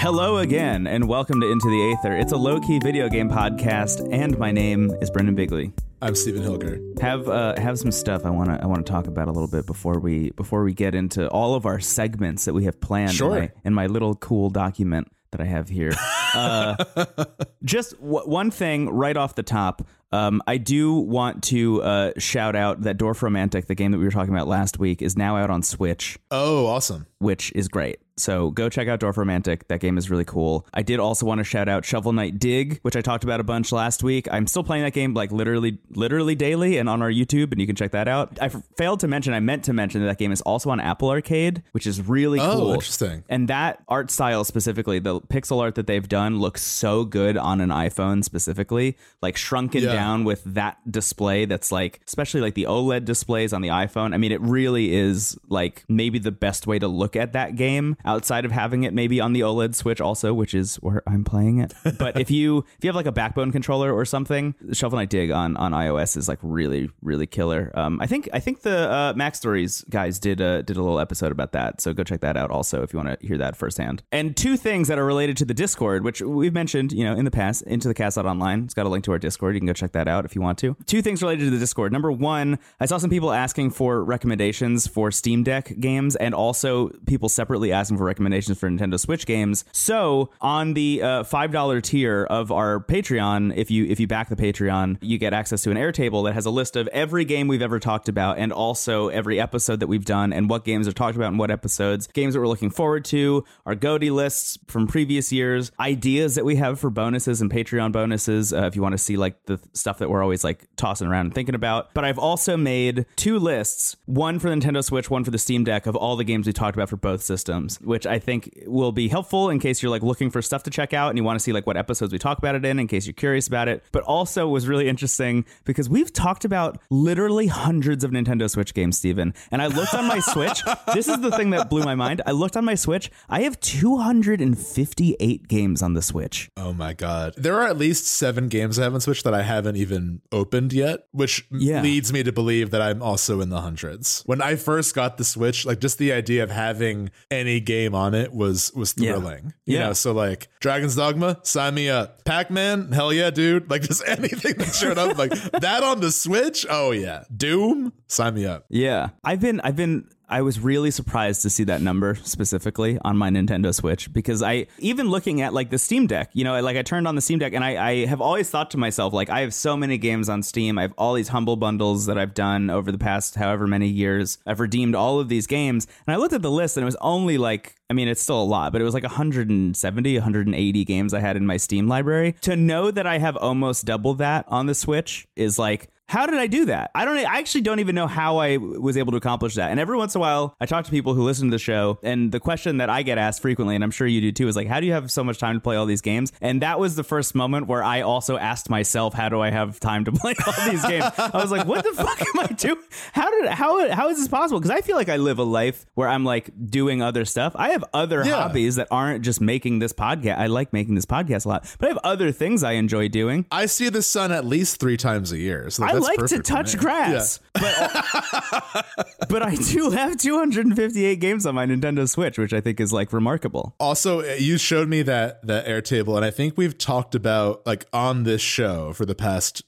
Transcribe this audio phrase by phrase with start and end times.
[0.00, 2.16] Hello again, and welcome to Into the Aether.
[2.16, 5.72] It's a low key video game podcast, and my name is Brendan Bigley.
[6.00, 6.98] I'm Stephen Hilger.
[7.00, 9.46] Have uh, have some stuff I want to I want to talk about a little
[9.48, 13.12] bit before we before we get into all of our segments that we have planned
[13.12, 13.36] Sure.
[13.36, 15.92] in, my, in my little cool document that I have here.
[16.34, 16.82] Uh,
[17.64, 19.86] just w- one thing right off the top.
[20.12, 24.10] Um, I do want to uh, shout out that Dorfromantik, the game that we were
[24.10, 27.06] talking about last week, is now out on Switch Oh, awesome.
[27.18, 28.00] which is great.
[28.20, 29.62] So go check out Dorfromantik.
[29.68, 30.66] That game is really cool.
[30.74, 33.44] I did also want to shout out Shovel Knight Dig, which I talked about a
[33.44, 34.28] bunch last week.
[34.30, 37.66] I'm still playing that game like literally, literally daily, and on our YouTube, and you
[37.66, 38.38] can check that out.
[38.40, 40.80] I f- failed to mention, I meant to mention that that game is also on
[40.80, 42.72] Apple Arcade, which is really Oh, cool.
[42.74, 43.24] interesting.
[43.28, 47.60] And that art style specifically, the pixel art that they've done looks so good on
[47.60, 49.92] an iPhone specifically, like shrunken Yeah.
[49.92, 54.14] down with that display that's like, especially like the OLED displays on the iPhone.
[54.14, 57.96] I mean, it really is like maybe the best way to look at that game
[58.10, 61.58] outside of having it maybe on the OLED Switch also, which is where I'm playing
[61.58, 61.72] it.
[61.98, 65.30] But if you if you have like a backbone controller or something, Shovel Knight Dig
[65.30, 67.70] on on iOS is like really really killer.
[67.74, 71.00] Um, I think I think the uh, Mac Stories guys did a did a little
[71.00, 73.56] episode about that, so go check that out also if you want to hear that
[73.56, 74.02] firsthand.
[74.10, 77.24] And two things that are related to the Discord, which we've mentioned, you know, in
[77.24, 78.64] the past, into the cast out online.
[78.64, 79.54] It's got a link to our Discord.
[79.54, 80.76] You can go check that out if you want to.
[80.86, 81.92] Two things related to the Discord.
[81.92, 86.88] Number one, I saw some people asking for recommendations for Steam Deck games, and also
[87.06, 89.66] people separately asking for recommendations for Nintendo Switch games.
[89.72, 94.30] So on the uh, five dollar tier of our Patreon, if you if you back
[94.30, 97.46] the Patreon, you get access to an Airtable that has a list of every game
[97.46, 100.92] we've ever talked about, and also every episode that we've done, and what games are
[100.92, 104.86] talked about in what episodes, games that we're looking forward to, our GOTY lists from
[104.86, 108.52] previous years, ideas that we have for bonuses and Patreon bonuses.
[108.54, 111.26] Uh, if you want to see like the stuff that we're always like tossing around
[111.26, 111.92] and thinking about.
[111.92, 115.64] But I've also made two lists, one for the Nintendo Switch, one for the Steam
[115.64, 118.92] Deck of all the games we talked about for both systems, which I think will
[118.92, 121.38] be helpful in case you're like looking for stuff to check out and you want
[121.38, 123.66] to see like what episodes we talk about it in, in case you're curious about
[123.68, 123.82] it.
[123.92, 128.96] But also was really interesting because we've talked about literally hundreds of Nintendo Switch games,
[128.96, 129.34] Steven.
[129.50, 130.62] And I looked on my Switch.
[130.94, 132.22] This is the thing that blew my mind.
[132.26, 133.10] I looked on my Switch.
[133.28, 136.50] I have 258 games on the Switch.
[136.56, 137.34] Oh my god.
[137.36, 140.72] There are at least seven games I have on Switch that I haven't even opened
[140.72, 141.82] yet, which Yeah.
[141.82, 144.22] leads me to believe that I'm also in the hundreds.
[144.26, 148.14] When I first got the Switch, like just the idea of having any game on
[148.14, 149.12] it was was Yeah.
[149.12, 149.54] thrilling.
[149.66, 149.86] You Yeah.
[149.88, 152.24] know, so like Dragon's Dogma, sign me up.
[152.24, 153.70] Pac-Man, hell yeah, dude.
[153.70, 156.66] Like just anything that showed up, like that on the Switch.
[156.68, 157.24] Oh yeah.
[157.34, 158.64] Doom, sign me up.
[158.68, 159.10] Yeah.
[159.24, 163.30] I've been I've been I was really surprised to see that number specifically on my
[163.30, 166.82] Nintendo Switch because I even looking at like the Steam Deck, you know, like I
[166.82, 169.40] turned on the Steam Deck and I, I have always thought to myself, like, I
[169.40, 170.78] have so many games on Steam.
[170.78, 174.38] I have all these humble bundles that I've done over the past however many years.
[174.46, 175.88] I've redeemed all of these games.
[176.06, 178.40] And I looked at the list and it was only like I mean, it's still
[178.40, 182.36] a lot, but it was like 170, 180 games I had in my Steam library.
[182.42, 186.38] To know that I have almost double that on the Switch is like, how did
[186.38, 186.90] I do that?
[186.94, 187.16] I don't.
[187.18, 189.70] I actually don't even know how I was able to accomplish that.
[189.70, 191.98] And every once in a while, I talk to people who listen to the show,
[192.02, 194.56] and the question that I get asked frequently, and I'm sure you do too, is
[194.56, 196.80] like, "How do you have so much time to play all these games?" And that
[196.80, 200.12] was the first moment where I also asked myself, "How do I have time to
[200.20, 202.76] play all these games?" I was like, "What the fuck am I doing?
[203.12, 205.86] How did how how is this possible?" Because I feel like I live a life
[205.94, 207.52] where I'm like doing other stuff.
[207.54, 208.42] I have other Yeah.
[208.42, 210.38] hobbies that aren't just making this podcast.
[210.38, 213.46] I like making this podcast a lot, but I have other things I enjoy doing.
[213.52, 215.70] I see the sun at least three times a year.
[215.70, 217.62] So that's like to touch grass, but
[219.28, 223.12] but I do have 258 games on my Nintendo Switch, which I think is like
[223.12, 223.74] remarkable.
[223.78, 227.86] Also, uh, you showed me that that Airtable, and I think we've talked about like
[227.92, 229.62] on this show for the past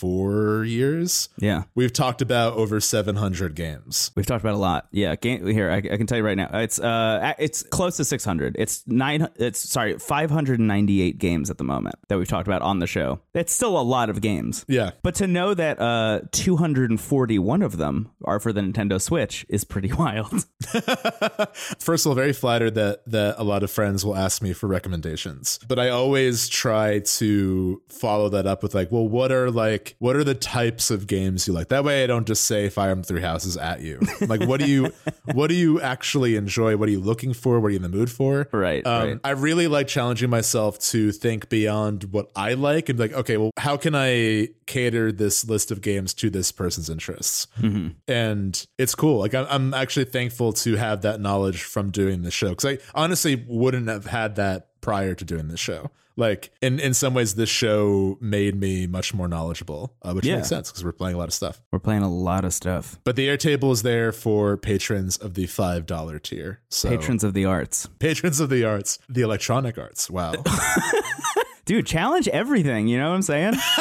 [0.00, 1.28] four years.
[1.38, 1.64] Yeah.
[1.74, 4.10] We've talked about over 700 games.
[4.16, 4.88] We've talked about a lot.
[4.92, 6.48] Yeah, game, here I, I can tell you right now.
[6.54, 8.56] It's uh, it's close to 600.
[8.58, 9.28] It's nine.
[9.36, 13.20] It's sorry, 598 games at the moment that we've talked about on the show.
[13.34, 14.64] It's still a lot of games.
[14.68, 14.92] Yeah.
[15.02, 19.92] But to know that uh, 241 of them are for the Nintendo Switch is pretty
[19.98, 20.46] wild.
[21.78, 24.66] First of all, very flattered that that a lot of friends will ask me for
[24.66, 29.89] recommendations, but I always try to follow that up with like, well, what are like
[29.98, 31.68] what are the types of games you like?
[31.68, 34.00] That way, I don't just say Fire Emblem Three Houses at you.
[34.20, 34.92] Like, what do you
[35.32, 36.76] what do you actually enjoy?
[36.76, 37.60] What are you looking for?
[37.60, 38.48] What are you in the mood for?
[38.52, 39.20] Right, Um, right.
[39.24, 43.36] I really like challenging myself to think beyond what I like and be like, okay,
[43.36, 47.46] well, how can I cater this list of games to this person's interests?
[47.60, 47.88] Mm-hmm.
[48.08, 49.18] And it's cool.
[49.18, 52.78] Like, I'm, I'm actually thankful to have that knowledge from doing the show because I
[52.94, 55.90] honestly wouldn't have had that prior to doing the show.
[56.16, 60.36] Like in in some ways, this show made me much more knowledgeable, uh, which Yeah.
[60.36, 61.62] makes sense because we're playing a lot of stuff.
[61.72, 62.98] We're playing a lot of stuff.
[63.04, 66.60] But the Airtable is there for patrons of the five dollar tier.
[66.68, 67.88] So Patrons of the arts.
[67.98, 70.10] patrons of the arts, the electronic arts.
[70.10, 70.34] Wow.
[71.64, 72.88] Dude, challenge everything.
[72.88, 73.52] You know what I'm saying?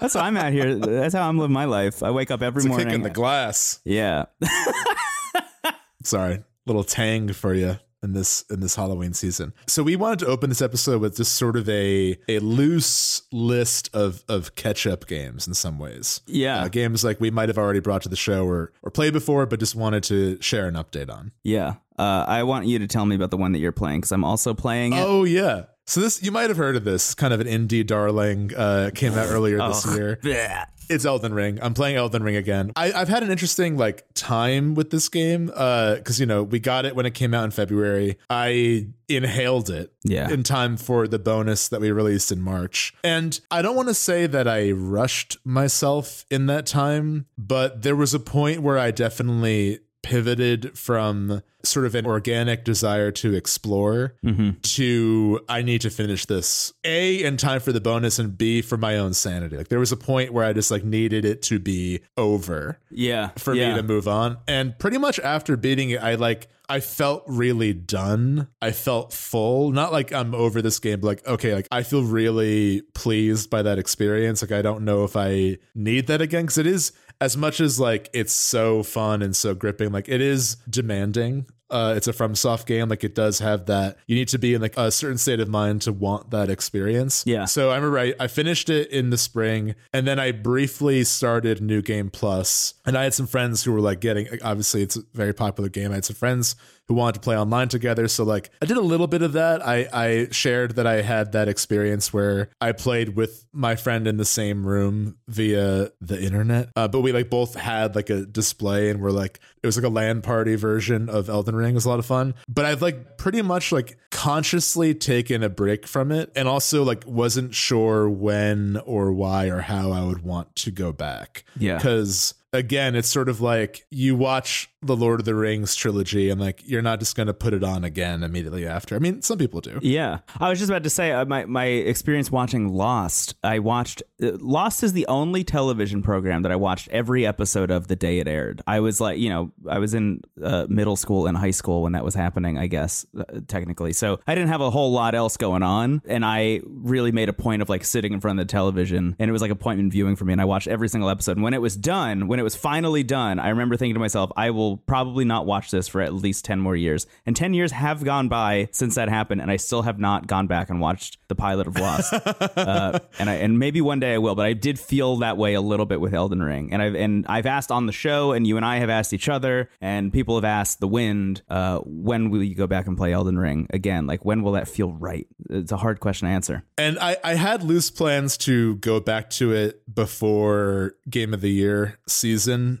[0.00, 0.74] That's what I'm at here.
[0.74, 2.02] That's how I'm living my life.
[2.02, 2.90] I wake up every It's morning.
[2.90, 3.80] in the glass.
[3.84, 4.26] yeah.
[6.02, 9.52] Sorry, little tang for you in this in this Halloween season.
[9.66, 13.90] So we wanted to open this episode with just sort of a a loose list
[13.94, 16.20] of of catch up games in some ways.
[16.26, 16.62] Yeah.
[16.64, 19.44] Uh, games like we might have already brought to the show or or played before,
[19.46, 21.32] but just wanted to share an update on.
[21.42, 21.74] Yeah.
[21.98, 24.24] Uh, I want you to tell me about the one that you're playing because I'm
[24.24, 25.00] also playing it.
[25.04, 25.64] Oh yeah.
[25.86, 27.14] So this you might have heard of this.
[27.14, 28.52] Kind of an indie darling.
[28.56, 29.94] Uh, came out earlier this Oh.
[29.96, 30.18] year.
[30.22, 30.66] Bleh.
[30.88, 31.58] It's Elden Ring.
[31.62, 32.72] I'm playing Elden Ring again.
[32.76, 36.58] I, I've had an interesting like time with this game Uh, because you know we
[36.58, 38.18] got it when it came out in February.
[38.30, 40.28] I inhaled it Yeah.
[40.30, 43.94] in time for the bonus that we released in March, and I don't want to
[43.94, 48.90] say that I rushed myself in that time, but there was a point where I
[48.90, 54.62] definitely pivoted from sort of an organic desire to explore Mhm.
[54.62, 58.76] to I need to finish this A in time for the bonus and B for
[58.76, 59.56] my own sanity.
[59.56, 63.30] Like there was a point where I just like needed it to be over Yeah.
[63.36, 63.70] for yeah.
[63.70, 64.36] me to move on.
[64.46, 68.48] And pretty much after beating it, I like I felt really done.
[68.60, 69.70] I felt full.
[69.70, 73.62] Not like I'm over this game, but like, okay, like I feel really pleased by
[73.62, 74.42] that experience.
[74.42, 76.46] Like I don't know if I need that again.
[76.46, 80.20] Cause it is as much as like it's so fun and so gripping, like it
[80.20, 81.46] is demanding.
[81.68, 82.88] Uh, it's a FromSoft game.
[82.88, 83.96] Like it does have that.
[84.06, 87.24] You need to be in like a certain state of mind to want that experience.
[87.26, 87.44] Yeah.
[87.46, 91.60] So I remember I, I finished it in the spring, and then I briefly started
[91.60, 94.28] New Game Plus, and I had some friends who were like getting.
[94.44, 95.90] Obviously, it's a very popular game.
[95.90, 96.54] I had some friends
[96.88, 98.08] who wanted to play online together.
[98.08, 99.66] So like I did a little bit of that.
[99.66, 104.16] I I shared that I had that experience where I played with my friend in
[104.16, 106.70] the same room via the internet.
[106.76, 109.86] Uh, but we like both had like a display and we're like it was like
[109.86, 111.72] a LAN party version of Elden Ring.
[111.72, 112.34] It was a lot of fun.
[112.48, 117.04] But I've like pretty much like consciously taken a break from it and also like
[117.06, 121.44] wasn't sure when or why or how I would want to go back.
[121.58, 121.76] Yeah.
[121.76, 126.40] Because again, it's sort of like you watch the Lord of the Rings trilogy and
[126.40, 128.94] like you're not just going to put it on again immediately after.
[128.94, 129.78] I mean, some people do.
[129.82, 133.34] Yeah, I was just about to say uh, my my experience watching Lost.
[133.42, 137.88] I watched uh, Lost is the only television program that I watched every episode of
[137.88, 138.62] the day it aired.
[138.66, 141.92] I was like, you know, I was in uh, middle school and high school when
[141.92, 142.58] that was happening.
[142.58, 146.24] I guess uh, technically, so I didn't have a whole lot else going on, and
[146.24, 149.32] I really made a point of like sitting in front of the television, and it
[149.32, 150.32] was like appointment viewing for me.
[150.32, 151.36] And I watched every single episode.
[151.36, 154.30] And when it was done, when it was finally done, I remember thinking to myself,
[154.36, 157.04] I will probably not watch this for at least 10 more years.
[157.26, 160.46] And 10 years have gone by since that happened, and I still have not gone
[160.46, 162.12] back and watched the pilot of Lost.
[162.56, 165.54] uh, and I and maybe one day I will, but I did feel that way
[165.54, 166.72] a little bit with Elden Ring.
[166.72, 169.28] And I've and I've asked on the show, and you and I have asked each
[169.28, 173.12] other, and people have asked The Wind, uh, when will you go back and play
[173.12, 174.06] Elden Ring again?
[174.06, 175.26] Like when will that feel right?
[175.50, 176.62] It's a hard question to answer.
[176.78, 181.50] And I, I had loose plans to go back to it before Game of the
[181.50, 182.35] Year season.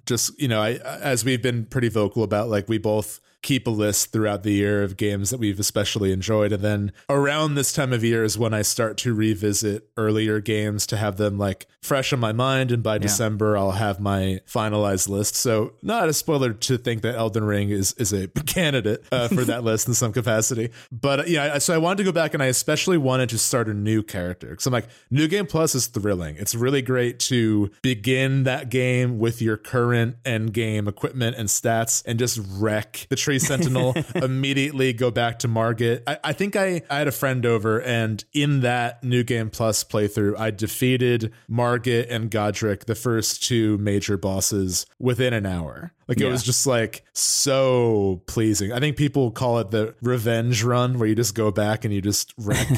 [0.06, 3.70] Just, you know, I as we've been pretty vocal about, like we both keep a
[3.70, 6.50] list throughout the year of games that we've especially enjoyed.
[6.50, 10.84] And then around this time of year is when I start to revisit earlier games
[10.88, 12.72] to have them like fresh in my mind.
[12.72, 15.36] And by December, I'll have my finalized list.
[15.36, 19.44] So not a spoiler to think that Elden Ring is, is a candidate uh, for
[19.44, 20.70] that list in some capacity.
[20.90, 23.74] But yeah, so I wanted to go back and I especially wanted to start a
[23.74, 24.48] new character.
[24.48, 26.34] Because I'm like, New Game Plus is thrilling.
[26.34, 32.02] It's really great to begin that game with your current end game equipment and stats
[32.06, 36.02] and just wreck the Tree Sentinel, immediately go back to Margit.
[36.06, 39.84] I, I think I, I had a friend over, and in that New Game Plus
[39.84, 45.92] playthrough, I defeated Margit and Godrick, the first two major bosses, within an hour.
[46.08, 48.72] Like it was just like so pleasing.
[48.72, 52.00] I think people call it the revenge run, where you just go back and you
[52.00, 52.68] just wreck.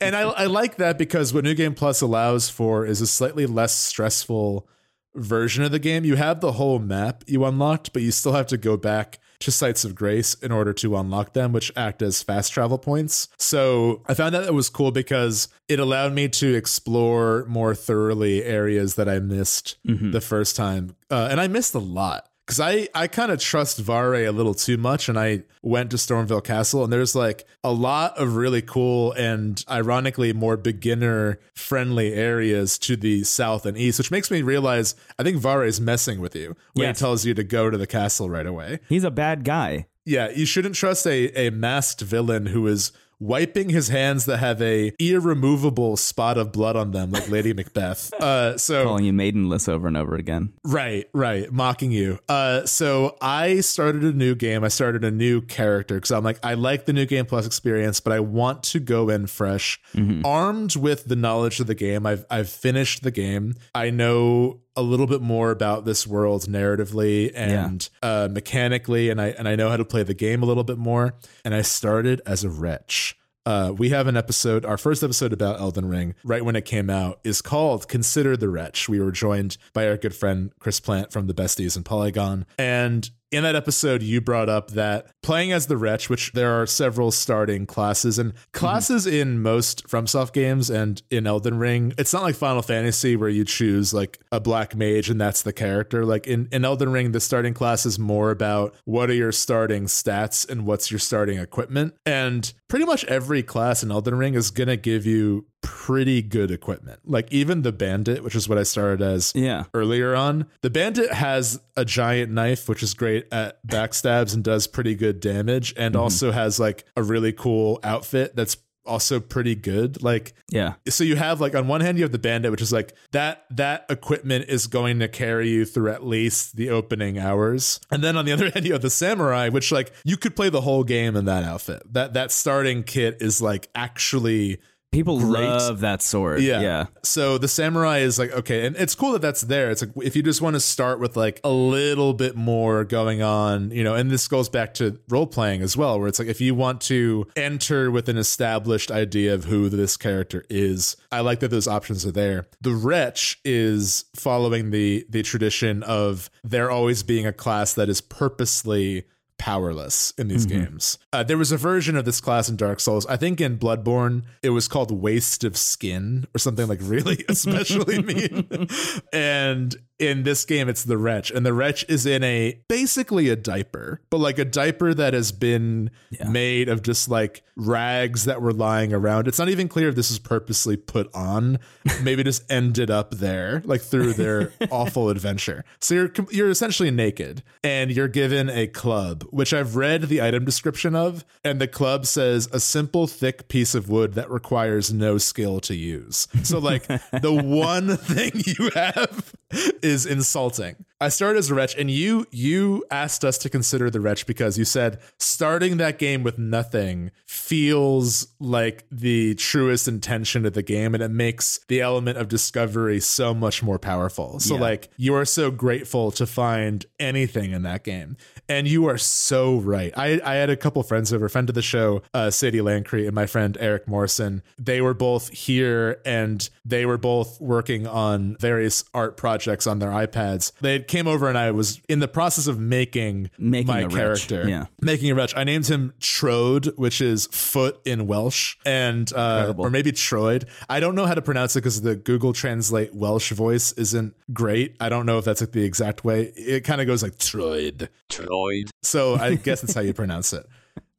[0.00, 3.46] and I, I like that because what New Game Plus allows for is a slightly
[3.46, 4.68] less stressful
[5.14, 6.04] version of the game.
[6.04, 9.52] You have the whole map you unlocked, but you still have to go back to
[9.52, 13.28] sites of grace in order to unlock them, which act as fast travel points.
[13.38, 18.44] So I found that it was cool because it allowed me to explore more thoroughly
[18.44, 19.76] areas that I missed
[20.12, 20.96] the first time.
[21.10, 22.28] Uh, and I missed a lot.
[22.52, 25.96] Because I, I kind of trust Vare a little too much, and I went to
[25.96, 32.12] Stormveil Castle, and there's like a lot of really cool and ironically more beginner friendly
[32.12, 36.20] areas to the south and east, which makes me realize I think Vare is messing
[36.20, 36.98] with you when Yes.
[36.98, 38.80] he tells you to go to the castle right away.
[38.86, 39.86] He's a bad guy.
[40.04, 42.92] Yeah, you shouldn't trust a, a masked villain who is
[43.22, 48.12] wiping his hands that have a irremovable spot of blood on them, like Lady Macbeth.
[48.14, 50.52] Uh, so Calling you maidenless over and over again.
[50.64, 52.18] Right, right, mocking you.
[52.28, 54.64] Uh, so I started a new game.
[54.64, 58.00] I started a new character because I'm like, I like the new game plus experience,
[58.00, 59.80] but I want to go in fresh,
[60.24, 62.06] armed with the knowledge of the game.
[62.06, 63.54] I've I've finished the game.
[63.74, 69.28] I know a little bit more about this world narratively and uh, mechanically, and I
[69.28, 71.14] and I know how to play the game a little bit more.
[71.44, 73.16] And I started as a wretch.
[73.44, 76.88] Uh, we have an episode, our first episode about Elden Ring, right when it came
[76.88, 78.88] out, is called Consider the Wretch.
[78.88, 82.46] We were joined by our good friend Chris Plant from the Besties and Polygon.
[82.56, 86.66] And in that episode, you brought up that playing as the Wretch, which there are
[86.66, 88.52] several starting classes, and mhm.
[88.52, 93.28] classes in most FromSoft games and in Elden Ring, it's not like Final Fantasy where
[93.28, 96.04] you choose like a black mage and that's the character.
[96.04, 99.86] Like in, in Elden Ring, the starting class is more about what are your starting
[99.86, 101.94] stats and what's your starting equipment.
[102.04, 106.50] And pretty much every class in Elden Ring is going to give you pretty good
[106.50, 107.00] equipment.
[107.04, 109.64] Like even the bandit, which is what I started as Yeah.
[109.74, 110.46] earlier on.
[110.60, 115.20] The bandit has a giant knife, which is great at backstabs and does pretty good
[115.20, 116.02] damage, and mm-hmm.
[116.02, 120.02] also has like a really cool outfit that's also pretty good.
[120.02, 120.74] Like Yeah.
[120.88, 123.44] so you have like on one hand you have the bandit which is like that
[123.50, 128.16] that equipment is going to carry you through at least the opening hours and then
[128.16, 130.82] on the other hand you have the samurai which like you could play the whole
[130.82, 134.58] game in that outfit that that starting kit is like actually
[134.92, 135.48] People Great.
[135.48, 136.42] love that sword.
[136.42, 136.60] yeah.
[136.60, 136.86] Yeah.
[137.02, 139.70] So the samurai is like, okay, and it's cool that that's there.
[139.70, 143.22] It's like, if you just want to start with like a little bit more going
[143.22, 146.28] on, you know, and this goes back to role playing as well, where it's like,
[146.28, 151.20] if you want to enter with an established idea of who this character is, I
[151.20, 152.46] like that those options are there.
[152.60, 158.02] The wretch is following the, the tradition of there always being a class that is
[158.02, 159.04] purposely
[159.42, 160.98] powerless in these games.
[161.12, 163.04] Uh, there was a version of this class in Dark Souls.
[163.06, 168.00] I think in Bloodborne, it was called Waste of Skin or something like really especially
[168.00, 168.68] mean.
[169.12, 173.36] and in this game, it's the Wretch, and the Wretch is in a basically a
[173.36, 175.90] diaper, but like a diaper that has been
[176.28, 179.28] made of just like rags that were lying around.
[179.28, 181.58] It's not even clear if this is purposely put on.
[182.02, 185.64] Maybe just ended up there, like through their awful adventure.
[185.80, 190.44] So you're you're essentially naked, and you're given a club, which I've read the item
[190.44, 195.18] description of, and the club says a simple thick piece of wood that requires no
[195.18, 196.26] skill to use.
[196.42, 199.34] So like the one thing you have
[199.82, 200.76] is insulting.
[201.02, 204.56] I started as a wretch, and you you asked us to consider the wretch because
[204.56, 210.94] you said starting that game with nothing feels like the truest intention of the game,
[210.94, 214.38] and it makes the element of discovery so much more powerful.
[214.40, 214.60] So Yeah.
[214.60, 218.16] like you are so grateful to find anything in that game.
[218.48, 219.92] And you are so right.
[219.96, 223.14] I, I had a couple friends over, friend of the show, uh, Sadie Lancrete, and
[223.14, 224.42] my friend Eric Morrison.
[224.58, 229.90] They were both here and they were both working on various art projects on their
[229.90, 230.52] iPads.
[230.60, 233.94] They came over and I was in the process of making, Making my a wretch,
[234.28, 234.48] character.
[234.48, 234.66] yeah.
[234.80, 235.34] Making a wretch.
[235.34, 240.44] I named him Troed, which is foot in Welsh, and uh, or maybe Troid.
[240.68, 244.76] I don't know how to pronounce it because the Google Translate Welsh voice isn't great.
[244.80, 246.32] I don't know if that's like the exact way.
[246.36, 247.88] It kind of goes like Troid.
[248.10, 248.68] Troid.
[248.82, 250.46] So I guess that's how you pronounce it.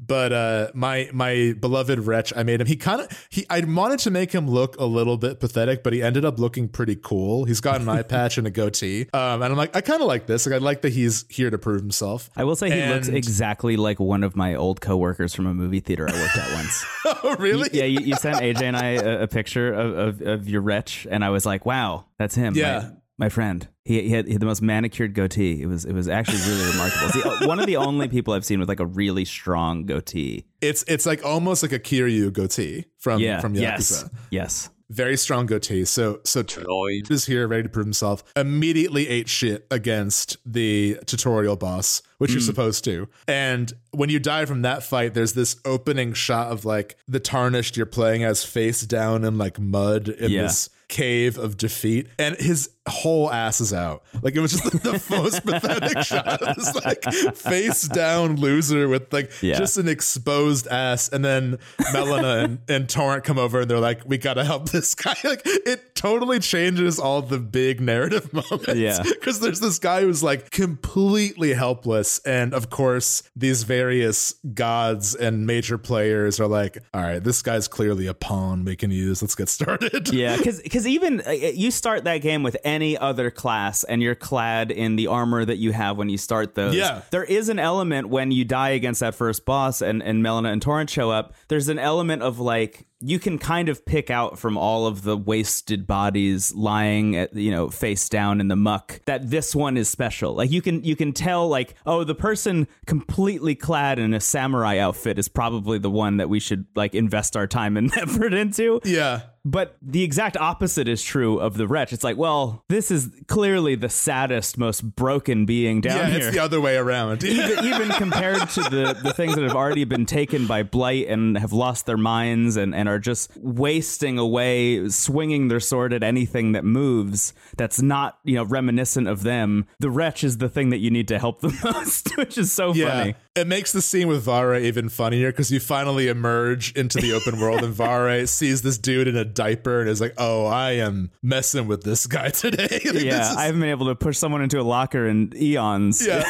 [0.05, 2.67] But uh, my my beloved wretch, I made him.
[2.67, 3.45] He kind of he.
[3.50, 6.67] I wanted to make him look a little bit pathetic, but he ended up looking
[6.67, 7.45] pretty cool.
[7.45, 10.07] He's got an eye patch and a goatee, um, and I'm like, I kind of
[10.07, 10.45] like this.
[10.45, 12.29] Like, I like that he's here to prove himself.
[12.36, 15.79] I will say he looks exactly like one of my old coworkers from a movie
[15.79, 16.86] theater I worked at once.
[17.05, 17.69] oh, really?
[17.72, 21.07] yeah, you, you sent AJ and I a, a picture of, of, of your wretch,
[21.10, 22.55] and I was like, wow, that's him.
[22.55, 22.89] Yeah.
[23.17, 23.67] My friend.
[23.86, 25.62] He, he, had, he had the most manicured goatee.
[25.62, 27.10] It was it was actually really remarkable.
[27.10, 30.46] See, one of the only people I've seen with like a really strong goatee.
[30.62, 33.41] It's it's like almost like a Kiryu goatee from Yeah.
[33.41, 33.62] from Yakuza.
[33.62, 34.10] yes.
[34.32, 34.70] Yes.
[34.89, 35.86] Very strong goatee.
[35.86, 37.10] So so Troid.
[37.10, 38.24] is here ready to prove himself.
[38.36, 42.36] Immediately ate shit against the tutorial boss, which Hmm.
[42.36, 43.08] you're supposed to.
[43.27, 47.75] And when you die from that fight, there's this opening shot of like the tarnished
[47.75, 50.43] you're playing as face down in like mud in Yeah.
[50.43, 54.04] this cave of defeat, and his whole ass is out.
[54.22, 56.42] Like it was just the, the most pathetic shot.
[56.42, 57.02] Was like
[57.36, 59.58] face down loser with like Yeah.
[59.58, 61.58] just an exposed ass, and then
[61.94, 65.42] Melina and, and Torrent come over and they're like, "We gotta help this guy." Like
[65.46, 68.76] it totally changes all the big narrative moments.
[68.76, 69.02] Yeah.
[69.02, 75.48] because there's this guy who's like completely helpless, and of course these various gods and
[75.48, 79.22] major players are like, "All right, this guy's clearly a pawn we can use.
[79.22, 83.32] Let's get started." Yeah, because because even uh, you start that game with any other
[83.32, 86.75] class and you're clad in the armor that you have when you start those.
[86.75, 87.02] Yeah.
[87.12, 90.62] There is an element when you die against that first boss and, and Melina and
[90.62, 94.58] Torrent show up, there's an element of like, you can kind of pick out from
[94.58, 99.30] all of the wasted bodies lying at you know face down in the muck that
[99.30, 103.56] this one is special like you can you can tell like oh the person completely
[103.56, 107.46] clad in a samurai outfit is probably the one that we should like invest our
[107.46, 109.24] time and effort into Yeah.
[109.46, 111.92] But the exact opposite is true of the wretch.
[111.92, 116.18] It's like, well, this is clearly the saddest, most broken being down Yeah, here.
[116.28, 117.24] it's the other way around.
[117.26, 121.38] even, even compared to the, the things that have already been taken by blight and
[121.38, 126.54] have lost their minds and, and are just wasting away, swinging their sword at anything
[126.54, 129.66] that moves that's not, you know, reminiscent of them.
[129.80, 132.74] The wretch is the thing that you need to help the most, which is so
[132.74, 132.90] Yeah.
[132.90, 133.16] funny.
[133.36, 137.40] It makes the scene with Vare even funnier because you finally emerge into the open
[137.40, 141.10] world and Vare sees this dude in a diaper and is like, oh, I am
[141.24, 142.80] messing with this guy today.
[142.86, 146.06] Like, Yeah, is- I haven't been able to push someone into a locker in eons.
[146.06, 146.24] yeah.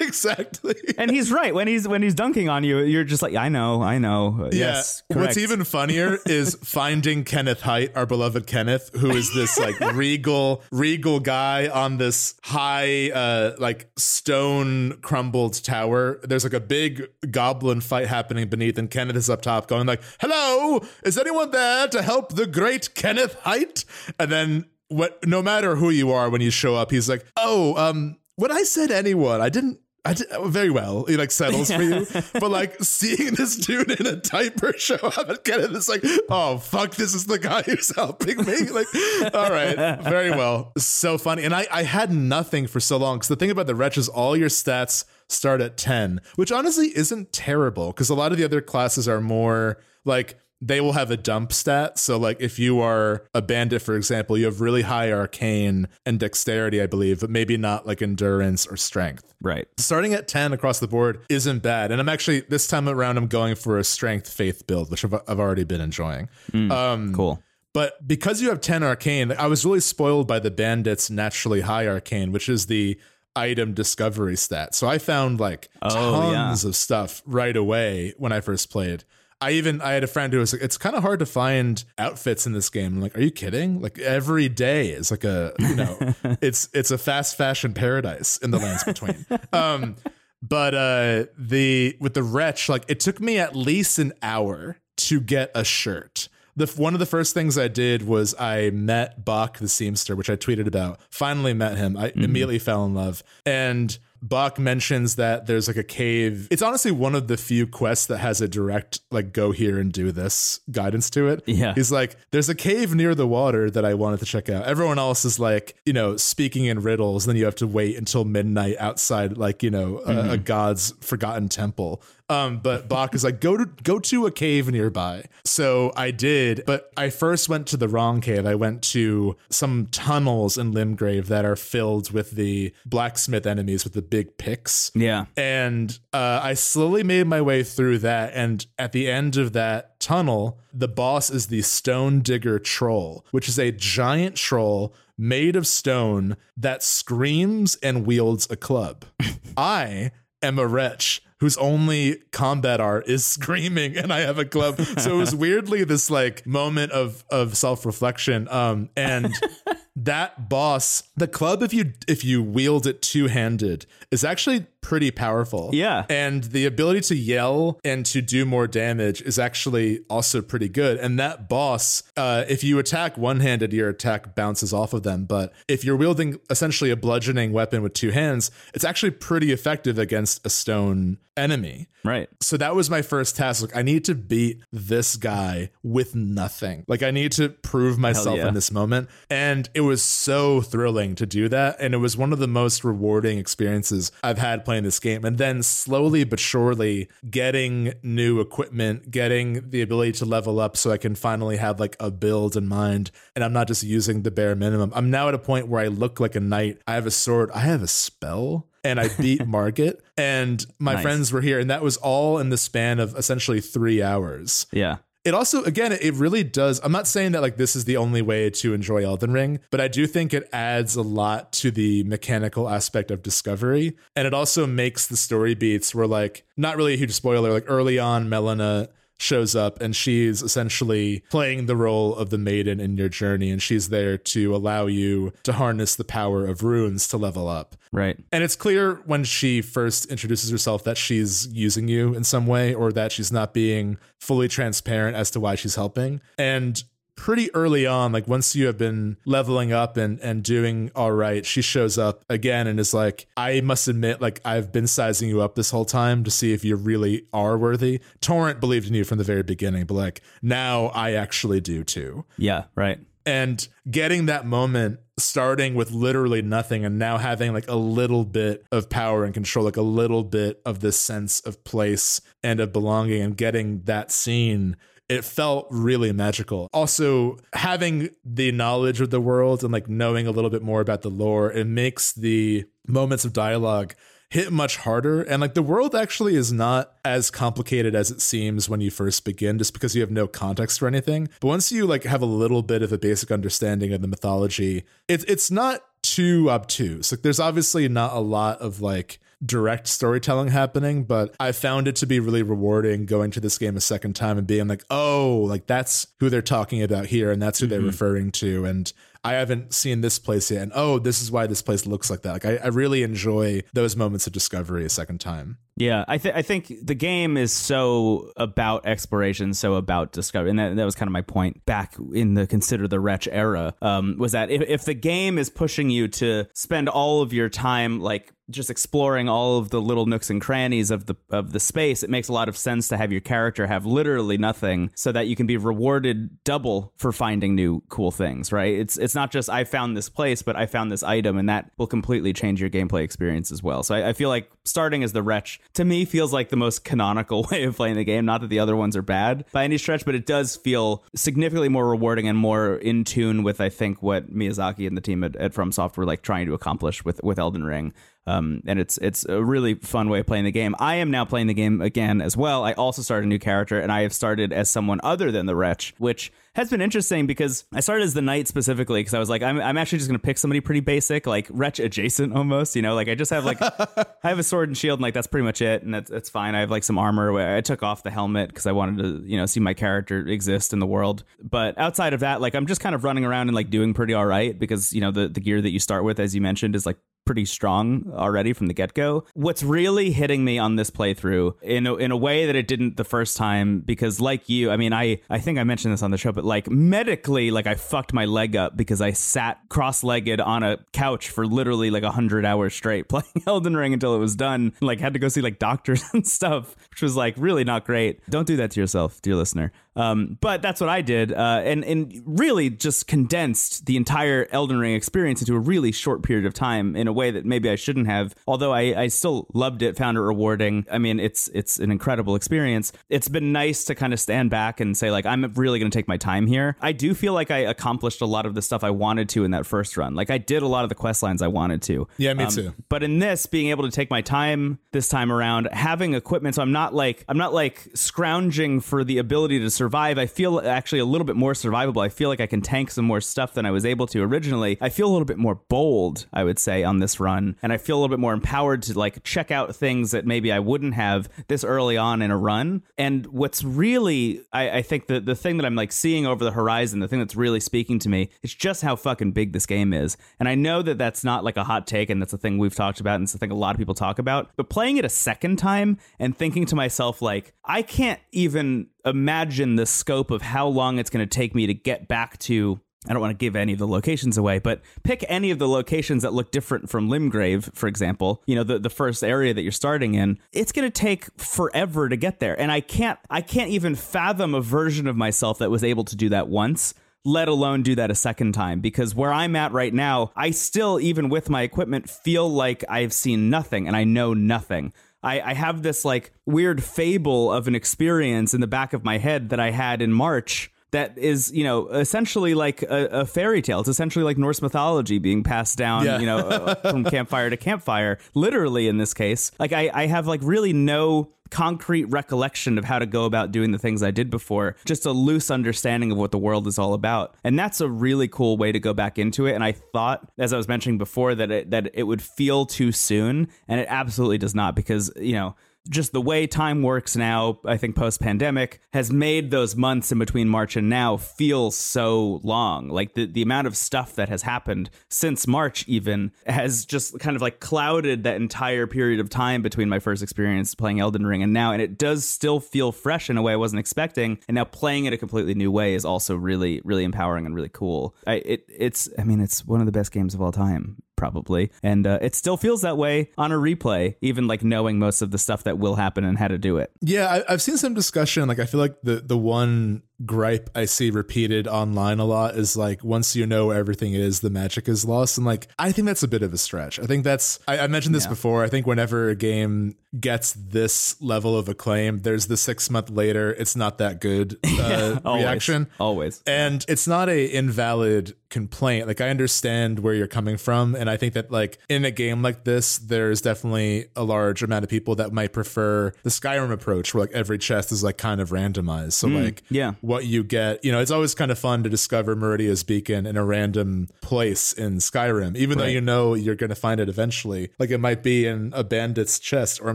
[0.00, 0.74] exactly.
[0.96, 2.78] And he's right when he's when he's dunking on you.
[2.78, 4.48] You're just like, I know, I know.
[4.52, 4.58] Yeah.
[4.66, 9.78] Yes, What's even funnier is finding Kenneth Haight, our beloved Kenneth, who is this like
[9.94, 16.20] regal, regal guy on this high, uh, like stone crumbled tower.
[16.22, 20.00] There's like a big goblin fight happening beneath, and Kenneth is up top going like,
[20.20, 23.84] "Hello, is anyone there to help the great Kenneth Haight?"
[24.18, 25.26] And then what?
[25.26, 28.62] No matter who you are, when you show up, he's like, "Oh, um, when I
[28.62, 31.04] said anyone, I didn't." I did very well.
[31.06, 35.28] He like settles for you, but like seeing this dude in a diaper show up
[35.28, 38.54] and Kenneth is like, oh fuck, this is the guy who's helping me.
[38.76, 38.86] Like,
[39.34, 41.42] all right, very well, so funny.
[41.42, 44.08] And I I had nothing for so long because the thing about the wretch is
[44.08, 48.44] all your stats start at ten, which honestly isn't terrible because a lot of the
[48.44, 51.98] other classes are more like they will have a dump stat.
[51.98, 56.18] So, like, if you are a bandit, for example, you have really high arcane and
[56.18, 59.34] dexterity, I believe, but maybe not like endurance or strength.
[59.42, 59.68] right.
[59.76, 61.92] Starting at 10 across the board isn't bad.
[61.92, 65.12] And I'm actually, this time around, I'm going for a strength faith build, which I've,
[65.28, 66.30] I've already been enjoying.
[66.54, 67.42] Um, Cool.
[67.74, 71.86] but because you have 10 arcane, I was really spoiled by the bandits' naturally high
[71.86, 72.98] arcane, which is the
[73.36, 74.74] item discovery stat.
[74.74, 76.46] So I found like Oh, yeah.
[76.46, 79.04] tons of stuff right away when I first played.
[79.38, 81.84] I even I had a friend who was like, it's kind of hard to find
[81.98, 82.94] outfits in this game.
[82.94, 83.82] I'm like, are you kidding?
[83.82, 85.98] Like every day is like a you know,
[86.40, 89.26] it's it's a fast fashion paradise in the lands between.
[89.52, 89.96] um,
[90.42, 95.20] but uh, the with the wretch, like it took me at least an hour to
[95.20, 96.28] get a shirt.
[96.56, 100.30] The one of the first things I did was I met Boc the seamster, which
[100.30, 101.00] I tweeted about.
[101.10, 101.96] Finally met him.
[101.96, 102.24] I mm-hmm.
[102.24, 106.48] immediately fell in love, and Boc mentions that there's like a cave.
[106.50, 109.92] It's honestly one of the few quests that has a direct like go here and
[109.92, 111.42] do this guidance to it.
[111.46, 111.74] Yeah.
[111.74, 114.64] He's like, there's a cave near the water that I wanted to check out.
[114.64, 117.26] Everyone else is like, you know, speaking in riddles.
[117.26, 120.42] Then you have to wait until midnight outside, like, you know, a, a mm-hmm.
[120.42, 122.02] god's forgotten temple.
[122.28, 125.26] Um, but Boc is like, go to go to a cave nearby.
[125.44, 128.46] So I did, but I first went to the wrong cave.
[128.46, 133.92] I went to some tunnels in Limgrave that are filled with the blacksmith enemies with
[133.92, 134.90] the big picks.
[134.94, 135.26] Yeah.
[135.36, 138.32] And uh, I slowly made my way through that.
[138.34, 143.48] And at the end of that tunnel, the boss is the Stone Digger Troll, which
[143.48, 149.04] is a giant troll made of stone that screams and wields a club.
[149.56, 150.10] I
[150.42, 154.80] am a wretch whose only combat art is screaming and I have a club.
[154.80, 158.48] So it was weirdly this like moment of of self-reflection.
[158.48, 159.34] Um and
[159.96, 165.70] that boss, the club if you if you wield it two-handed is actually pretty powerful.
[165.72, 166.06] Yeah.
[166.08, 170.96] And the ability to yell and to do more damage is actually also pretty good.
[170.98, 175.24] And that boss, uh, if you attack one handed, your attack bounces off of them.
[175.24, 179.98] But if you're wielding essentially a bludgeoning weapon with two hands, it's actually pretty effective
[179.98, 181.88] against a stone enemy.
[182.04, 182.28] Right.
[182.40, 183.62] So that was my first task.
[183.62, 186.84] Like, I need to beat this guy with nothing.
[186.86, 188.48] Like, I need to prove myself yeah.
[188.48, 189.08] in this moment.
[189.28, 191.76] And it was so thrilling to do that.
[191.80, 195.24] And it was one of the most rewarding experiences I've had playing this game.
[195.24, 200.90] And then slowly but surely getting new equipment, getting the ability to level up so
[200.90, 203.10] I can finally have like a build in mind.
[203.34, 204.92] And I'm not just using the bare minimum.
[204.94, 206.80] I'm now at a point where I look like a knight.
[206.86, 210.00] I have a sword, I have a spell and I beat Margit.
[210.16, 211.02] And my Nice.
[211.02, 214.66] friends were here, and that was all in the span of essentially three hours.
[214.72, 214.96] Yeah.
[215.26, 216.80] It also, again, it really does.
[216.84, 219.80] I'm not saying that like this is the only way to enjoy Elden Ring, but
[219.80, 223.96] I do think it adds a lot to the mechanical aspect of discovery.
[224.14, 227.64] And it also makes the story beats where, like, not really a huge spoiler, like
[227.66, 232.96] early on, Melina shows up and she's essentially playing the role of the maiden in
[232.96, 237.16] your journey and she's there to allow you to harness the power of runes to
[237.16, 237.76] level up.
[237.92, 238.18] Right.
[238.30, 242.74] And it's clear when she first introduces herself that she's using you in some way
[242.74, 246.20] or that she's not being fully transparent as to why she's helping.
[246.38, 246.82] And
[247.16, 251.44] pretty early on, like once you have been leveling up and and doing all right,
[251.44, 255.40] she shows up again and is like, I must admit, like I've been sizing you
[255.40, 258.00] up this whole time to see if you really are worthy.
[258.20, 262.24] Torrent believed in you from the very beginning, but like now I actually do too.
[262.38, 263.00] Yeah, right.
[263.24, 268.64] And getting that moment starting with literally nothing and now having like a little bit
[268.70, 272.72] of power and control, like a little bit of this sense of place and of
[272.72, 274.76] belonging and getting that scene
[275.08, 276.68] it felt really magical.
[276.72, 281.02] Also, having the knowledge of the world and like knowing a little bit more about
[281.02, 283.94] the lore, it makes the moments of dialogue
[284.30, 285.22] hit much harder.
[285.22, 289.24] And like the world actually is not as complicated as it seems when you first
[289.24, 291.28] begin, just because you have no context for anything.
[291.40, 294.84] But once you like have a little bit of a basic understanding of the mythology,
[295.08, 297.12] it's it's not too obtuse.
[297.12, 301.96] Like there's obviously not a lot of like direct storytelling happening, but I found it
[301.96, 305.44] to be really rewarding going to this game a second time and being like, oh,
[305.48, 307.70] like that's who they're talking about here and that's who mm-hmm.
[307.70, 308.64] they're referring to.
[308.64, 308.92] And
[309.26, 310.62] I haven't seen this place yet.
[310.62, 312.32] And oh, this is why this place looks like that.
[312.32, 315.58] Like I, I really enjoy those moments of discovery a second time.
[315.78, 320.58] Yeah, I think I think the game is so about exploration, so about discovery, and
[320.58, 323.74] that, that was kind of my point back in the consider the wretch era.
[323.82, 327.50] Um, was that if, if the game is pushing you to spend all of your
[327.50, 331.60] time like just exploring all of the little nooks and crannies of the of the
[331.60, 335.12] space, it makes a lot of sense to have your character have literally nothing, so
[335.12, 338.52] that you can be rewarded double for finding new cool things.
[338.52, 338.74] Right?
[338.74, 341.70] It's it's not just I found this place, but I found this item, and that
[341.76, 343.82] will completely change your gameplay experience as well.
[343.82, 346.84] So I, I feel like starting as the wretch to me feels like the most
[346.84, 348.24] canonical way of playing the game.
[348.24, 351.68] Not that the other ones are bad by any stretch, but it does feel significantly
[351.68, 355.36] more rewarding and more in tune with I think what Miyazaki and the team at,
[355.36, 357.92] at From Software like trying to accomplish with with Elden Ring.
[358.26, 360.74] Um, and it's it's a really fun way of playing the game.
[360.78, 362.64] I am now playing the game again as well.
[362.64, 365.54] I also started a new character, and I have started as someone other than the
[365.54, 369.28] wretch, which has been interesting because I started as the knight specifically because I was
[369.28, 372.74] like, I'm, I'm actually just going to pick somebody pretty basic, like wretch adjacent almost,
[372.74, 375.12] you know, like I just have like, I have a sword and shield and like
[375.12, 375.82] that's pretty much it.
[375.82, 376.54] And that's, that's fine.
[376.54, 377.38] I have like some armor.
[377.38, 380.72] I took off the helmet because I wanted to, you know, see my character exist
[380.72, 381.24] in the world.
[381.42, 384.14] But outside of that, like I'm just kind of running around and like doing pretty
[384.14, 386.74] all right because, you know, the, the gear that you start with, as you mentioned,
[386.74, 389.24] is like pretty strong already from the get go.
[389.34, 392.96] What's really hitting me on this playthrough in a, in a way that it didn't
[392.96, 396.12] the first time, because like you, I mean, I, I think I mentioned this on
[396.12, 400.04] the show, but like medically, like I fucked my leg up because I sat cross
[400.04, 404.14] legged on a couch for literally like a hundred hours straight playing Elden Ring until
[404.14, 404.72] it was done.
[404.80, 408.20] Like had to go see like doctors and stuff, which was like really not great.
[408.30, 409.72] Don't do that to yourself, dear listener.
[409.96, 414.78] Um, but that's what I did, uh, and and really just condensed the entire Elden
[414.78, 417.76] Ring experience into a really short period of time in a way that maybe I
[417.76, 418.34] shouldn't have.
[418.46, 420.84] Although I, I still loved it, found it rewarding.
[420.92, 422.92] I mean, it's it's an incredible experience.
[423.08, 425.96] It's been nice to kind of stand back and say like I'm really going to
[425.98, 426.76] take my time here.
[426.80, 429.52] I do feel like I accomplished a lot of the stuff I wanted to in
[429.52, 430.14] that first run.
[430.14, 432.06] Like I did a lot of the quest lines I wanted to.
[432.18, 432.74] Yeah, me um, too.
[432.90, 436.62] But in this, being able to take my time this time around, having equipment, so
[436.62, 440.18] I'm not like I'm not like scrounging for the ability to survive survive.
[440.18, 442.04] I feel actually a little bit more survivable.
[442.04, 444.78] I feel like I can tank some more stuff than I was able to originally.
[444.80, 447.54] I feel a little bit more bold, I would say, on this run.
[447.62, 450.50] And I feel a little bit more empowered to like check out things that maybe
[450.50, 452.82] I wouldn't have this early on in a run.
[452.98, 456.50] And what's really, I, I think the, the thing that I'm like seeing over the
[456.50, 459.92] horizon, the thing that's really speaking to me, is just how fucking big this game
[459.92, 460.16] is.
[460.40, 462.74] And I know that that's not like a hot take and that's a thing we've
[462.74, 464.50] talked about and it's a thing a lot of people talk about.
[464.56, 469.76] But playing it a second time and thinking to myself, like, I can't even imagine
[469.76, 473.12] the scope of how long it's going to take me to get back to I
[473.12, 476.22] don't want to give any of the locations away, but pick any of the locations
[476.22, 478.42] that look different from Limgrave, for example.
[478.46, 480.38] You know, the, the first area that you're starting in.
[480.52, 484.54] It's going to take forever to get there, and I can't I can't even fathom
[484.54, 486.94] a version of myself that was able to do that once.
[487.24, 491.00] Let alone do that a second time, because where I'm at right now, I still,
[491.00, 494.92] even with my equipment, feel like I've seen nothing and I know nothing.
[495.22, 499.18] I, I have this like weird fable of an experience in the back of my
[499.18, 503.60] head that I had in March that is, you know, essentially like a, a, fairy
[503.60, 503.80] tale.
[503.80, 506.18] It's essentially like Norse mythology being passed down, yeah.
[506.20, 509.50] you know, uh, from campfire to campfire, literally in this case.
[509.58, 513.72] Like I, I have like really no concrete recollection of how to go about doing
[513.72, 516.94] the things I did before, just a loose understanding of what the world is all
[516.94, 517.34] about.
[517.44, 519.54] And that's a really cool way to go back into it.
[519.54, 522.92] And I thought, as I was mentioning before, that it, that it would feel too
[522.92, 525.54] soon, and it absolutely does not because, you know,
[525.88, 530.18] just the way time works now, I think post pandemic has made those months in
[530.18, 532.88] between March and now feel so long.
[532.88, 537.36] Like the, the amount of stuff that has happened since March even has just kind
[537.36, 541.42] of like clouded that entire period of time between my first experience playing Elden Ring
[541.42, 541.72] and now.
[541.72, 544.38] And it does still feel fresh in a way I wasn't expecting.
[544.48, 547.70] And now playing it a completely new way is also really, really empowering and really
[547.70, 548.16] cool.
[548.26, 551.70] I, it, it's, I mean, it's one of the best games of all time probably.
[551.82, 555.30] And uh, it still feels that way on a replay, even like knowing most of
[555.30, 556.90] the stuff that will happen and how to do it.
[557.00, 558.46] Yeah, I, I've seen some discussion.
[558.48, 562.76] Like, I feel like the the one gripe I see repeated online a lot is
[562.76, 565.36] like once you know everything is, the magic is lost.
[565.36, 566.98] And like I think that's a bit of a stretch.
[566.98, 568.30] I think that's I, I mentioned this yeah.
[568.30, 568.64] before.
[568.64, 573.52] I think whenever a game gets this level of acclaim, there's the six month later,
[573.52, 575.88] it's not that good uh, yeah, always, reaction.
[576.00, 576.42] Always.
[576.46, 579.06] And it's not a invalid complaint.
[579.06, 580.94] Like I understand where you're coming from.
[580.94, 584.84] And I think that like in a game like this, there's definitely a large amount
[584.84, 588.40] of people that might prefer the Skyrim approach where like every chest is like kind
[588.40, 589.12] of randomized.
[589.12, 590.84] So mm, like yeah what you get.
[590.84, 594.72] You know, it's always kind of fun to discover Meridia's beacon in a random place
[594.72, 595.84] in Skyrim, even right.
[595.84, 597.70] though you know you're going to find it eventually.
[597.78, 599.94] Like it might be in a bandit's chest, or it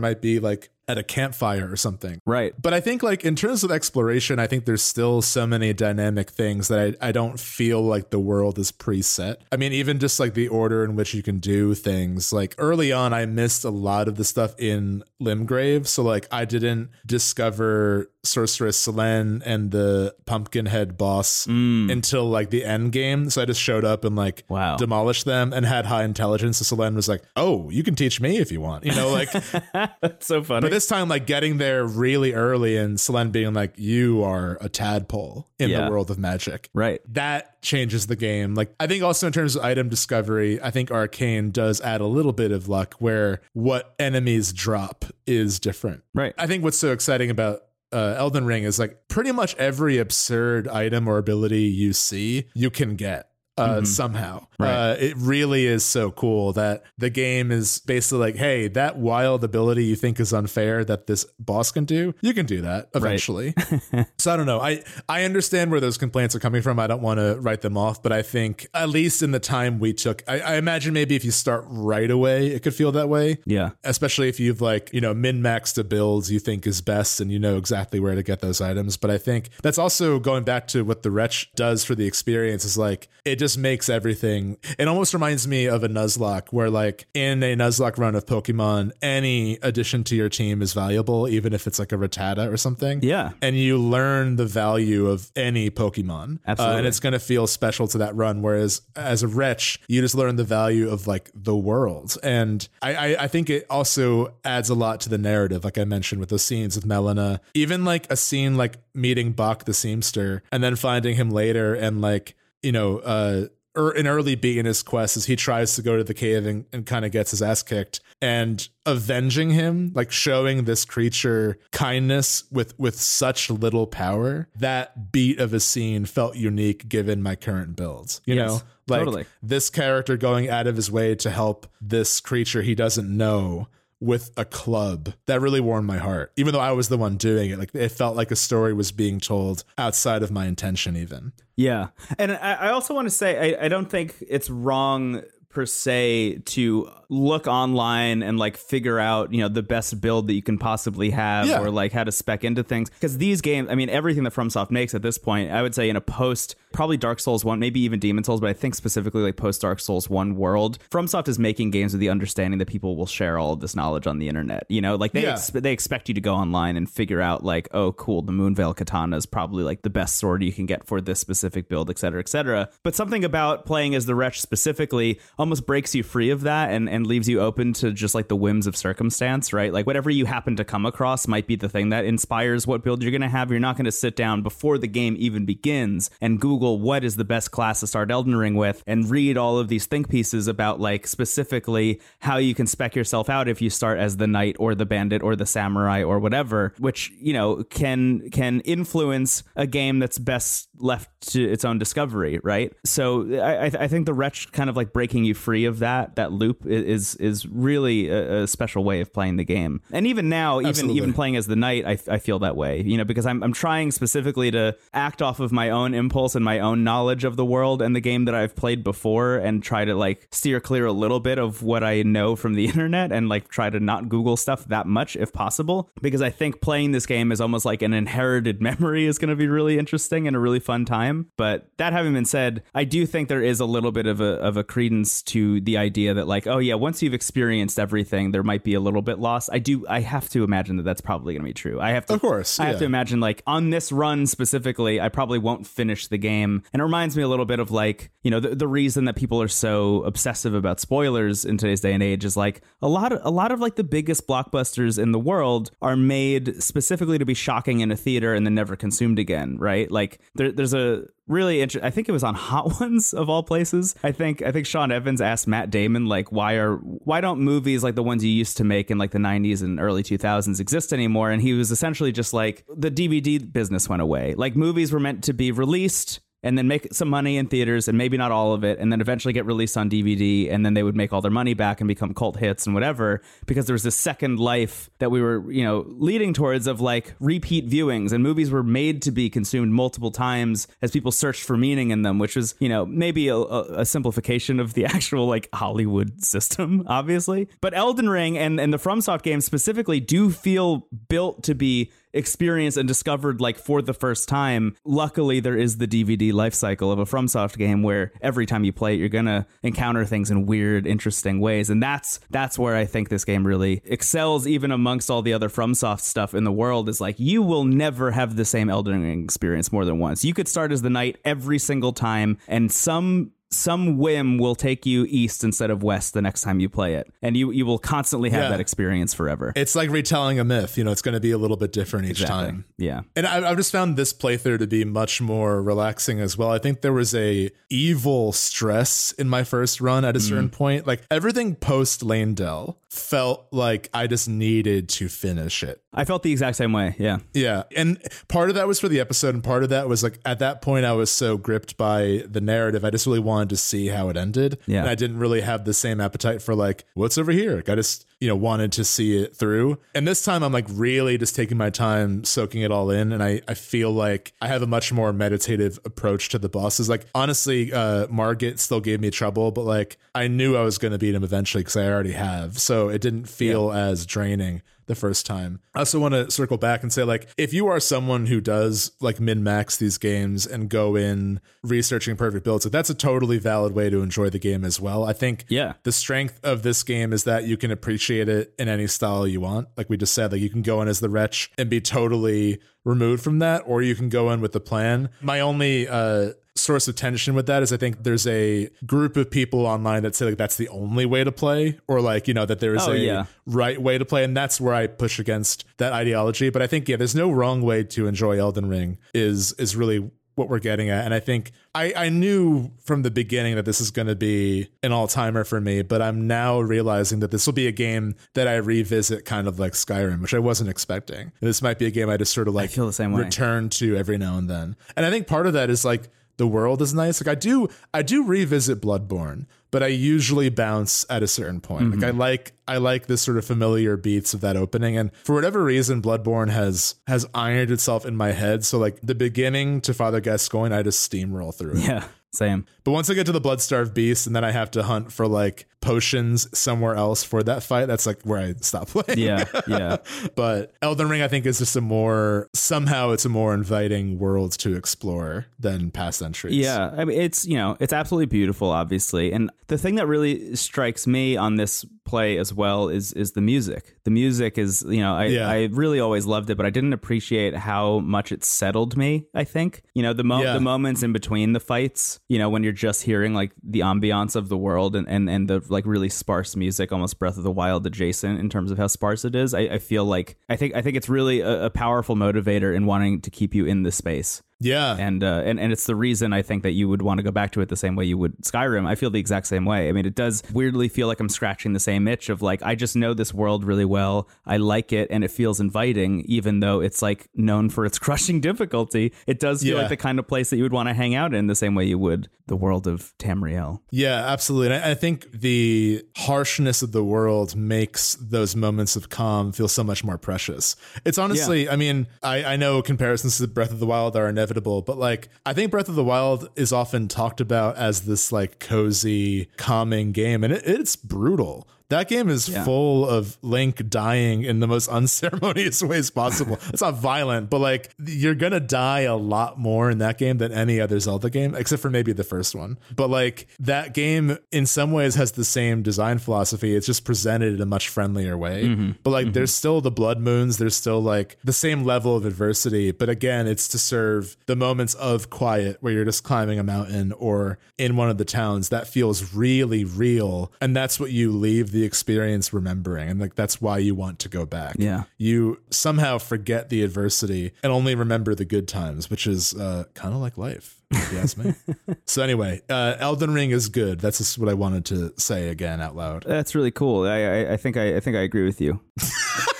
[0.00, 2.20] might be like at a campfire or something.
[2.26, 2.54] Right.
[2.60, 6.30] But I think like in terms of exploration, I think there's still so many dynamic
[6.30, 9.36] things that I, I don't feel like the world is preset.
[9.50, 12.32] I mean, even just like the order in which you can do things.
[12.32, 15.86] Like early on, I missed a lot of the stuff in Limgrave.
[15.86, 21.90] So like I didn't discover sorceress Selene and the pumpkinhead boss mm.
[21.90, 23.30] until like the end game.
[23.30, 24.76] So I just showed up and like wow.
[24.76, 26.58] demolished them and had high intelligence.
[26.58, 29.30] So Selene was like, "Oh, you can teach me if you want." You know, like
[30.00, 30.68] that's so funny.
[30.72, 35.50] This time, like getting there really early and Selene being like, "You are a tadpole
[35.58, 35.84] in yeah.
[35.84, 36.98] the world of magic," right?
[37.12, 38.54] That changes the game.
[38.54, 42.06] Like I think also in terms of item discovery, I think Arcane does add a
[42.06, 46.04] little bit of luck where what enemies drop is different.
[46.14, 46.32] Right.
[46.38, 50.68] I think what's so exciting about uh, Elden Ring is like pretty much every absurd
[50.68, 53.84] item or ability you see, you can get uh, mm-hmm.
[53.84, 54.46] somehow.
[54.62, 54.90] Right.
[54.92, 59.44] Uh, it really is so cool that the game is basically like, hey, that wild
[59.44, 63.54] ability you think is unfair that this boss can do, you can do that eventually.
[63.92, 64.06] Right.
[64.18, 64.60] so I don't know.
[64.60, 66.78] I I understand where those complaints are coming from.
[66.78, 69.78] I don't want to write them off, but I think at least in the time
[69.78, 73.08] we took, I, I imagine maybe if you start right away, it could feel that
[73.08, 73.38] way.
[73.44, 73.70] Yeah.
[73.84, 77.30] Especially if you've like you know min maxed the builds you think is best and
[77.30, 78.96] you know exactly where to get those items.
[78.96, 82.64] But I think that's also going back to what the wretch does for the experience
[82.64, 84.51] is like it just makes everything.
[84.78, 88.92] It almost reminds me of a Nuzlocke, where like in a Nuzlocke run of Pokemon,
[89.00, 93.00] any addition to your team is valuable, even if it's like a Rattata or something.
[93.02, 97.18] Yeah, and you learn the value of any Pokemon, absolutely, uh, and it's going to
[97.18, 98.42] feel special to that run.
[98.42, 102.94] Whereas as a wretch, you just learn the value of like the world, and I,
[102.94, 106.30] I, I think it also adds a lot to the narrative, like I mentioned with
[106.30, 110.76] those scenes with Melina, even like a scene like meeting Boc the Seamster and then
[110.76, 115.16] finding him later and like you know, uh, er, an early beat in his quest
[115.16, 117.62] is he tries to go to the cave and, and kind of gets his ass
[117.62, 125.12] kicked and avenging him like showing this creature kindness with with such little power that
[125.12, 129.24] beat of a scene felt unique given my current builds you yes, know like totally.
[129.42, 133.68] this character going out of his way to help this creature he doesn't know
[134.02, 135.14] with a club.
[135.26, 136.32] That really warmed my heart.
[136.36, 138.92] Even though i was the one doing it like it felt like a story was
[138.92, 141.32] being told outside of my intention even.
[141.56, 141.88] Yeah.
[142.18, 146.90] And i, also want to say I, I don't think it's wrong per se to
[147.12, 151.10] look online and like figure out you know the best build that you can possibly
[151.10, 151.60] have yeah.
[151.60, 154.70] or like how to spec into things because these games i mean everything that fromsoft
[154.70, 157.80] makes at this point i would say in a post probably dark souls 1 maybe
[157.80, 161.38] even demon souls but i think specifically like post dark souls 1 world fromsoft is
[161.38, 164.26] making games with the understanding that people will share all of this knowledge on the
[164.26, 165.32] internet you know like they yeah.
[165.32, 168.74] ex- they expect you to go online and figure out like oh cool the moonveil
[168.74, 172.20] katana is probably like the best sword you can get for this specific build etc
[172.20, 176.70] etc but something about playing as the wretch specifically almost breaks you free of that
[176.70, 179.72] and and leaves you open to just like the whims of circumstance, right?
[179.72, 183.02] Like whatever you happen to come across might be the thing that inspires what build
[183.02, 183.50] you're going to have.
[183.50, 187.16] You're not going to sit down before the game even begins and Google what is
[187.16, 190.46] the best class to start Elden Ring with and read all of these think pieces
[190.46, 194.54] about like specifically how you can spec yourself out if you start as the knight
[194.60, 199.66] or the bandit or the samurai or whatever, which, you know, can can influence a
[199.66, 202.72] game that's best left to its own discovery, right?
[202.84, 206.16] So I, I think the wretch kind of like breaking you be free of that
[206.16, 209.80] that loop is is really a, a special way of playing the game.
[209.90, 210.96] And even now, even Absolutely.
[210.96, 212.82] even playing as the knight, I, I feel that way.
[212.82, 216.44] You know, because I'm I'm trying specifically to act off of my own impulse and
[216.44, 219.84] my own knowledge of the world and the game that I've played before, and try
[219.84, 223.28] to like steer clear a little bit of what I know from the internet, and
[223.28, 225.90] like try to not Google stuff that much if possible.
[226.00, 229.36] Because I think playing this game is almost like an inherited memory is going to
[229.36, 231.30] be really interesting and a really fun time.
[231.36, 234.32] But that having been said, I do think there is a little bit of a
[234.42, 238.42] of a credence to the idea that like, oh yeah, once you've experienced everything, there
[238.42, 239.50] might be a little bit lost.
[239.52, 239.86] I do.
[239.88, 241.80] I have to imagine that that's probably going to be true.
[241.80, 245.08] I have to, Of course, I have to imagine like on this run specifically, I
[245.08, 246.62] probably won't finish the game.
[246.72, 249.16] And it reminds me a little bit of like, you know, the, the reason that
[249.16, 253.12] people are so obsessive about spoilers in today's day and age is like a lot
[253.12, 257.24] of a lot of like the biggest blockbusters in the world are made specifically to
[257.24, 259.90] be shocking in a theater and then never consumed again, right?
[259.90, 261.86] Like there, there's a really interesting.
[261.86, 263.94] I think it was on Hot Ones of all places.
[264.04, 267.82] I think I think Sean Evans asked Matt Damon like why are why don't movies
[267.82, 270.92] like the ones you used to make in like the 90s and early 2000s exist
[270.92, 274.34] anymore and he was essentially just like the DVD business went away.
[274.34, 277.96] Like movies were meant to be released and then make some money in theaters and
[277.96, 280.82] maybe not all of it and then eventually get released on DVD and then they
[280.82, 283.82] would make all their money back and become cult hits and whatever because there was
[283.82, 288.22] this second life that we were you know leading towards of like repeat viewings and
[288.22, 292.18] movies were made to be consumed multiple times as people searched for meaning in them
[292.18, 297.48] which was you know maybe a, a, simplification of the actual like Hollywood system obviously.
[297.60, 302.76] But Elden Ring and and the FromSoft games specifically do feel built to be experienced
[302.76, 304.76] and discovered like for the first time.
[304.84, 308.72] Luckily, there is the DVD life cycle of a FromSoft game where every time you
[308.72, 312.84] play it, you're gonna encounter things in weird, interesting ways, and that's that's where I
[312.84, 316.88] think this game really excels, even amongst all the other FromSoft stuff in the world.
[316.88, 320.24] Is like you will never have the same Elden Ring experience more than once.
[320.24, 324.86] You could start as the knight every single time, and some some whim will take
[324.86, 327.78] you east instead of west the next time you play it and you you will
[327.78, 328.48] constantly have Yeah.
[328.50, 330.78] that experience forever It's like retelling a myth.
[330.78, 332.64] You know, it's going to be a little bit different each time.
[332.78, 336.50] yeah And I, I've just found this playthrough to be much more relaxing as well.
[336.50, 340.52] I think there was a evil stress in my first run at a certain mm.
[340.52, 340.86] point.
[340.86, 345.82] Like everything post Leyndell felt like I just needed to finish it.
[345.94, 346.94] I felt the exact same way.
[346.98, 347.18] Yeah.
[347.32, 347.62] Yeah.
[347.74, 350.38] And part of that was for the episode, and part of that was like at
[350.40, 352.84] that point I was so gripped by the narrative.
[352.84, 354.58] I just really wanted to see how it ended.
[354.66, 354.80] Yeah.
[354.80, 357.56] And I didn't really have the same appetite for like, what's over here?
[357.56, 359.78] Like I just, you know, wanted to see it through.
[359.94, 363.12] And this time I'm like really just taking my time soaking it all in.
[363.12, 366.88] And I, I feel like I have a much more meditative approach to the bosses.
[366.88, 370.98] Like honestly, uh Margit still gave me trouble, but like I knew I was gonna
[370.98, 372.58] beat him eventually because I already have.
[372.58, 375.60] So it didn't feel as draining the first time.
[375.74, 378.92] I also want to circle back and say, like, if you are someone who does
[379.00, 383.38] like min max these games and go in researching perfect builds, like, that's a totally
[383.38, 385.04] valid way to enjoy the game as well.
[385.04, 385.74] I think Yeah.
[385.84, 389.40] the strength of this game is that you can appreciate it in any style you
[389.40, 389.68] want.
[389.76, 392.60] Like we just said, like you can go in as the wretch and be totally
[392.84, 395.08] removed from that, or you can go in with the plan.
[395.20, 399.30] My only uh source of tension with that is I think there's a group of
[399.30, 402.44] people online that say like that's the only way to play, or like, you know,
[402.44, 403.24] that there is Oh, a yeah.
[403.46, 404.22] right way to play.
[404.22, 406.50] And that's where I push against that ideology.
[406.50, 410.10] But I think, yeah, there's no wrong way to enjoy Elden Ring is is really
[410.34, 411.04] what we're getting at.
[411.06, 414.68] And I think I, I knew from the beginning that this is going to be
[414.82, 418.14] an all timer for me, but I'm now realizing that this will be a game
[418.34, 421.20] that I revisit kind of like Skyrim, which I wasn't expecting.
[421.20, 423.22] And this might be a game I just sort of like feel the same way.
[423.22, 424.76] return to every now and then.
[424.96, 427.20] And I think part of that is like the world is nice.
[427.20, 431.90] Like I do I do revisit Bloodborne, but I usually bounce at a certain point.
[431.90, 432.18] Like I mm-hmm.
[432.18, 436.02] like I like the sort of familiar beats of that opening and for whatever reason
[436.02, 438.64] Bloodborne has has ironed itself in my head.
[438.64, 441.86] So like the beginning to Father Gascoigne I just steamroll through it.
[441.86, 442.04] Yeah.
[442.32, 442.64] Same.
[442.82, 445.28] But once I get to the Bloodstarved Beast and then I have to hunt for
[445.28, 449.18] like potions somewhere else for that fight, that's like where I stop playing.
[449.18, 449.44] Yeah.
[449.68, 449.96] Yeah.
[450.34, 454.52] but Elden Ring, I think, is just a more somehow it's a more inviting world
[454.58, 456.54] to explore than past entries.
[456.56, 460.54] Yeah, I mean, it's you know, it's absolutely beautiful, obviously, and the thing that really
[460.56, 463.96] strikes me on this play as well is is the music.
[464.04, 465.48] The music is you know, I Yeah.
[465.48, 469.26] I really always loved it, but I didn't appreciate how much it settled me.
[469.34, 470.54] I think you know the mo- Yeah.
[470.54, 474.36] the moments in between the fights, you know, when you're just hearing like the ambiance
[474.36, 477.50] of the world and and and the like really sparse music, almost Breath of the
[477.50, 479.54] Wild adjacent in terms of how sparse it is.
[479.54, 482.86] I, I feel like I think I think it's really a, a powerful motivator in
[482.86, 484.42] wanting to keep you in the space.
[484.62, 484.96] Yeah.
[484.98, 487.30] and uh, and and it's the reason I think that you would want to go
[487.30, 488.86] back to it the same way you would Skyrim.
[488.86, 489.88] I feel the exact same way.
[489.88, 492.74] I mean, it does weirdly feel like I'm scratching the same itch of like I
[492.74, 494.28] just know this world really well.
[494.46, 498.40] I like it, and it feels inviting, even though it's like known for its crushing
[498.40, 499.12] difficulty.
[499.26, 499.80] It does feel Yeah.
[499.82, 501.74] like the kind of place that you would want to hang out in the same
[501.74, 503.80] way you would the world of Tamriel.
[503.92, 504.74] Yeah, absolutely.
[504.74, 509.68] And I, I think the harshness of the world makes those moments of calm feel
[509.68, 510.74] so much more precious.
[511.04, 514.51] It's honestly, I mean, I, I know comparisons to Breath of the Wild are inevitable,
[514.60, 518.58] but like, I think Breath of the Wild is often talked about as this like
[518.58, 521.66] cozy, calming game, and it, it's brutal.
[521.92, 526.58] That game is full of Link dying in the most unceremonious ways possible.
[526.68, 530.52] it's not violent, but like you're gonna die a lot more in that game than
[530.52, 532.78] any other Zelda game, except for maybe the first one.
[532.96, 536.74] But like that game in some ways has the same design philosophy.
[536.74, 538.64] It's just presented in a much friendlier way.
[538.64, 538.92] Mm-hmm.
[539.02, 539.32] But like mm-hmm.
[539.34, 542.90] there's still the blood moons, there's still like the same level of adversity.
[542.92, 547.12] But again, it's to serve the moments of quiet where you're just climbing a mountain
[547.12, 550.50] or in one of the towns that feels really real.
[550.58, 553.08] And that's what you leave the experience remembering.
[553.08, 554.76] And like that's why you want to go back.
[554.78, 555.04] Yeah.
[555.18, 560.14] You somehow forget the adversity and only remember the good times, which is uh, kind
[560.14, 560.78] of like life.
[560.90, 561.54] If you ask me.
[562.06, 564.00] so anyway, uh, Elden Ring is good.
[564.00, 566.24] That's just what I wanted to say again out loud.
[566.26, 567.06] That's really cool.
[567.06, 568.80] I I, I think I, I think I agree with you.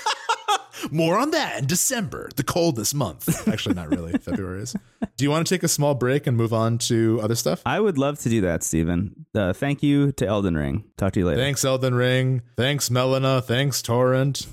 [0.91, 3.47] More on that in December, the coldest month.
[3.47, 4.13] Actually, not really.
[4.13, 4.75] February is.
[5.17, 7.61] Do you want to take a small break and move on to other stuff?
[7.65, 9.25] I would love to do that, Stephen.
[9.33, 10.83] Uh, thank you to Elden Ring.
[10.97, 11.41] Talk to you later.
[11.41, 12.41] Thanks, Elden Ring.
[12.57, 13.41] Thanks, Melina.
[13.41, 14.47] Thanks, Torrent.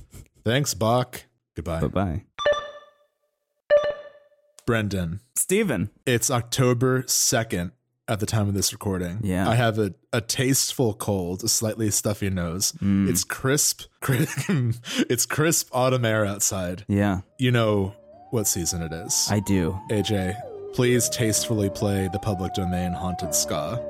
[0.44, 1.22] Thanks, Boc.
[1.56, 1.80] Goodbye.
[1.80, 2.24] Bye bye.
[4.66, 5.90] Brendan, Stephen.
[6.06, 7.72] it's October 2nd
[8.10, 9.20] at the time of this recording.
[9.22, 9.48] Yeah.
[9.48, 12.72] I have a, a tasteful cold, a slightly stuffy nose.
[12.72, 13.08] Mm.
[13.08, 13.82] It's crisp,
[15.08, 16.84] it's crisp autumn air outside.
[16.88, 17.94] Yeah, You know
[18.30, 19.28] what season it is.
[19.30, 19.78] I do.
[19.90, 20.36] AJ,
[20.74, 23.80] please tastefully play the public domain haunted ska.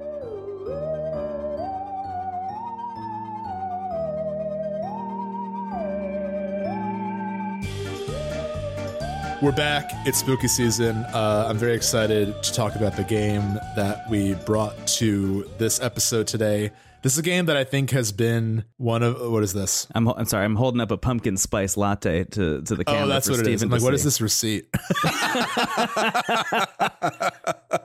[9.43, 9.91] We're back.
[10.05, 10.97] It's spooky season.
[11.15, 16.27] Uh, I'm very excited to talk about the game that we brought to this episode
[16.27, 16.73] today.
[17.03, 19.87] This is a game that I think has been one of what is this?
[19.95, 20.45] I'm, I'm sorry.
[20.45, 23.05] I'm holding up a pumpkin spice latte to, to the oh, camera.
[23.05, 23.63] Oh, that's for what it is.
[23.63, 24.69] I'm like, what is this receipt?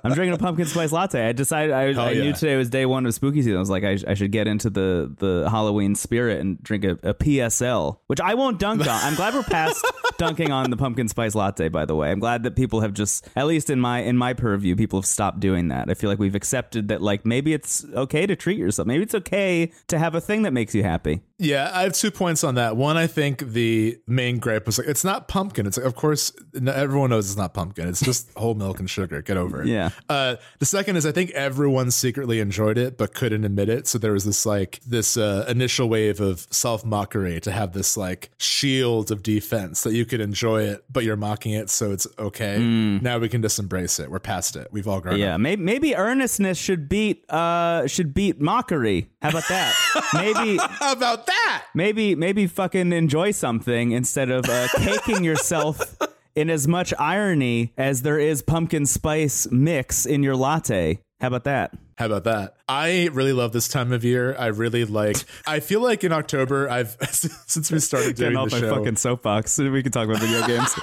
[0.04, 1.26] I'm drinking a pumpkin spice latte.
[1.26, 2.24] I decided I, I yeah.
[2.24, 3.56] knew today was day one of spooky season.
[3.56, 6.92] I was like, I, I should get into the the Halloween spirit and drink a,
[7.04, 8.88] a PSL, which I won't dunk on.
[8.90, 9.86] I'm glad we're past
[10.18, 11.70] dunking on the pumpkin spice latte.
[11.70, 14.34] By the way, I'm glad that people have just, at least in my in my
[14.34, 15.90] purview, people have stopped doing that.
[15.90, 18.88] I feel like we've accepted that, like maybe it's okay to treat yourself.
[18.88, 21.22] Maybe it's okay to have a thing that makes you happy.
[21.38, 22.78] Yeah, I have two points on that.
[22.78, 25.68] One, I think the main gripe was like, it's not pumpkin.
[25.68, 26.32] It's like, of course,
[26.66, 27.90] everyone knows it's not pumpkin.
[27.90, 29.22] It's just whole milk and sugar.
[29.22, 29.68] Get over it.
[29.68, 29.90] Yeah.
[30.08, 33.86] Uh, the second is I think everyone secretly enjoyed it but couldn't admit it.
[33.88, 37.98] So there was this like this uh, initial wave of self mockery to have this
[37.98, 42.08] like shield of defense that you could enjoy it, but you're mocking it, so it's
[42.18, 42.60] okay.
[42.60, 44.10] Now we can just embrace it.
[44.10, 44.70] We're past it.
[44.72, 45.42] We've all grown Yeah, up.
[45.42, 48.95] maybe, maybe earnestness should beat uh should beat mockery.
[49.22, 49.74] How about that?
[50.14, 51.66] maybe How about that?
[51.74, 55.98] maybe maybe fucking enjoy something instead of uh, caking yourself
[56.36, 61.00] in as much irony as there is pumpkin spice mix in your latte.
[61.22, 61.74] How about that?
[61.98, 62.58] How about that?
[62.68, 64.36] I really love this time of year.
[64.38, 65.18] I really like.
[65.48, 68.76] I feel like in October, I've since we started doing Getting the my show.
[68.76, 69.60] fucking soapbox.
[69.76, 70.74] We can talk about video games.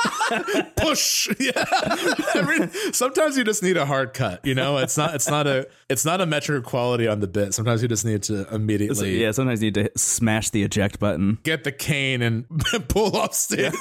[0.77, 1.29] push.
[1.41, 1.65] Yeah.
[2.93, 4.45] Sometimes you just need a hard cut.
[4.45, 5.15] You know, it's not.
[5.15, 5.69] It's not a.
[5.89, 7.53] It's not a metric of quality on the bit.
[7.55, 11.39] Sometimes you just need to immediately yeah, sometimes you need to smash the eject button.
[11.43, 12.47] get the cane and
[12.89, 13.75] pull off stage.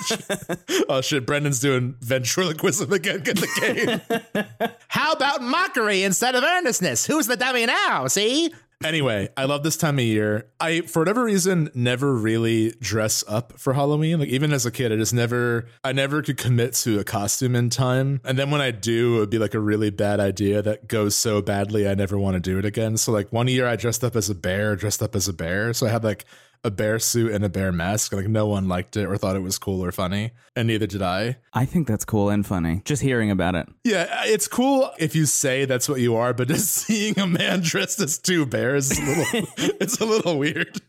[0.89, 1.25] oh shit!
[1.25, 3.19] Brendan's doing ventriloquism again.
[3.21, 4.71] Get the cane.
[4.89, 7.05] How about mockery instead of earnestness?
[7.21, 8.07] Who's the dummy now?
[8.07, 8.51] See?
[8.83, 10.47] Anyway, I love this time of year.
[10.59, 14.21] I, for whatever reason, never really dress up for Halloween.
[14.21, 17.55] Like even as a kid, I just never, I never could commit to a costume
[17.55, 18.21] in time.
[18.25, 21.15] And then when I do, it would be like a really bad idea that goes
[21.15, 22.97] so badly, I never want to do it again.
[22.97, 25.73] So like one year, I dressed up as a bear, dressed up as a bear.
[25.73, 26.25] So I had like
[26.63, 28.13] a bear suit and a bear mask.
[28.13, 31.01] Like no one liked it or thought it was cool or funny, and neither did
[31.01, 31.37] I.
[31.53, 32.81] I think that's cool and funny.
[32.85, 33.67] Just hearing about it.
[33.83, 37.61] Yeah, it's cool if you say that's what you are, but just seeing a man
[37.61, 39.49] dressed as two bears is a little
[39.79, 40.81] it's a little weird.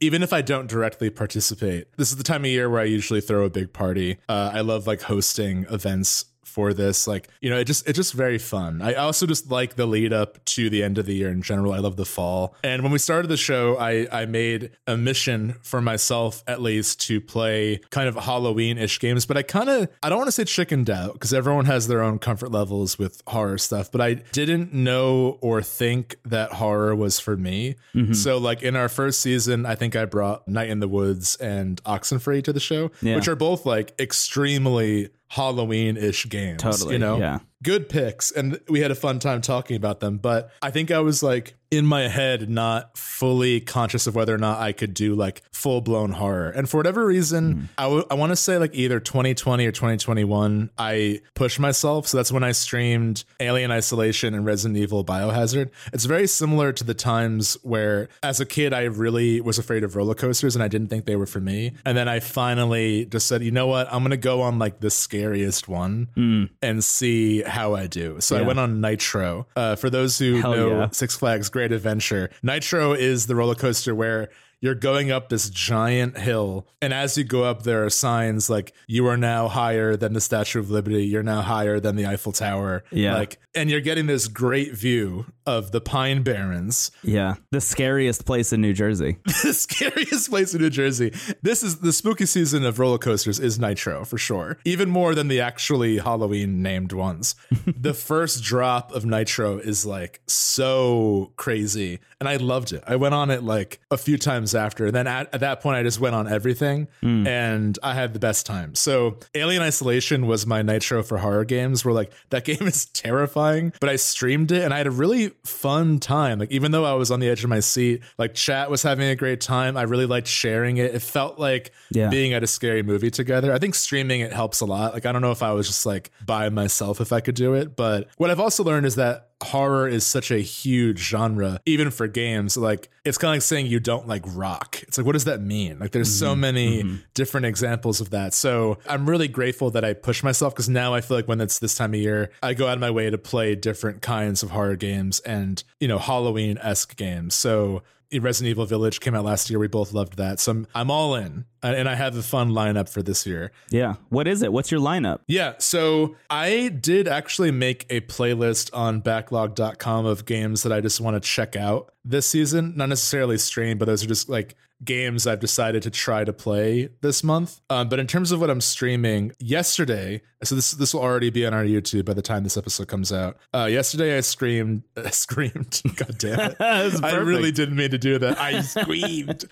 [0.00, 3.20] Even if I don't directly participate, this is the time of year where I usually
[3.20, 4.16] throw a big party.
[4.26, 7.06] Uh, I love like hosting events for this.
[7.06, 8.82] Like, you know, it just it's just very fun.
[8.82, 11.72] I also just like the lead up to the end of the year in general.
[11.72, 12.54] I love the fall.
[12.64, 17.00] And when we started the show, I I made a mission for myself at least
[17.08, 20.44] to play kind of Halloween-ish games, but I kind of I don't want to say
[20.44, 24.72] chickened out because everyone has their own comfort levels with horror stuff, but I didn't
[24.74, 27.76] know or think that horror was for me.
[27.94, 28.12] Mm-hmm.
[28.14, 31.82] So like in our first season, I think I brought Night in the Woods and
[31.84, 33.14] Oxenfree to the show, Yeah.
[33.16, 36.60] which are both like extremely Halloween-ish games.
[36.60, 37.18] Totally, You know?
[37.18, 37.38] yeah.
[37.62, 38.30] Good picks.
[38.30, 40.18] And we had a fun time talking about them.
[40.18, 44.38] But I think I was like in my head, not fully conscious of whether or
[44.38, 46.50] not I could do like full blown horror.
[46.50, 47.64] And for whatever reason, hmm.
[47.78, 52.08] I I want to say like either 2020 or 2021, I pushed myself.
[52.08, 55.70] So that's when I streamed Alien Isolation and Resident Evil Biohazard.
[55.92, 59.94] It's very similar to the times where as a kid, I really was afraid of
[59.94, 61.72] roller coasters and I didn't think they were for me.
[61.84, 63.86] And then I finally just said, you know what?
[63.92, 66.44] I'm going to go on like the scariest one hmm.
[66.60, 68.16] and see how I do.
[68.20, 69.46] So I went on Nitro.
[69.54, 70.88] Uh, for those who Hell know yeah.
[70.92, 74.28] Six Flags Great Adventure, Nitro is the roller coaster where
[74.62, 78.74] you're going up this giant hill and as you go up there are signs like
[78.86, 82.30] you are now higher than the statue of liberty you're now higher than the eiffel
[82.30, 83.14] tower Yeah.
[83.14, 87.34] like and you're getting this great view of the pine barrens Yeah.
[87.50, 89.18] The scariest place in New Jersey.
[89.24, 91.12] the scariest place in New Jersey.
[91.42, 94.58] This is the spooky season of roller coasters is Nitro for sure.
[94.64, 97.34] Even more than the actually Halloween named ones.
[97.66, 101.98] the first drop of Nitro is like so crazy.
[102.20, 102.84] And I loved it.
[102.86, 104.86] I went on it like a few times after.
[104.86, 107.26] And then at, at that point, I just went on everything hmm.
[107.26, 108.74] and I had the best time.
[108.74, 113.72] So Alien Isolation was my Nitro for horror games where like that game is terrifying,
[113.80, 116.38] but I streamed it and I had a really fun time.
[116.38, 119.08] Like even though I was on the edge of my seat, like chat was having
[119.08, 119.76] a great time.
[119.76, 120.94] I really liked sharing it.
[120.94, 122.08] It felt like Yeah.
[122.08, 123.52] being at a scary movie together.
[123.52, 124.92] I think streaming it helps a lot.
[124.94, 127.54] Like I don't know if I was just like by myself if I could do
[127.54, 131.90] it, but what I've also learned is that horror is such a huge genre even
[131.90, 132.56] for games.
[132.56, 134.82] Like it's kind of like saying you don't like rock.
[134.82, 135.78] It's like what does that mean?
[135.78, 136.40] Like there's so mm-hmm.
[136.40, 136.96] many mm-hmm.
[137.14, 138.34] different examples of that.
[138.34, 141.58] So i'm really grateful that i push myself because now i feel like when it's
[141.58, 144.50] this time of year i go out of my way to play different kinds of
[144.50, 147.34] horror games and you know halloween-esque games.
[147.34, 147.82] So
[148.18, 149.58] Resident Evil Village came out last year.
[149.58, 150.40] We both loved that.
[150.40, 151.44] So I'm, I'm all in.
[151.62, 153.52] And I have a fun lineup for this year.
[153.68, 153.96] Yeah.
[154.08, 154.52] What is it?
[154.52, 155.20] What's your lineup?
[155.28, 161.00] Yeah, so I did actually make a playlist on backloggd.com of games that I just
[161.00, 162.72] want to check out this season.
[162.76, 166.88] Not necessarily stream, but those are just like games I've decided to try to play
[167.00, 167.60] this month.
[167.70, 171.46] Um, but in terms of what I'm streaming, yesterday, so this this will already be
[171.46, 173.36] on our YouTube by the time this episode comes out.
[173.54, 175.82] Uh, yesterday I screamed, uh, screamed.
[175.96, 176.56] God damn it!
[176.60, 178.40] I really didn't mean to do that.
[178.40, 179.44] I screamed.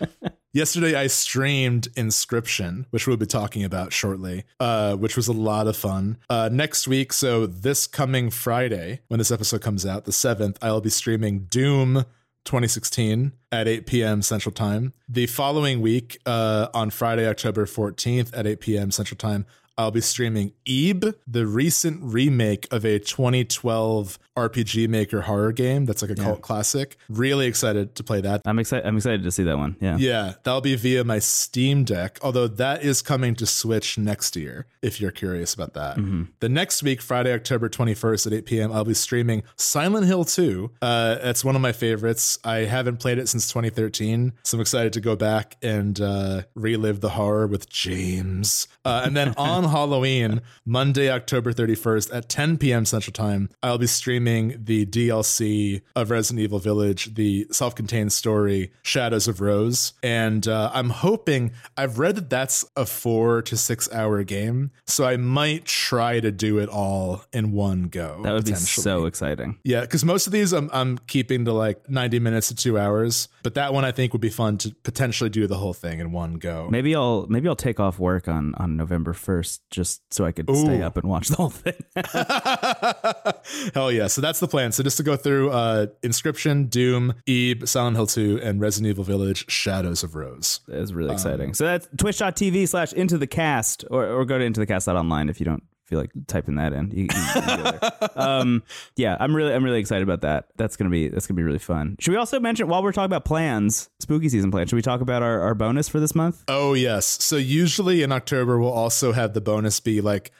[0.55, 5.66] Yesterday, I streamed Inscryption, which we'll be talking about shortly, uh, which was a lot
[5.66, 6.16] of fun.
[6.31, 10.81] Uh, next week, so this coming Friday, when this episode comes out, the 7th, I'll
[10.81, 12.07] be streaming Doom
[12.49, 14.23] 2016 at 8 p.m.
[14.23, 14.95] Central Time.
[15.07, 18.91] The following week, uh, on Friday, October 14th at 8 p.m.
[18.91, 19.45] Central Time,
[19.79, 26.03] I'll be streaming Ib, the recent remake of a 2012 RPG Maker horror game that's
[26.03, 26.97] like a cult classic.
[27.09, 28.43] Really excited to play that.
[28.45, 28.87] I'm excited.
[28.87, 29.76] I'm excited to see that one.
[29.81, 29.97] Yeah.
[29.99, 34.66] Yeah, that'll be via my Steam Deck, although that is coming to Switch next year,
[34.83, 35.97] if you're curious about that.
[36.41, 40.70] The next week, Friday, October 21st at 8 p.m., I'll be streaming Silent Hill 2.
[40.83, 42.39] Uh, that's one of my favorites.
[42.45, 47.01] I haven't played it since 2013, so I'm excited to go back and uh, relive
[47.01, 48.68] the horror with James.
[48.85, 52.85] Uh, and then on Halloween, Monday, October 31st at 10 p.m.
[52.85, 58.73] Central Time, I'll be streaming the DLC of Resident Evil Village, the self contained story,
[58.83, 59.93] Shadows of Rose.
[60.03, 64.71] And uh, I'm hoping, I've read that that's a four to six hour game.
[64.87, 68.21] So I might try to do it all in one go.
[68.23, 69.59] That would be so exciting.
[69.64, 73.29] Yeah, because most of these I'm, I'm keeping to like 90 minutes to two hours.
[73.43, 76.12] But that one I think would be fun to potentially do the whole thing in
[76.12, 76.69] one go.
[76.71, 80.49] Maybe I'll maybe I'll take off work on on November 1st just so I could
[80.55, 81.75] stay up and watch the whole thing.
[83.75, 84.07] Hell yeah.
[84.07, 84.73] So that's the plan.
[84.73, 89.05] So just to go through uh Inscryption, Doom, Ib, Silent Hill 2, and Resident Evil
[89.05, 90.61] Village, Shadows of Rose.
[90.69, 91.55] It's really exciting.
[91.55, 95.29] So that's twitch.tv slash into the cast or, or go to into the cast online
[95.29, 96.91] if you don't feel like typing that in.
[96.91, 97.80] You, you there.
[98.16, 98.62] um,
[98.97, 100.49] yeah, I'm really I'm really excited about that.
[100.57, 101.97] That's gonna be that's gonna be really fun.
[101.99, 105.01] Should we also mention while we're talking about plans, spooky season plans, should we talk
[105.01, 106.45] about our, our bonus for this month?
[106.49, 107.07] Oh yes.
[107.24, 110.30] So usually in October we'll also have the bonus be like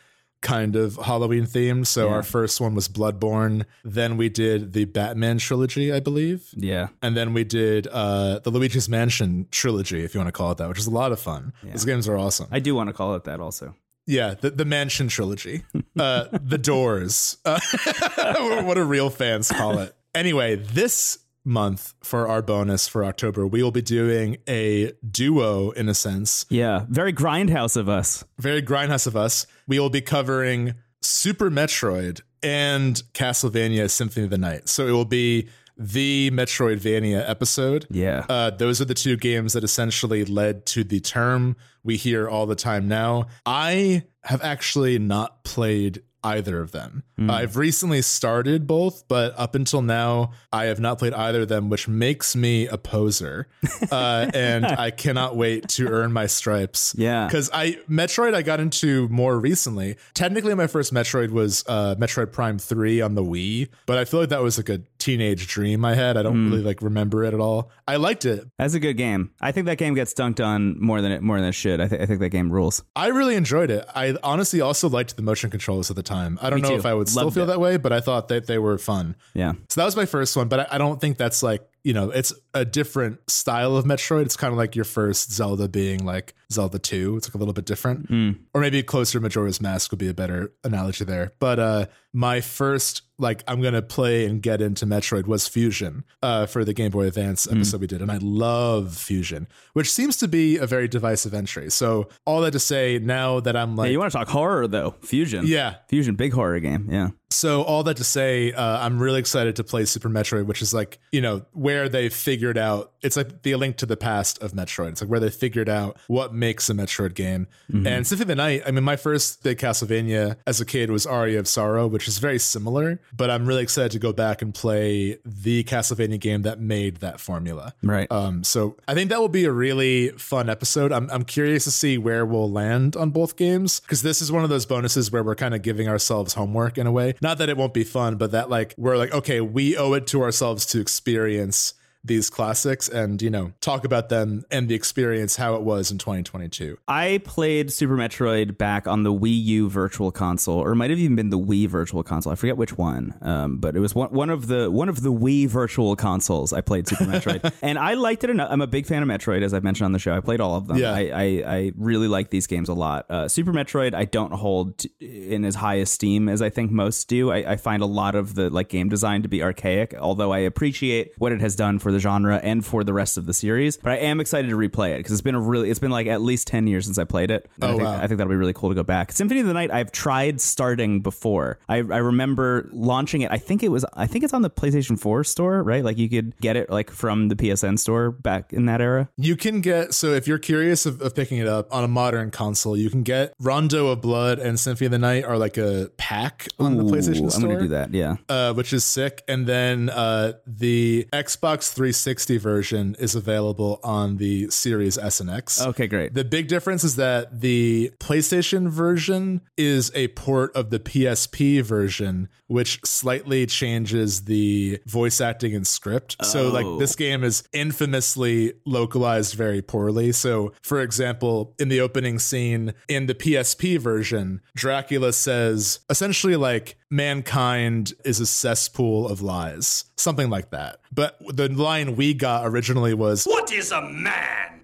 [0.41, 1.87] kind of Halloween themed.
[1.89, 2.15] So Yeah.
[2.15, 3.65] our first one was Bloodborne.
[3.83, 6.49] Then we did the Batman trilogy, I believe.
[6.55, 6.89] Yeah.
[7.03, 10.59] And then we did uh, the Luigi's Mansion trilogy, if you want to call it
[10.59, 11.53] that, which is a lot of fun.
[11.65, 12.47] Those games are awesome.
[12.53, 13.75] I do want to call it that also.
[14.09, 15.65] Yeah, the, the Mansion trilogy,
[15.99, 17.37] uh, the Doors.
[17.45, 17.61] Uh,
[18.65, 19.95] what do real fans call it?
[20.15, 25.91] Anyway, this month for our bonus for October, we will be doing a duo in
[25.91, 26.47] a sense.
[26.49, 28.25] Yeah, very grindhouse of us.
[28.39, 29.47] Very grindhouse of us.
[29.67, 34.71] We will be covering Super Metroid and Castlevania Symphony of the Night.
[34.71, 35.49] So it will be
[35.79, 37.87] the Metroidvania episode.
[37.91, 38.27] Yeah.
[38.29, 42.47] Uh, those are the two games that essentially led to the term we hear all
[42.47, 43.27] the time now.
[43.47, 47.05] I have actually not played either of them.
[47.17, 47.31] Hmm.
[47.31, 51.69] I've recently started both, but up until now, I have not played either of them,
[51.69, 53.49] which makes me a poser.
[53.91, 56.95] Uh, and I cannot wait to earn my stripes.
[56.99, 57.27] Yeah.
[57.27, 59.97] Because I Metroid I got into more recently.
[60.15, 64.21] Technically, my first Metroid was uh, Metroid Prime 3 on the Wii, but I feel
[64.21, 64.79] like that was like a
[65.09, 66.17] teenage dream I had.
[66.19, 66.51] I don't Hmm.
[66.51, 67.71] really like remember it at all.
[67.87, 68.45] I liked it.
[68.59, 69.31] That's a good game.
[69.41, 71.81] I think that game gets dunked on more than it more than it should.
[71.81, 72.83] I, th- I think that game rules.
[72.95, 73.87] I really enjoyed it.
[73.95, 76.39] I honestly also liked the motion controls at the time.
[76.43, 76.77] I don't Me know too.
[76.77, 77.47] if I would still feel it.
[77.47, 79.17] that way, but I thought that they were fun.
[79.35, 79.53] Yeah.
[79.71, 82.11] So that was my first one, but I, I don't think that's like, you know,
[82.11, 84.23] it's a different style of Metroid.
[84.27, 87.17] It's kind of like your first Zelda being like Zelda 2.
[87.17, 88.11] It's like a little bit different.
[88.55, 91.33] Or maybe closer Majora's Mask would be a better analogy there.
[91.39, 96.47] But uh my first like I'm gonna play and get into Metroid was Fusion uh
[96.47, 98.03] for the Game Boy Advance episode we did.
[98.03, 101.71] And I love Fusion, which seems to be a very divisive entry.
[101.71, 104.67] So all that to say, now that I'm like Hey, you want to talk horror
[104.67, 104.97] though?
[105.03, 105.45] Fusion.
[105.47, 105.77] Yeah.
[105.89, 106.89] Fusion, big horror game.
[106.91, 107.11] Yeah.
[107.31, 110.73] So all that to say, uh, I'm really excited to play Super Metroid, which is
[110.73, 112.93] like you know where they figured out.
[113.03, 114.93] It's like the link to the past of Metroid.
[114.93, 117.47] It's like where they figured out what makes a Metroid game.
[117.87, 118.63] And Symphony of the Night.
[118.67, 122.19] I mean, my first big Castlevania as a kid was Aria of Sorrow, which is
[122.19, 123.01] very similar.
[123.17, 127.21] But I'm really excited to go back and play the Castlevania game that made that
[127.21, 127.75] formula.
[127.83, 128.11] Right.
[128.11, 130.93] Um, so I think that will be a really fun episode.
[130.93, 134.45] I'm, I'm curious to see where we'll land on both games because this is one
[134.45, 137.15] of those bonuses where we're kind of giving ourselves homework in a way.
[137.21, 140.07] Not that it won't be fun, but that like we're like, okay, we owe it
[140.09, 141.75] to ourselves to experience
[142.09, 145.99] these classics and you know talk about them and the experience how it was in
[145.99, 150.91] 2022 I played Super Metroid back on the Wii U Virtual Console, or it might
[150.91, 152.33] have even been the Wii Virtual Console.
[152.33, 155.13] I forget which one, um, but it was one, one of the one of the
[155.13, 156.53] Wii Virtual Consoles.
[156.53, 158.49] I played Super Metroid, and I liked it enough.
[158.51, 160.15] I'm a big fan of Metroid, as I've mentioned on the show.
[160.15, 160.79] I played all of them.
[160.79, 160.93] Yeah.
[160.93, 163.11] I, I, I really like these games a lot.
[163.11, 167.31] Uh, Super Metroid, I don't hold in as high esteem as I think most do.
[167.31, 170.39] I, I find a lot of the like game design to be archaic, although I
[170.39, 173.77] appreciate what it has done for the genre and for the rest of the series.
[173.77, 176.07] But I am excited to replay it because it's been a really it's been like
[176.07, 177.49] at least ten years since I played it.
[177.57, 177.97] And I Oh, think, wow.
[177.97, 179.13] I think that'll be really cool to go back.
[179.13, 181.59] Symphony of the Night, I've tried starting before.
[181.69, 183.31] I, I remember launching it.
[183.31, 185.85] I think it was I think it's on the PlayStation 4 store, right?
[185.85, 189.09] Like you could get it like from the PSN store back in that era.
[189.17, 192.31] You can get so if you're curious of, of picking it up on a modern
[192.31, 195.91] console, you can get Rondo of Blood and Symphony of the Night are like a
[195.97, 197.49] pack on the Ooh, PlayStation I'm Store.
[197.49, 197.93] gonna do that.
[197.95, 198.17] Yeah.
[198.29, 199.23] Uh, which is sick.
[199.29, 205.63] And then uh, the Xbox 360 version is available on the Series S and X.
[205.63, 206.13] Okay, great.
[206.13, 212.29] The big difference is that the PlayStation version is a port of the PSP version,
[212.49, 216.17] which slightly changes the voice acting and script.
[216.25, 216.79] So, like, Oh.
[216.81, 220.11] this game is infamously localized very poorly.
[220.11, 226.77] So, for example, in the opening scene in the PSP version, Dracula says essentially, like,
[226.91, 230.81] mankind is a cesspool of lies, something like that.
[230.93, 234.61] But the line we got originally was, What is a man?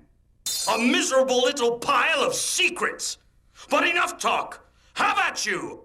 [0.73, 3.19] A miserable little pile of secrets.
[3.71, 4.67] But enough talk.
[4.95, 5.83] How about you.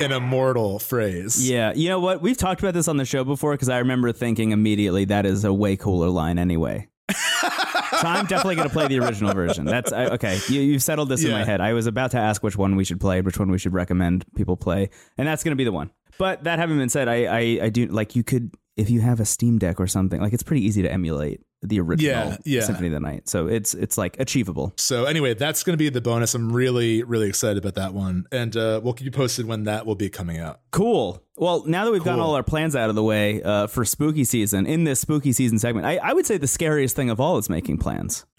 [0.00, 1.48] an immortal phrase.
[1.48, 2.22] Yeah, you know what?
[2.22, 5.44] We've talked about this on the show before because I remember thinking immediately that is
[5.44, 6.88] a way cooler line anyway.
[7.10, 9.66] So I'm definitely going to play the original version.
[9.66, 10.38] That's I, okay.
[10.48, 11.60] You, you've settled this in my head.
[11.60, 14.24] I was about to ask which one we should play, which one we should recommend
[14.34, 15.90] people play, and that's going to be the one.
[16.18, 19.20] But that having been said, I, I I do like you could if you have
[19.20, 22.60] a Steam Deck or something like it's pretty easy to emulate the original Yeah, yeah.
[22.62, 23.28] Symphony of the Night.
[23.28, 24.72] So it's it's like achievable.
[24.76, 26.34] So anyway, that's going to be the bonus.
[26.34, 29.86] I'm really, really excited about that one, and uh, we'll keep you posted when that
[29.86, 30.60] will be coming out.
[30.70, 31.22] Cool.
[31.36, 32.28] Well, now that we've gotten Cool.
[32.28, 35.58] all our plans out of the way uh, for spooky season, in this spooky season
[35.58, 38.24] segment, I, I would say the scariest thing of all is making plans.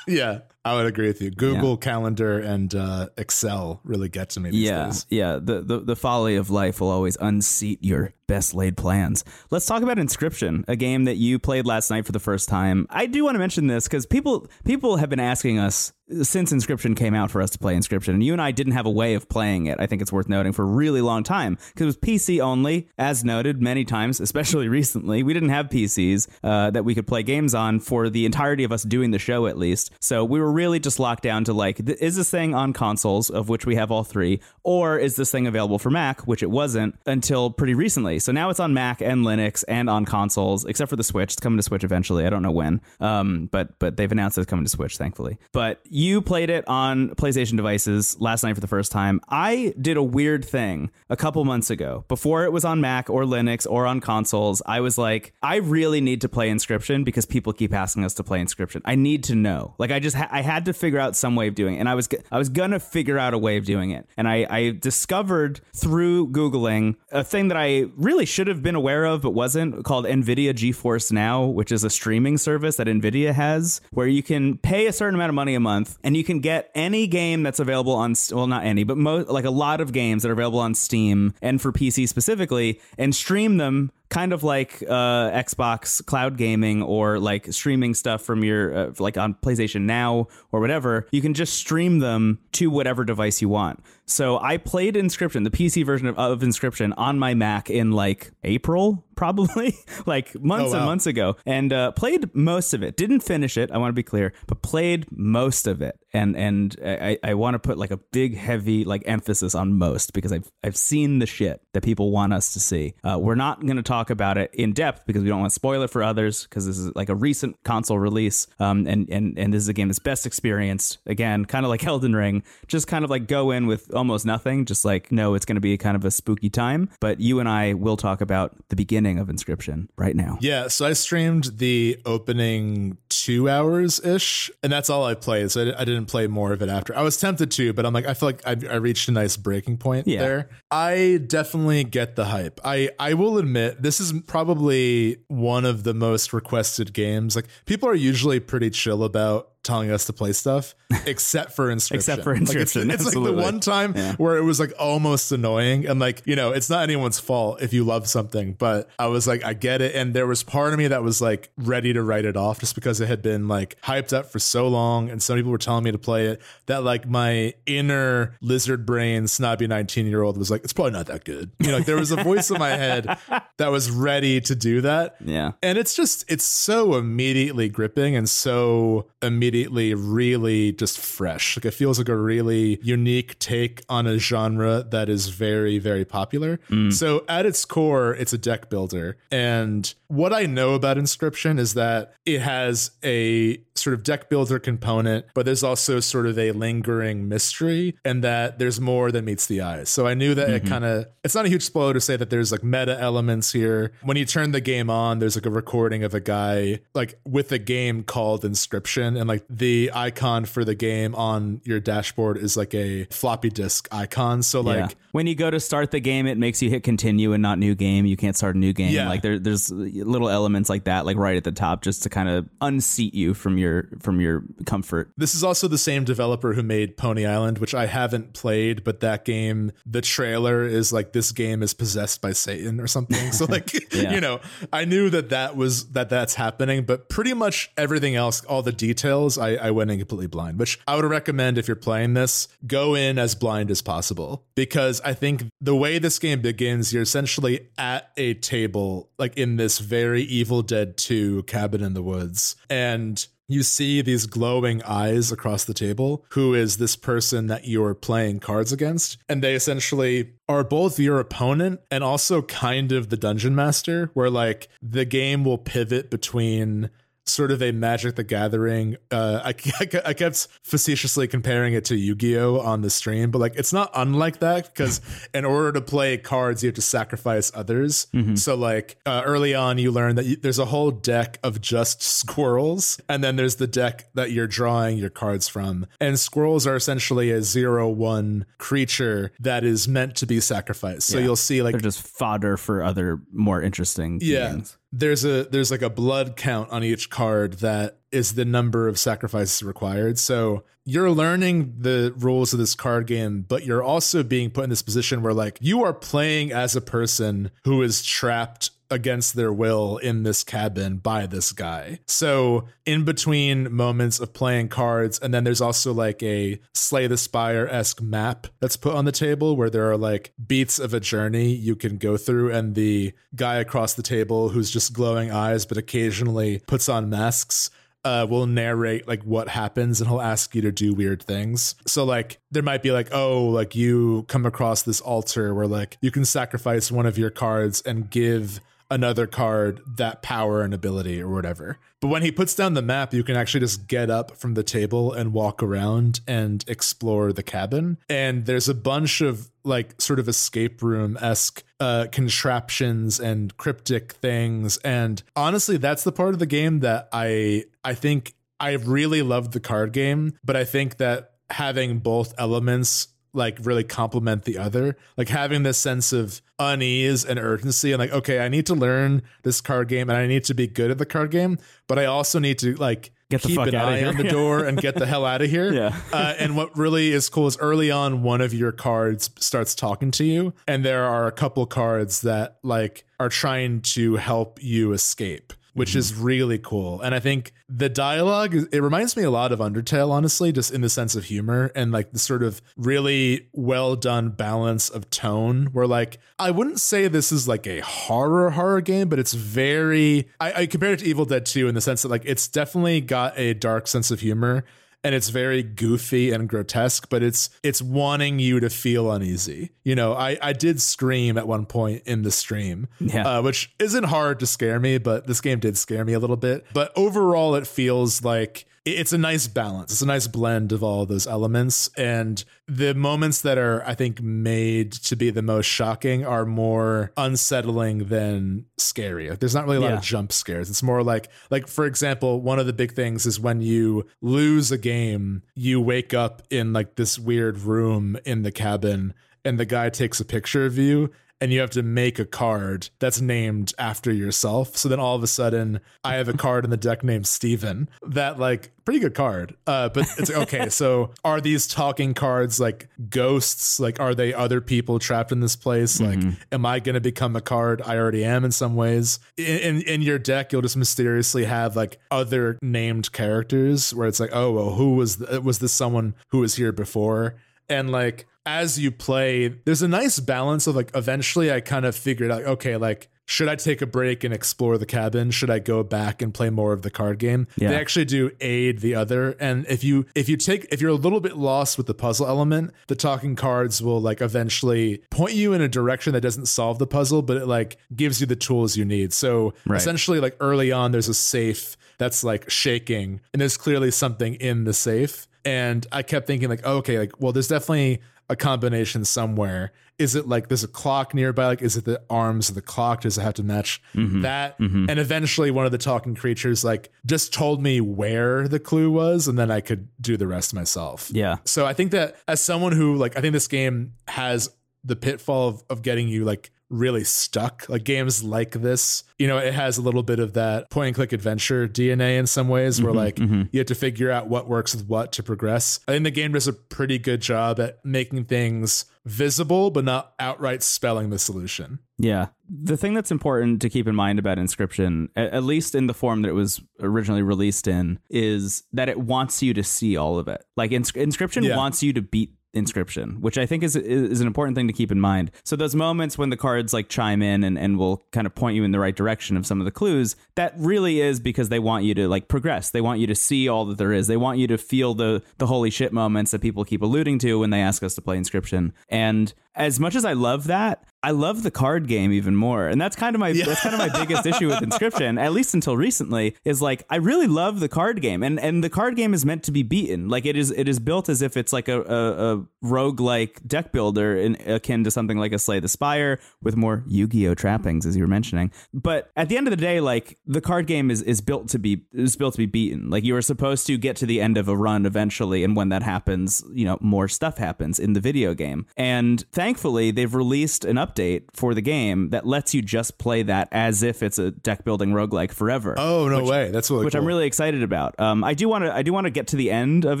[0.06, 1.30] Yeah, I would agree with you.
[1.30, 5.06] Google Calendar and uh, Excel really get to me these Yeah, days.
[5.08, 5.38] yeah.
[5.40, 9.24] The, the the folly of life will always unseat your best laid plans.
[9.50, 12.86] Let's talk about Inscryption, a game that you played last night for the first time.
[12.90, 15.92] I do want to mention this because people people have been asking us
[16.22, 18.86] since Inscryption came out for us to play Inscryption, and you and I didn't have
[18.86, 19.78] a way of playing it.
[19.80, 22.88] I think it's worth noting for a really long time because it was PC only,
[22.98, 25.22] as noted many times, especially recently.
[25.22, 28.72] We didn't have PCs uh, that we could play games on for the entirety of
[28.72, 29.90] us doing the show, at least.
[30.00, 33.30] So we were really just locked down to like, th- is this thing on consoles,
[33.30, 36.50] of which we have all three, or is this thing available for Mac, which it
[36.50, 38.18] wasn't until pretty recently.
[38.18, 41.32] So now it's on Mac and Linux and on consoles, except for the Switch.
[41.32, 42.26] It's coming to Switch eventually.
[42.26, 45.38] I don't know when, um, but but they've announced it's coming to Switch, thankfully.
[45.52, 49.20] But you played it on PlayStation devices last night for the first time.
[49.28, 52.04] I did a weird thing a couple months ago.
[52.08, 56.00] Before it was on Mac or Linux or on consoles, I was like, I really
[56.00, 58.80] need to play Inscryption because people keep asking us to play Inscryption.
[58.84, 59.74] I need to know.
[59.78, 61.94] Like I just ha- had to figure out some way of doing it, and I
[61.94, 65.60] was I was gonna figure out a way of doing it, and I, I discovered
[65.74, 70.04] through googling a thing that I really should have been aware of but wasn't called
[70.04, 74.86] Nvidia GeForce Now, which is a streaming service that Nvidia has where you can pay
[74.86, 77.92] a certain amount of money a month and you can get any game that's available
[77.92, 80.74] on well not any but mo- like a lot of games that are available on
[80.74, 86.82] Steam and for PC specifically and stream them kind of like uh, Xbox cloud gaming
[86.82, 91.34] or like streaming stuff from your uh, like on PlayStation Now or whatever, you can
[91.34, 93.82] just stream them to whatever device you want.
[94.08, 98.32] So I played Inscryption, the PC version of, of Inscryption, on my Mac in like
[98.42, 100.76] April, probably like months Oh, wow.
[100.78, 102.96] and months ago, and uh, played most of it.
[102.96, 103.70] Didn't finish it.
[103.70, 105.98] I want to be clear, but played most of it.
[106.14, 110.14] And and I, I want to put like a big heavy like emphasis on most
[110.14, 112.94] because I've I've seen the shit that people want us to see.
[113.04, 115.54] Uh, we're not going to talk about it in depth because we don't want to
[115.54, 118.46] spoil it for others because this is like a recent console release.
[118.58, 120.96] Um, and and and this is a game that's best experienced.
[121.04, 124.64] Again, kind of like Elden Ring, just kind of like go in with almost nothing.
[124.64, 126.88] Just like no, it's going to be kind of a spooky time.
[127.00, 130.38] But you and I will talk about the beginning of Inscryption right now.
[130.40, 135.50] Yeah, so I streamed the opening two hours ish, and that's all I played.
[135.50, 136.96] So I, I didn't play more of it after.
[136.96, 139.36] I was tempted to, but I'm like, I feel like I, I reached a nice
[139.36, 140.20] breaking point Yeah.
[140.20, 140.48] there.
[140.70, 142.60] I definitely get the hype.
[142.64, 147.34] I I will admit this is probably one of the most requested games.
[147.36, 150.74] Like people are usually pretty chill about telling us to play stuff,
[151.06, 151.94] except for inscryption.
[151.94, 155.30] Except for Like, it's- Inscryption, it's, like the one time where it was like almost
[155.30, 159.06] annoying and like you know it's not anyone's fault if you love something but i
[159.06, 159.94] was like i get it.
[159.94, 162.74] And there was part of me that was like ready to write it off just
[162.74, 165.84] because it had been like hyped up for so long and some people were telling
[165.84, 170.50] me to play it that like my inner lizard brain snobby 19 year old was
[170.50, 171.50] like it's probably not that good.
[171.60, 173.04] You know like there was a voice in my head
[173.58, 175.16] that was ready to do that.
[175.24, 175.52] Yeah.
[175.62, 181.56] and it's just it's so immediately gripping and so immediately really just fresh.
[181.56, 186.04] Like it feels like a really unique take on a genre that is very very
[186.04, 186.60] popular.
[186.70, 186.92] Mm.
[186.92, 189.16] So at its core it's a deck builder.
[189.30, 194.58] And what i know about inscryption is that it has a sort of deck builder
[194.58, 199.46] component but there's also sort of a lingering mystery and that there's more than meets
[199.46, 200.72] the eye so i knew that it mm-hmm.
[200.72, 203.92] kind of it's not a huge spoiler to say that there's like meta elements here
[204.02, 207.52] when you turn the game on there's like a recording of a guy like with
[207.52, 212.56] a game called inscryption and like the icon for the game on your dashboard is
[212.56, 214.88] like a floppy disk icon so like yeah.
[215.12, 217.74] When you go to start the game, it makes you hit continue and not new
[217.74, 218.04] game.
[218.04, 218.92] You can't start a new game.
[218.92, 219.08] Yeah.
[219.08, 219.72] Like there, there's
[220.04, 223.34] little elements like that, like right at the top, just to kind of unseat you
[223.34, 225.10] from your from your comfort.
[225.16, 229.00] This is also the same developer who made Pony Island, which I haven't played, but
[229.00, 233.32] that game, the trailer is like this game is possessed by Satan or something.
[233.32, 234.12] So like, Yeah.
[234.12, 234.40] you know,
[234.72, 238.72] I knew that that was that that's happening, but pretty much everything else, all the
[238.72, 240.58] details, I, I went in completely blind.
[240.58, 245.00] Which I would recommend if you're playing this, go in as blind as possible because
[245.02, 249.78] I think the way this game begins, you're essentially at a table, like in this
[249.88, 255.64] very Evil Dead 2 cabin in the woods, and you see these glowing eyes across
[255.64, 256.24] the table.
[256.30, 259.16] Who is this person that you're playing cards against?
[259.26, 264.28] And they essentially are both your opponent and also kind of the dungeon master where
[264.28, 266.90] like the game will pivot between
[267.28, 269.48] sort of a magic the gathering uh I,
[270.04, 274.38] I kept facetiously comparing it to yu-gi-oh on the stream but like it's not unlike
[274.40, 275.00] that because
[275.34, 279.78] in order to play cards you have to sacrifice others so like uh, early on
[279.78, 283.66] you learn that you, there's a whole deck of just squirrels and then there's the
[283.66, 289.32] deck that you're drawing your cards from and squirrels are essentially a zero one creature
[289.40, 291.24] that is meant to be sacrificed so Yeah.
[291.24, 294.52] you'll see like They're just fodder for other more interesting yeah.
[294.52, 294.77] games.
[294.92, 298.98] There's a there's like a blood count on each card that is the number of
[298.98, 300.18] sacrifices required.
[300.18, 304.70] So you're learning the rules of this card game, but you're also being put in
[304.70, 309.52] this position where like you are playing as a person who is trapped against their
[309.52, 312.00] will in this cabin by this guy.
[312.06, 317.16] So, in between moments of playing cards, and then there's also like a Slay the
[317.16, 321.00] Spire esque map that's put on the table where there are like beats of a
[321.00, 325.66] journey you can go through, and the guy across the table who's just glowing eyes
[325.66, 327.70] but occasionally puts on masks
[328.04, 331.74] uh, will narrate like what happens and he'll ask you to do weird things.
[331.86, 335.98] So like there might be like, oh, like you come across this altar where like
[336.00, 338.60] you can sacrifice one of your cards and give
[338.90, 341.78] another card that power and ability or whatever.
[342.00, 344.62] But when he puts down the map, you can actually just get up from the
[344.62, 347.98] table and walk around and explore the cabin.
[348.08, 354.12] And there's a bunch of like sort of escape room esque uh, contraptions and cryptic
[354.12, 354.78] things.
[354.78, 359.52] And honestly, that's the part of the game that I I think I really loved
[359.52, 364.96] the card game, but I think that having both elements like really complement the other.
[365.16, 369.22] Like having this sense of unease and urgency and like, okay, I need to learn
[369.42, 372.06] this card game and I need to be good at the card game, but I
[372.06, 374.08] also need to like Get the keep fuck an eye here.
[374.08, 375.70] on the door and get the hell out of here.
[375.72, 375.94] Yeah.
[376.12, 380.10] uh, and what really is cool is early on, one of your cards starts talking
[380.12, 384.92] to you, and there are a couple cards that like are trying to help you
[384.92, 386.24] escape which is mm-hmm.
[386.24, 387.00] really cool.
[387.00, 390.80] And I think the dialogue it reminds me a lot of Undertale, honestly, just in
[390.80, 395.66] the sense of humor and like the sort of really well done balance of tone.
[395.72, 400.28] Where like I wouldn't say this is like a horror horror game, but it's very
[400.40, 403.00] I, I compare it to Evil Dead 2 in the sense that like it's definitely
[403.00, 404.64] got a dark sense of humor
[405.04, 409.94] and it's very goofy and grotesque but it's it's wanting you to feel uneasy you
[409.94, 413.38] know i i did scream at one point in the stream Yeah.
[413.38, 416.36] uh, which isn't hard to scare me but this game did scare me a little
[416.36, 418.66] bit but overall it feels like
[418.96, 419.92] it's a nice balance.
[419.92, 421.90] It's a nice blend of all those elements.
[421.96, 427.12] And the moments that are i think made to be the most shocking are more
[427.16, 429.30] unsettling than scary.
[429.30, 429.96] Like there's not really a lot Yeah.
[429.98, 430.68] of jump scares.
[430.70, 434.70] It's more like like for example one of the big things is when you lose
[434.72, 439.14] a game you wake up in like this weird room in the cabin
[439.44, 441.10] and the guy takes a picture of you
[441.40, 444.76] and you have to make a card that's named after yourself.
[444.76, 447.88] So then all of a sudden, I have a card in the deck named Steven
[448.06, 449.54] that like pretty good card.
[449.66, 453.78] Uh, but it's like, okay, so are these talking cards like ghosts?
[453.78, 456.00] Like, are they other people trapped in this place?
[456.00, 456.18] Like,
[456.50, 457.82] am I going to become a card?
[457.84, 459.20] I already am in some ways.
[459.36, 464.20] In, in in your deck, you'll just mysteriously have like other named characters where it's
[464.20, 467.36] like, oh, well, who was th- was this someone who was here before?
[467.68, 471.94] And like as you play, there's a nice balance of like eventually I kind of
[471.94, 475.30] figured out, okay, like should I take a break and explore the cabin?
[475.30, 477.46] Should I go back and play more of the card game?
[477.58, 477.68] Yeah.
[477.68, 479.36] They actually do aid the other.
[479.38, 482.26] And if you if you take if you're a little bit lost with the puzzle
[482.26, 486.78] element, the talking cards will like eventually point you in a direction that doesn't solve
[486.78, 489.12] the puzzle, but it like gives you the tools you need.
[489.12, 489.76] So Right.
[489.76, 494.64] essentially like early on there's a safe that's like shaking and there's clearly something in
[494.64, 499.72] the safe and i kept thinking like okay like well there's definitely a combination somewhere.
[499.98, 501.46] Is it like there's a clock nearby?
[501.46, 503.00] Like is it the arms of the clock?
[503.00, 504.20] Does it have to match mm-hmm.
[504.22, 504.58] that?
[504.58, 504.86] Mm-hmm.
[504.88, 509.28] And eventually one of the talking creatures like just told me where the clue was
[509.28, 511.10] and then i could do the rest myself.
[511.12, 511.36] Yeah.
[511.44, 514.50] so I think that as someone who like I think this game has
[514.84, 517.68] the pitfall of, of getting you like really stuck.
[517.68, 520.96] Like games like this, you know, it has a little bit of that point and
[520.96, 523.42] click adventure DNA in some ways where mm-hmm, like mm-hmm.
[523.52, 525.80] you have to figure out what works with what to progress.
[525.88, 530.12] I think the game does a pretty good job at making things visible but not
[530.18, 531.78] outright spelling the solution.
[531.98, 532.28] Yeah.
[532.48, 536.22] The thing that's important to keep in mind about Inscryption, at least in the form
[536.22, 540.28] that it was originally released in, is that it wants you to see all of
[540.28, 540.44] it.
[540.56, 541.56] Like Ins- Inscryption Yeah.
[541.56, 544.92] wants you to beat inscryption which i think is is an important thing to keep
[544.92, 545.30] in mind.
[545.44, 548.56] So those moments when the cards like chime in and, and will kind of point
[548.56, 551.58] you in the right direction of some of the clues that really is because they
[551.58, 552.70] want you to like progress.
[552.70, 554.06] They want you to see all that there is.
[554.06, 557.40] They want you to feel the the holy shit moments that people keep alluding to
[557.40, 558.72] when they ask us to play inscryption.
[558.88, 562.80] And as much as i love that I love the card game even more, and
[562.80, 565.76] that's kind of my that's kind of my biggest issue with Inscryption, at least until
[565.76, 566.34] recently.
[566.44, 569.44] Is like I really love the card game, and and the card game is meant
[569.44, 570.08] to be beaten.
[570.08, 573.40] Like it is it is built as if it's like a a, a rogue like
[573.46, 577.28] deck builder, in, akin to something like a Slay the Spire with more Yu Gi
[577.28, 578.50] Oh trappings, as you were mentioning.
[578.74, 581.60] But at the end of the day, like the card game is is built to
[581.60, 582.90] be is built to be beaten.
[582.90, 585.68] Like you are supposed to get to the end of a run eventually, and when
[585.68, 588.66] that happens, you know more stuff happens in the video game.
[588.76, 593.48] And thankfully, they've released an update for the game that lets you just play that
[593.50, 595.74] as if it's a deck building roguelike forever.
[595.78, 596.50] Oh no way!
[596.50, 597.00] That's really which cool.
[597.00, 597.98] I'm really excited about.
[597.98, 600.00] Um, I do want to I do want to get to the end of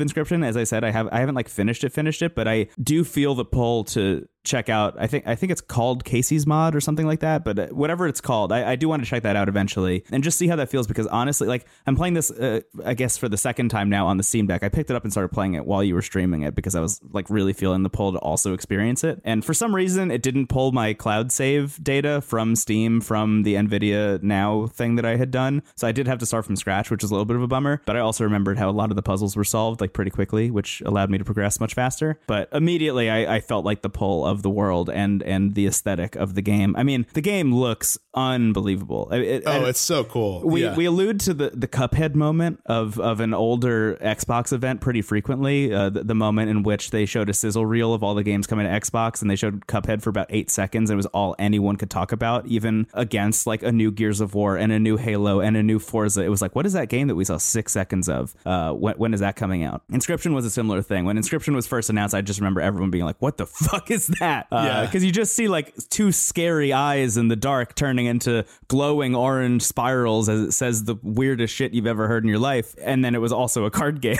[0.00, 0.44] Inscryption.
[0.44, 3.04] As I said, I have I haven't like finished it finished it, but I do
[3.04, 4.96] feel the pull to check out.
[4.98, 7.44] I think I think it's called Kaycee's Mod or something like that.
[7.44, 10.24] But uh, whatever it's called, I, I do want to check that out eventually and
[10.24, 10.86] just see how that feels.
[10.86, 14.16] Because honestly, like I'm playing this, uh, I guess for the second time now on
[14.16, 14.62] the Steam Deck.
[14.62, 16.80] I picked it up and started playing it while you were streaming it because I
[16.80, 19.20] was like really feeling the pull to also experience it.
[19.24, 23.54] And for some reason, it didn't pull my cloud save data from Steam from the
[23.54, 25.62] Nvidia Now thing that I had done.
[25.76, 27.48] So I did have to start from scratch, which is a little bit of a
[27.48, 27.82] bummer.
[27.84, 30.50] But I also remembered how a lot of the puzzles were solved like pretty quickly,
[30.50, 32.18] which allowed me to progress much faster.
[32.26, 36.16] But immediately, I, I felt like the pull of the world and and the aesthetic
[36.16, 36.74] of the game.
[36.76, 39.10] I mean, the game looks unbelievable.
[39.12, 40.42] It, oh, it's so cool.
[40.42, 40.74] we yeah.
[40.74, 45.72] we allude to the the Cuphead moment of of an older Xbox event pretty frequently.
[45.72, 48.46] Uh, the, the moment in which they showed a sizzle reel of all the games
[48.46, 50.90] coming to Xbox, and they showed Cuphead for about eight seconds.
[50.90, 54.34] And it was all anyone could talk about, even against like a new Gears of
[54.34, 56.22] War and a new Halo and a new Forza.
[56.22, 58.34] It was like, what is that game that we saw six seconds of?
[58.44, 59.82] Uh, when, when is that coming out?
[59.90, 61.04] Inscryption was a similar thing.
[61.04, 64.06] When Inscryption was first announced, I just remember everyone being like, "What the fuck is
[64.18, 64.84] that?" Uh, Yeah.
[64.86, 69.62] because you just see like two scary eyes in the dark turning into glowing orange
[69.62, 72.74] spirals as it says the weirdest shit you've ever heard in your life.
[72.82, 74.16] And then it was also a card game.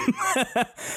[0.55, 0.55] Uh,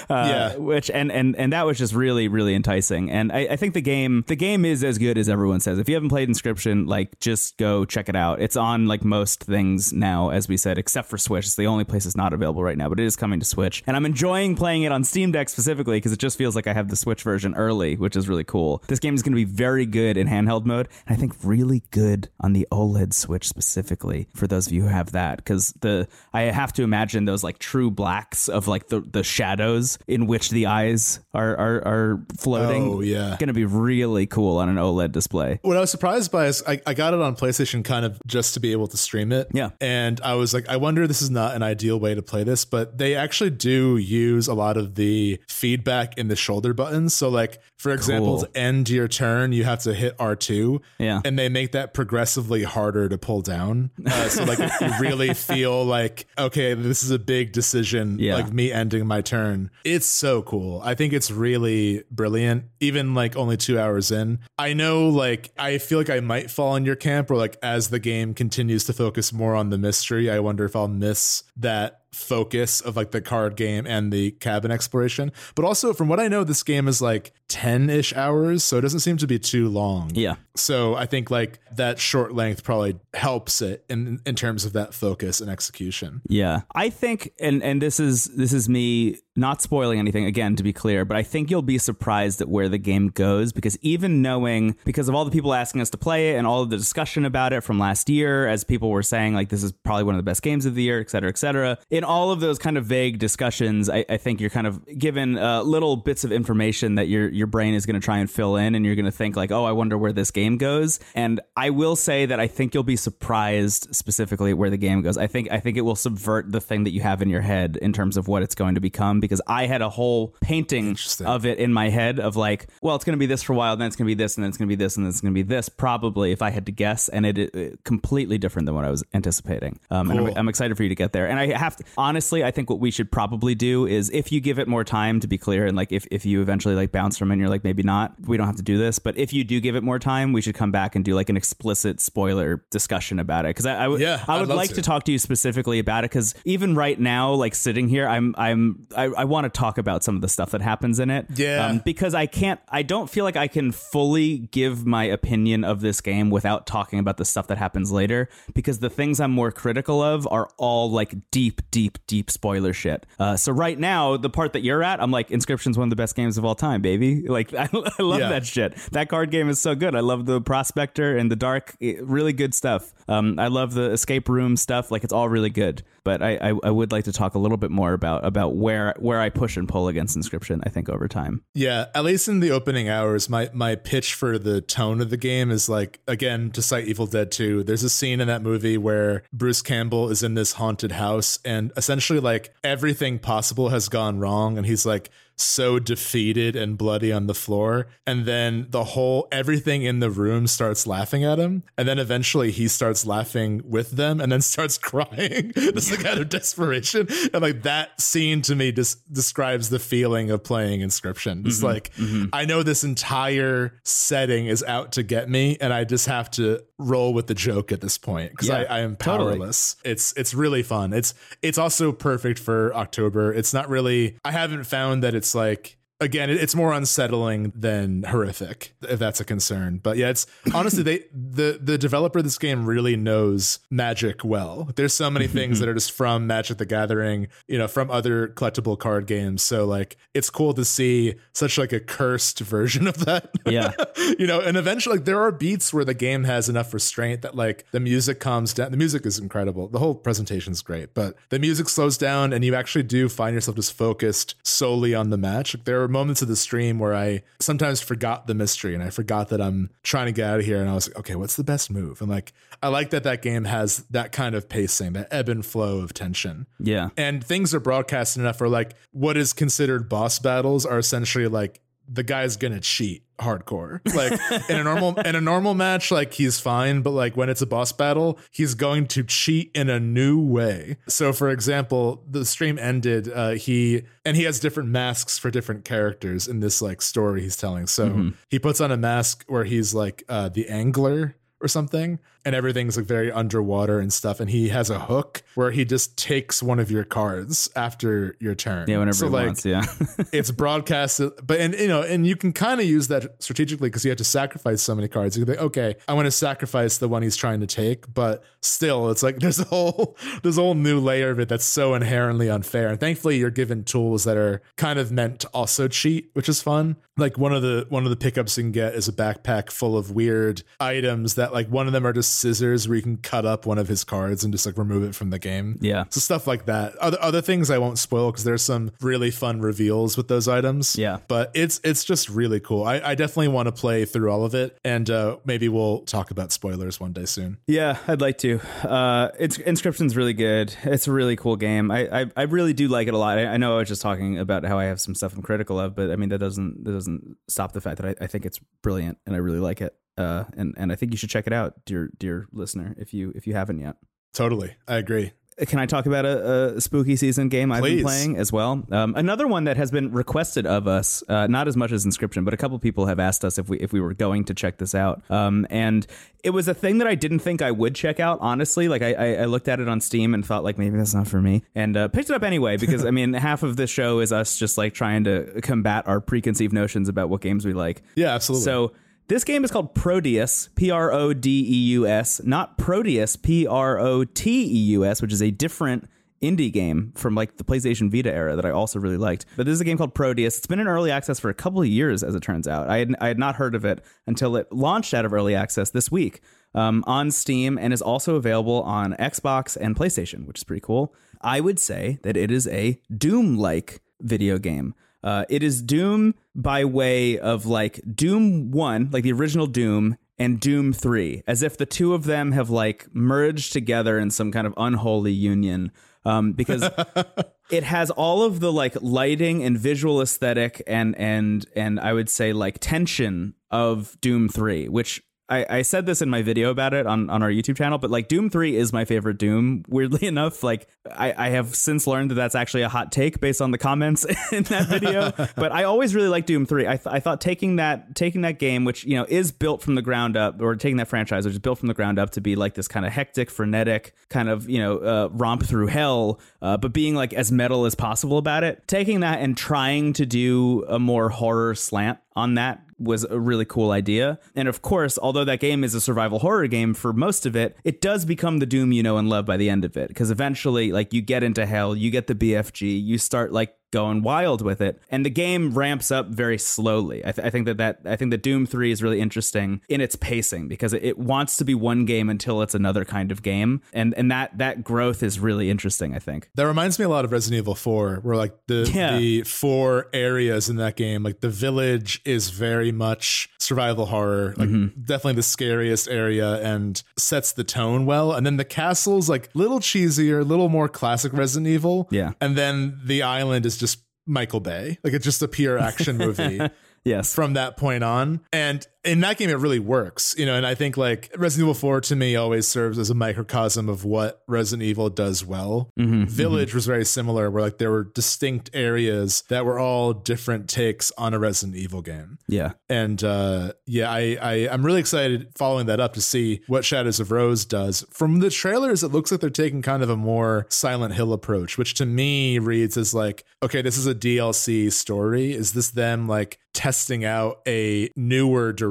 [0.09, 0.55] Yeah.
[0.57, 3.09] which and and and that was just really really enticing.
[3.11, 5.79] And I, I think the game the game is as good as everyone says.
[5.79, 8.41] If you haven't played inscryption like just go check it out.
[8.41, 11.45] It's on like most things now as we said except for switch.
[11.45, 13.83] It's the only place it's not available right now but it is coming to switch.
[13.87, 16.73] And i'm enjoying playing it on steam deck specifically because it just feels like i
[16.73, 19.43] have the switch version early which is really cool this game is going to be
[19.45, 24.27] very good in handheld mode and i think really good on the oled switch specifically
[24.35, 27.57] for those of you who have that because the i have to imagine those like
[27.57, 32.83] true blacks of like the the shadows in which the eyes are are, are floating
[32.83, 33.37] Oh, yeah.
[33.39, 36.61] going to be really cool on an oled display What I was surprised by is
[36.67, 39.47] I, I got it on PlayStation kind of just to be able to stream it.
[39.53, 39.69] Yeah.
[39.79, 42.65] And I was like, I wonder this is not an ideal way to play this,
[42.65, 47.13] but they actually do use a lot of the feedback in the shoulder buttons.
[47.13, 48.45] So, like, for example, Cool.
[48.47, 50.81] to end your turn, you have to hit R2.
[50.99, 51.21] Yeah.
[51.25, 53.91] And they make that progressively harder to pull down.
[54.05, 58.35] Uh, so, like, you really feel like, okay, this is a big decision, Yeah.
[58.35, 59.69] like me ending my turn.
[59.83, 60.81] It's so cool.
[60.83, 64.39] I think it's really brilliant, even like only two hours in.
[64.57, 67.89] I know, like, I feel like I might fall in your camp, or like, as
[67.89, 72.00] the game continues to focus more on the mystery, I wonder if I'll miss that
[72.13, 75.31] focus of like the card game and the cabin exploration.
[75.55, 78.81] But also, from what I know, this game is like 10 ish hours, so it
[78.81, 80.11] doesn't seem to be too long.
[80.13, 84.73] yeah So I think like that short length probably helps it in in terms of
[84.73, 86.21] that focus and execution.
[86.27, 86.61] Yeah.
[86.75, 90.73] I think and and this is this is me not spoiling anything again to be
[90.73, 94.75] clear, but I think you'll be surprised at where the game goes because even knowing
[94.83, 97.23] because of all the people asking us to play it and all of the discussion
[97.23, 100.19] about it from last year as people were saying like this is probably one of
[100.19, 101.77] the best games of the year, et cetera, et cetera.
[101.89, 105.37] In all of those kind of vague discussions, I, I think you're kind of given
[105.37, 108.57] uh, little bits of information that your your brain is going to try and fill
[108.57, 111.39] in and you're going to think like, "Oh, I wonder where this game goes." And
[111.55, 115.17] I will say that I think you'll be surprised specifically where the game goes.
[115.17, 117.77] I think I think it will subvert the thing that you have in your head
[117.81, 121.45] in terms of what it's going to become because I had a whole painting of
[121.45, 123.77] it in my head of like, well, it's going to be this for a while,
[123.77, 125.09] then it's going to be this, and then it's going to be this, and then
[125.09, 128.37] it's going to be this, probably if I had to guess, and it, it completely
[128.37, 129.79] different than what I was anticipating.
[129.89, 131.27] Um, and I'm, I'm excited for you to get there.
[131.27, 134.41] And I have to honestly, I think what we should probably do is if you
[134.41, 137.17] give it more time to be clear, and like if if you eventually like bounce
[137.17, 139.31] from it, and you're like maybe not, we don't have to do this, but if
[139.33, 142.01] you do give it more time, we should come back and do like an explicit
[142.01, 144.75] spoiler discussion about it because I, I would Yeah, I I'd like to.
[144.75, 148.33] to talk to you specifically about it because even right now, like sitting here, I'm
[148.37, 151.25] I'm I, I want to talk about some of the stuff that happens in it.
[151.35, 151.79] Yeah.
[151.83, 152.59] because I can't.
[152.69, 156.99] I don't feel like I can fully give my opinion of this game without talking
[156.99, 158.29] about the stuff that happens later.
[158.53, 163.05] Because the things I'm more critical of are all like deep, deep, deep spoiler shit.
[163.19, 165.95] Uh, so right now, the part that you're at, I'm like, Inscryption's one of the
[165.95, 167.25] best games of all time, baby.
[167.31, 168.29] Like I, I love Yeah.
[168.29, 168.75] that shit.
[168.91, 169.95] That card game is so good.
[169.95, 171.75] I love the Prospector and the Dark.
[171.81, 172.93] eh, Really good stuff.
[173.11, 174.91] Um, I love the escape room stuff.
[174.91, 175.83] Like it's all really good.
[176.03, 178.95] But I, I, I would like to talk a little bit more about about where
[178.97, 180.61] where I push and pull against Inscryption.
[180.65, 181.43] I think over time.
[181.53, 185.17] Yeah, at least in the opening hours, my my pitch for the tone of the
[185.17, 187.63] game is like again to cite Evil Dead 2.
[187.63, 191.71] There's a scene in that movie where Bruce Campbell is in this haunted house and
[191.77, 195.09] essentially like everything possible has gone wrong and he's like
[195.41, 197.87] so defeated and bloody on the floor.
[198.05, 201.63] And then the whole everything in the room starts laughing at him.
[201.77, 205.51] And then eventually he starts laughing with them and then starts crying.
[205.55, 207.07] just like out of desperation.
[207.33, 211.45] And like that scene to me just describes the feeling of playing Inscryption.
[211.45, 211.65] It's mm-hmm.
[211.65, 212.25] like mm-hmm.
[212.33, 216.63] I know this entire setting is out to get me, and I just have to
[216.81, 219.33] roll with the joke at this point because Yeah, I, I am totally.
[219.37, 219.75] powerless.
[219.83, 220.93] It's it's really fun.
[220.93, 223.33] It's it's also perfect for October.
[223.33, 224.17] It's not really.
[224.25, 225.77] I haven't found that it's like.
[226.01, 229.79] Again, it's more unsettling than horrific, if that's a concern.
[229.81, 234.69] But yeah, it's honestly they the the developer of this game really knows Magic well.
[234.75, 238.27] There's so many things that are just from Magic the Gathering, you know, from other
[238.27, 239.41] collectible card games.
[239.41, 243.31] So like, it's cool to see such like a cursed version of that.
[243.45, 243.73] Yeah.
[244.19, 247.35] you know, and eventually, like, there are beats where the game has enough restraint that
[247.35, 248.71] like the music calms down.
[248.71, 249.67] The music is incredible.
[249.67, 253.33] The whole presentation is great, but the music slows down, and you actually do find
[253.33, 255.55] yourself just focused solely on the match.
[255.55, 258.89] Like, there are moments of the stream where I sometimes forgot the mystery, and I
[258.89, 261.35] forgot that I'm trying to get out of here, and I was like, okay, what's
[261.35, 262.01] the best move?
[262.01, 262.33] And like,
[262.63, 265.93] I like that that game has that kind of pacing, that ebb and flow of
[265.93, 266.89] tension Yeah.
[266.97, 271.59] and things are broadcasted enough where like what is considered boss battles are essentially like
[271.87, 273.81] the guy's gonna cheat hardcore.
[273.93, 277.41] Like in a normal in a normal match like he's fine but like when it's
[277.41, 280.77] a boss battle he's going to cheat in a new way.
[280.87, 285.65] So for example the stream ended uh he and he has different masks for different
[285.65, 287.67] characters in this like story he's telling.
[287.67, 292.35] So he puts on a mask where he's like uh the angler or something and
[292.35, 296.41] everything's like very underwater and stuff and he has a hook where he just takes
[296.43, 299.45] one of your cards after your turn Yeah, whenever so he like wants.
[299.45, 299.63] Yeah.
[300.13, 303.83] it's broadcasted but and you know and you can kind of use that strategically because
[303.85, 306.77] you have to sacrifice so many cards you can think okay i want to sacrifice
[306.77, 310.41] the one he's trying to take but still it's like there's a whole there's a
[310.41, 314.17] whole new layer of it that's so inherently unfair and thankfully you're given tools that
[314.17, 317.83] are kind of meant to also cheat which is fun like one of the one
[317.83, 321.47] of the pickups you can get is a backpack full of weird items that like
[321.47, 324.23] one of them are just scissors where you can cut up one of his cards
[324.23, 325.85] and just like remove it from the game Yeah.
[325.89, 326.75] so stuff like that.
[326.77, 330.75] Other other things I won't spoil because there's some really fun reveals with those items.
[330.77, 330.97] Yeah.
[331.07, 332.63] but it's it's just really cool.
[332.63, 336.11] I, I definitely want to play through all of it, and uh, maybe we'll talk
[336.11, 337.37] about spoilers one day soon.
[337.47, 338.39] Yeah, I'd like to.
[338.63, 340.53] Uh, it's Inscryption's really good.
[340.63, 341.71] It's a really cool game.
[341.71, 343.17] I, I, I really do like it a lot.
[343.17, 345.59] I, I know I was just talking about how I have some stuff I'm critical
[345.59, 348.25] of, but I mean that doesn't that doesn't stop the fact that I, I think
[348.25, 349.75] it's brilliant and I really like it.
[350.01, 353.11] Uh, and and I think you should check it out, dear dear listener, if you
[353.15, 353.77] if you haven't yet.
[354.13, 355.11] Totally, I agree.
[355.37, 358.63] Can I talk about a, a spooky season game I've been playing as well?
[358.69, 362.25] Um, another one that has been requested of us, uh, not as much as Inscryption,
[362.25, 364.57] but a couple people have asked us if we if we were going to check
[364.57, 365.01] this out.
[365.09, 365.87] Um, and
[366.23, 368.19] it was a thing that I didn't think I would check out.
[368.21, 370.93] Honestly, like I, I, I looked at it on Steam and thought like maybe that's
[370.93, 373.67] not for me, and uh, picked it up anyway because I mean half of the
[373.67, 377.53] show is us just like trying to combat our preconceived notions about what games we
[377.53, 377.81] like.
[377.95, 378.45] Yeah, absolutely.
[378.45, 378.73] So
[379.11, 383.45] this game is called Prodeus, P R O D E U S, not Proteus, P
[383.45, 385.89] R O T E U S, which is a different
[386.21, 389.25] indie game from like the PlayStation Vita era that I also really liked.
[389.35, 390.37] But this is a game called Prodeus.
[390.37, 392.69] It's been in early access for a couple of years, as it turns out.
[392.69, 395.71] I had, I had not heard of it until it launched out of early access
[395.71, 396.21] this week
[396.55, 400.95] um, on Steam and is also available on Xbox and PlayStation, which is pretty cool.
[401.19, 404.73] I would say that it is a Doom like video game.
[405.03, 410.39] Uh, it is Doom by way of like Doom 1, like the original Doom, and
[410.39, 414.45] Doom 3, as if the two of them have like merged together in some kind
[414.45, 415.71] of unholy union.
[416.03, 416.67] Um, because
[417.51, 422.09] it has all of the like lighting and visual aesthetic and and and I would
[422.09, 426.73] say like tension of Doom 3, which I, I said this in my video about
[426.73, 429.63] it on, on our YouTube channel, but like Doom 3 is my favorite Doom.
[429.69, 433.41] Weirdly enough, like I, I have since learned that that's actually a hot take based
[433.41, 435.11] on the comments in that video.
[435.37, 436.67] but I always really liked Doom 3.
[436.67, 439.75] I, th- I thought taking that taking that game, which you know is built from
[439.75, 442.21] the ground up, or taking that franchise, which is built from the ground up to
[442.21, 446.19] be like this kind of hectic, frenetic kind of you know uh, romp through hell,
[446.41, 448.67] uh, but being like as metal as possible about it.
[448.67, 453.45] Taking that and trying to do a more horror slant on that was a really
[453.45, 454.19] cool idea.
[454.35, 457.57] And of course, although that game is a survival horror game for most of it,
[457.63, 459.87] it does become the Doom you know and love by the end of it.
[459.87, 464.01] Because eventually, like, you get into hell, you get the BFG, you start, like, going
[464.03, 467.57] wild with it and the game ramps up very slowly I, th- I think that
[467.57, 470.97] that i think that doom 3 is really interesting in its pacing because it, it
[470.99, 474.63] wants to be one game until it's another kind of game and and that that
[474.63, 477.95] growth is really interesting i think That reminds me a lot of Resident Evil 4,
[478.03, 478.97] where like the Yeah.
[478.97, 484.49] the four areas in that game, like the village is very much survival horror, like
[484.49, 484.81] Mm-hmm.
[484.83, 488.11] definitely the scariest area and sets the tone well.
[488.13, 491.87] And then the castle's like a little cheesier, a little more classic Resident Evil.
[491.91, 492.11] Yeah.
[492.21, 494.77] And then the island is just Michael Bay.
[494.83, 496.41] Like it's just a pure action movie.
[496.83, 497.13] Yes.
[497.13, 498.21] from that point on.
[498.33, 500.35] And in that game, it really works, you know.
[500.35, 503.85] And I think like Resident Evil 4 to me always serves as a microcosm of
[503.85, 505.69] what Resident Evil does well.
[505.79, 510.49] Mm-hmm, Village was very similar, where like there were distinct areas that were all different
[510.49, 512.17] takes on a Resident Evil game.
[512.27, 512.53] Yeah.
[512.69, 516.99] And uh, yeah, I, I I'm really excited following that up to see what Shadows
[516.99, 517.85] of Rose does.
[517.91, 521.57] From the trailers, it looks like they're taking kind of a more Silent Hill approach,
[521.57, 525.33] which to me reads as like, okay, this is a DLC story.
[525.33, 528.70] Is this them like testing out a newer direction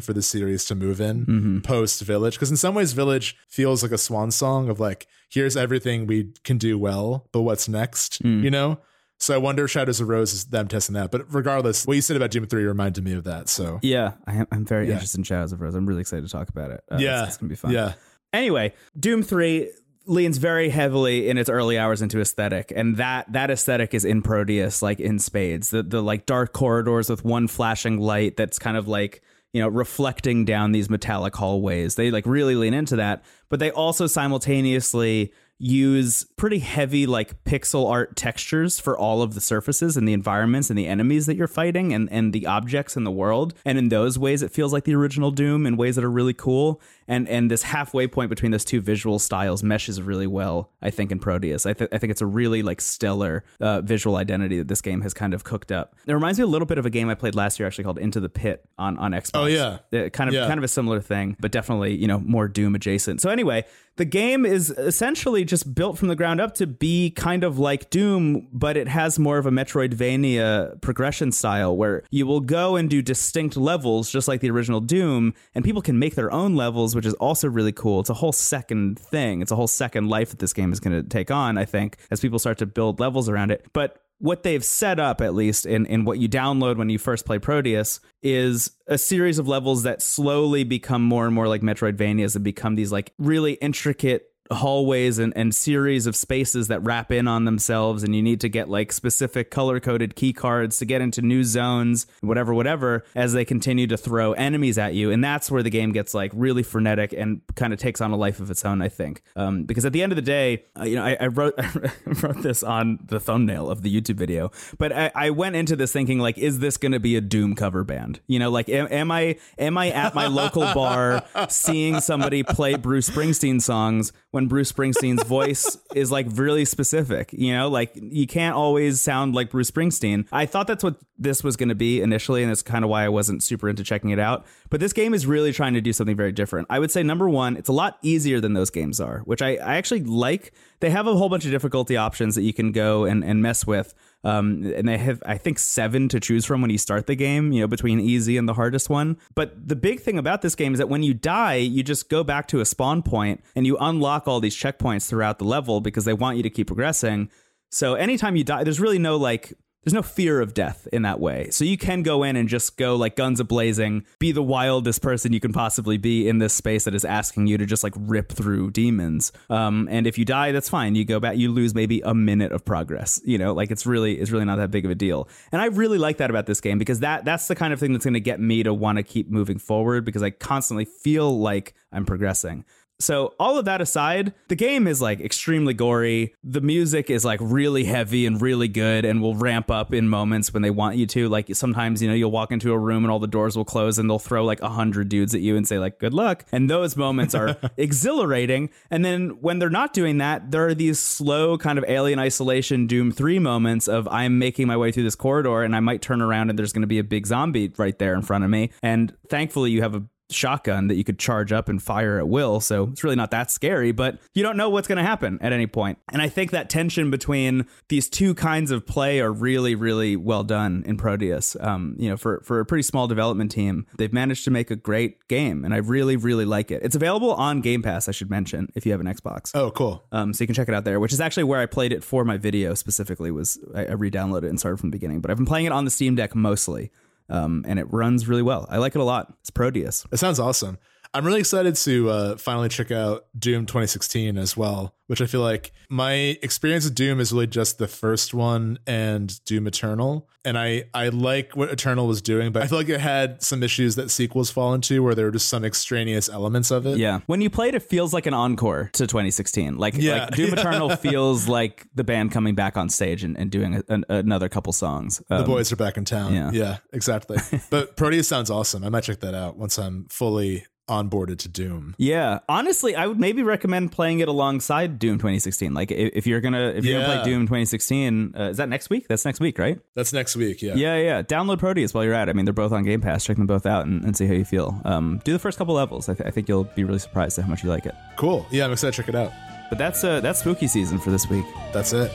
[0.00, 2.34] for the series to move in post Village?
[2.34, 6.32] Because in some ways, Village feels like a swan song of like, here's everything we
[6.44, 8.20] can do well, but what's next?
[8.24, 8.78] You know.
[9.18, 11.10] So I wonder if Shadows of Rose is them testing that.
[11.10, 13.50] But regardless, what you said about Doom 3 reminded me of that.
[13.50, 14.12] So Yeah.
[14.26, 14.94] I am, I'm very Yeah.
[14.94, 15.74] interested in Shadows of Rose.
[15.74, 16.82] I'm really excited to talk about it.
[16.90, 17.72] Uh, yeah, It's, it's going to be fun.
[17.72, 17.92] Yeah.
[18.32, 19.70] Anyway, Doom 3
[20.06, 24.22] leans very heavily in its early hours into aesthetic and that that aesthetic is in
[24.22, 28.76] Prodeus like in spades the the like dark corridors with one flashing light that's kind
[28.78, 29.20] of like
[29.52, 31.94] you know reflecting down these metallic hallways.
[31.94, 37.90] They like really lean into that but they also simultaneously use pretty heavy like pixel
[37.90, 41.46] art textures for all of the surfaces and the environments and the enemies that you're
[41.46, 43.52] fighting and and the objects in the world.
[43.64, 46.32] And in those ways it feels like the original doom in ways that are really
[46.32, 46.80] cool.
[47.06, 51.12] And and this halfway point between those two visual styles meshes really well i think
[51.12, 51.66] in prodeus.
[51.66, 55.02] I, th- I think it's a really like stellar uh, visual identity that this game
[55.02, 55.94] has kind of cooked up.
[56.06, 57.98] It reminds me a little bit of a game i played last year actually called
[57.98, 59.30] into the pit on on xbox.
[59.34, 59.78] Oh, yeah.
[59.92, 60.46] Uh, kind of Yeah.
[60.46, 63.20] kind of a similar thing but definitely you know more doom adjacent.
[63.20, 63.64] So anyway
[64.00, 67.90] the game is essentially just built from the ground up to be kind of like
[67.90, 72.88] Doom, but it has more of a Metroidvania progression style where you will go and
[72.88, 76.94] do distinct levels, just like the original Doom, and people can make their own levels,
[76.96, 78.00] which is also really cool.
[78.00, 79.42] It's a whole second thing.
[79.42, 81.98] It's a whole second life that this game is going to take on, I think,
[82.10, 83.66] as people start to build levels around it.
[83.74, 87.24] But what they've set up, at least in, in what you download when you first
[87.24, 92.34] play Prodeus, is a series of levels that slowly become more and more like Metroidvanias
[92.36, 97.28] and become these like really intricate hallways and, and series of spaces that wrap in
[97.28, 101.00] on themselves and you need to get like specific color coded key cards to get
[101.00, 105.10] into new zones whatever whatever as they continue to throw enemies at you.
[105.10, 108.16] And that's where the game gets like really frenetic and kind of takes on a
[108.16, 109.22] life of its own i think.
[109.36, 111.92] Um, because at the end of the day uh, you know I, I wrote I
[112.22, 115.92] wrote this on the thumbnail of the youtube video but I, I went into this
[115.92, 118.20] thinking like is this going to be a doom cover band?
[118.26, 122.76] You know like am, am i am i at my local bar seeing somebody play
[122.76, 128.26] bruce springsteen songs when Bruce Springsteen's voice is like really specific, you know, like you
[128.26, 130.26] can't always sound like Bruce Springsteen.
[130.32, 133.04] I thought that's what this was going to be initially, and that's kind of why
[133.04, 134.46] I wasn't super into checking it out.
[134.70, 136.66] But this game is really trying to do something very different.
[136.70, 139.56] I would say number one, it's a lot easier than those games are, which I,
[139.56, 140.52] I actually like.
[140.80, 143.66] They have a whole bunch of difficulty options that you can go and, and mess
[143.66, 143.94] with.
[144.22, 147.52] Um, and they have, I think, seven to choose from when you start the game,
[147.52, 149.16] you know, between easy and the hardest one.
[149.34, 152.22] But the big thing about this game is that when you die, you just go
[152.22, 156.04] back to a spawn point and you unlock all these checkpoints throughout the level because
[156.04, 157.30] they want you to keep progressing.
[157.70, 161.20] So anytime you die, there's really no like, there's no fear of death in that
[161.20, 161.48] way.
[161.50, 165.00] So you can go in and just go like guns a blazing, be the wildest
[165.00, 167.94] person you can possibly be in this space that is asking you to just like
[167.96, 169.32] rip through demons.
[169.48, 170.94] Um, and if you die, that's fine.
[170.94, 173.20] You go back, you lose maybe a minute of progress.
[173.24, 175.28] You know, like it's really it's really not that big of a deal.
[175.50, 177.92] And I really like that about this game because that that's the kind of thing
[177.92, 181.38] that's going to get me to want to keep moving forward because I constantly feel
[181.38, 182.64] like I'm progressing.
[183.00, 186.34] So all of that aside, the game is like extremely gory.
[186.44, 190.52] The music is like really heavy and really good and will ramp up in moments
[190.52, 191.28] when they want you to.
[191.28, 193.98] Like sometimes, you know, you'll walk into a room and all the doors will close
[193.98, 196.44] and they'll throw like a hundred dudes at you and say like, good luck.
[196.52, 198.70] And those moments are exhilarating.
[198.90, 202.86] And then when they're not doing that, there are these slow kind of alien isolation
[202.86, 206.20] Doom 3 moments of I'm making my way through this corridor and I might turn
[206.20, 208.70] around and there's going to be a big zombie right there in front of me.
[208.82, 212.60] And thankfully you have a shotgun that you could charge up and fire at will.
[212.60, 215.52] So it's really not that scary, but you don't know what's going to happen at
[215.52, 215.98] any point.
[216.12, 220.44] And I think that tension between these two kinds of play are really, really well
[220.44, 221.56] done in Prodeus.
[221.60, 224.76] Um, you know, for, for a pretty small development team, they've managed to make a
[224.76, 226.82] great game and I really, really like it.
[226.82, 229.50] It's available on Game Pass, I should mention, if you have an Xbox.
[229.54, 230.04] Oh, cool.
[230.12, 232.02] Um, so you can check it out there, which is actually where I played it
[232.04, 233.30] for my video specifically.
[233.30, 235.72] Was I, I re-downloaded it and started from the beginning, but I've been playing it
[235.72, 236.90] on the Steam Deck mostly,
[237.30, 238.66] um, and it runs really well.
[238.68, 239.32] I like it a lot.
[239.40, 240.06] It's Prodeus.
[240.12, 240.78] It sounds awesome.
[241.12, 245.40] I'm really excited to uh, finally check out Doom 2016 as well, which I feel
[245.40, 250.28] like my experience with Doom is really just the first one and Doom Eternal.
[250.44, 253.62] And I, I like what Eternal was doing, but I feel like it had some
[253.64, 256.96] issues that sequels fall into where there were just some extraneous elements of it.
[256.98, 257.20] Yeah.
[257.26, 259.78] When you play it, it feels like an encore to 2016.
[259.78, 260.26] Like, Yeah.
[260.26, 263.82] like Doom Eternal feels like the band coming back on stage and, and doing a,
[263.88, 265.20] an, another couple songs.
[265.28, 266.34] The Um, boys are back in town.
[266.34, 266.50] yeah.
[266.52, 267.38] Yeah, exactly.
[267.68, 268.84] but Prodeus sounds awesome.
[268.84, 271.94] I might check that out once I'm fully onboarded to Doom.
[271.96, 275.72] Yeah, honestly, I would maybe recommend playing it alongside Doom 2016.
[275.72, 278.90] Like, if, if you're gonna if you're gonna play Doom 2016, uh, is that next
[278.90, 279.06] week?
[279.08, 279.80] That's next week, right?
[279.94, 280.60] That's next week.
[280.60, 280.74] Yeah.
[280.74, 281.22] Yeah, yeah.
[281.22, 282.32] Download Prodeus while you're at it.
[282.32, 283.24] I mean, they're both on Game Pass.
[283.24, 284.80] Check them both out and, and see how you feel.
[284.84, 286.08] Um, do the first couple levels.
[286.08, 287.94] I, th- I think you'll be really surprised at how much you like it.
[288.16, 288.44] Cool.
[288.50, 289.32] Yeah, I'm excited to check it out.
[289.70, 291.44] But that's uh, that's spooky season for this week.
[291.72, 292.10] That's it.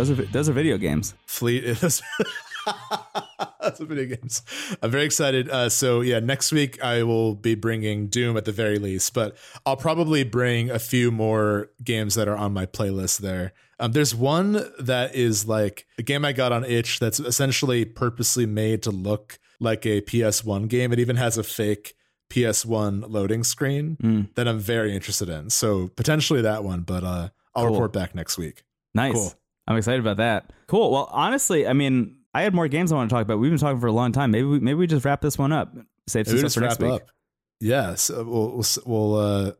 [0.00, 1.14] Those are those are video games.
[1.26, 2.00] Fleet is.
[3.60, 4.42] That's a video games.
[4.82, 5.48] I'm very excited.
[5.50, 9.36] Uh, so yeah, next week I will be bringing Doom at the very least, but
[9.66, 13.52] I'll probably bring a few more games that are on my playlist there.
[13.78, 18.46] Um, there's one that is like a game I got on itch that's essentially purposely
[18.46, 20.92] made to look like a PS1 game.
[20.92, 21.94] It even has a fake
[22.30, 25.50] PS1 loading screen that I'm very interested in.
[25.50, 27.72] So potentially that one, but uh, I'll Cool.
[27.72, 28.62] report back next week.
[28.94, 29.12] Nice.
[29.14, 29.34] Cool.
[29.66, 30.52] I'm excited about that.
[30.66, 30.90] Cool.
[30.90, 33.38] Well, honestly, I mean, I had more games I want to talk about.
[33.38, 34.30] We've been talking for a long time.
[34.30, 35.72] Maybe we, maybe we just wrap this one up.
[36.06, 36.92] Save some stuff for next week.
[36.92, 37.02] up.
[37.60, 39.52] Yeah, so we'll we'll, we'll uh,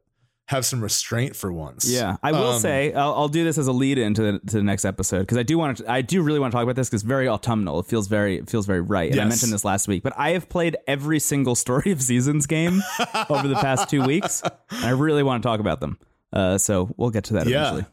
[0.48, 1.88] have some restraint for once.
[1.88, 4.56] Yeah, I will Um, say I'll, I'll do this as a lead into the, to
[4.56, 5.90] the next episode because I do want to.
[5.90, 7.78] I do really want to talk about this because it's very autumnal.
[7.78, 9.10] It feels very it feels very right.
[9.12, 12.46] And I mentioned this last week, but I have played every single Story of Seasons
[12.46, 12.82] game
[13.28, 15.98] over the past two weeks, and I really want to talk about them.
[16.32, 17.60] Uh, so we'll get to that Yeah.
[17.68, 17.86] eventually.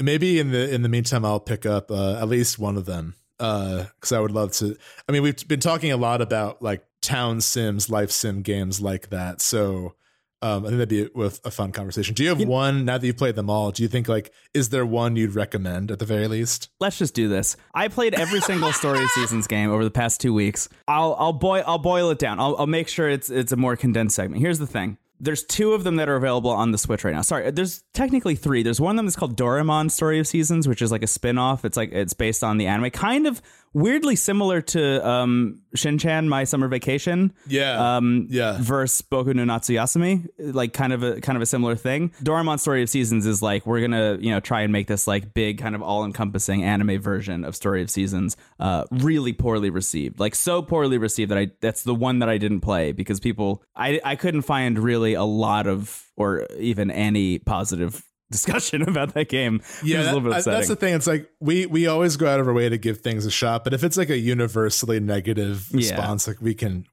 [0.00, 3.14] Maybe in the in the meantime, I'll pick up uh, at least one of them
[3.38, 4.76] because I would love to.
[5.08, 9.10] I mean, we've been talking a lot about like town sims, life sim games like
[9.10, 9.40] that.
[9.40, 9.94] So
[10.42, 12.14] um, I think that'd be with a fun conversation.
[12.14, 13.70] Do you have one now that you've played them all?
[13.70, 16.68] Do you think like is there one you'd recommend at the very least?
[16.78, 17.56] Let's just do this.
[17.74, 20.68] I played every single Story Seasons game over the past two weeks.
[20.86, 22.38] I'll I'll boil I'll boil it down.
[22.38, 24.40] I'll, I'll make sure it's it's a more condensed segment.
[24.42, 24.98] Here's the thing.
[25.18, 27.22] There's two of them that are available on the Switch right now.
[27.22, 28.62] Sorry, there's technically three.
[28.62, 31.64] There's one of them that's called Doraemon Story of Seasons, which is like a spin-off.
[31.64, 33.40] It's like it's based on the anime, kind of
[33.74, 37.32] weirdly similar to um Shin-Chan My Summer Vacation.
[37.46, 38.56] Yeah, Um yeah.
[38.60, 42.10] versus Boku no Natsuyasumi, like kind of a kind of a similar thing.
[42.22, 45.34] Doraemon Story of Seasons is like we're gonna you know try and make this like
[45.34, 48.36] big kind of all encompassing anime version of Story of Seasons.
[48.58, 52.38] Uh, really poorly received, like so poorly received that I that's the one that I
[52.38, 57.38] didn't play because people I I couldn't find really a lot of or even any
[57.38, 59.60] positive discussion about that game.
[59.84, 60.94] Yeah, it a little bit that- that's the thing.
[60.94, 63.64] It's like we we always go out of our way to give things a shot,
[63.64, 65.76] but if it's like a universally negative Yeah.
[65.76, 66.86] response, like we can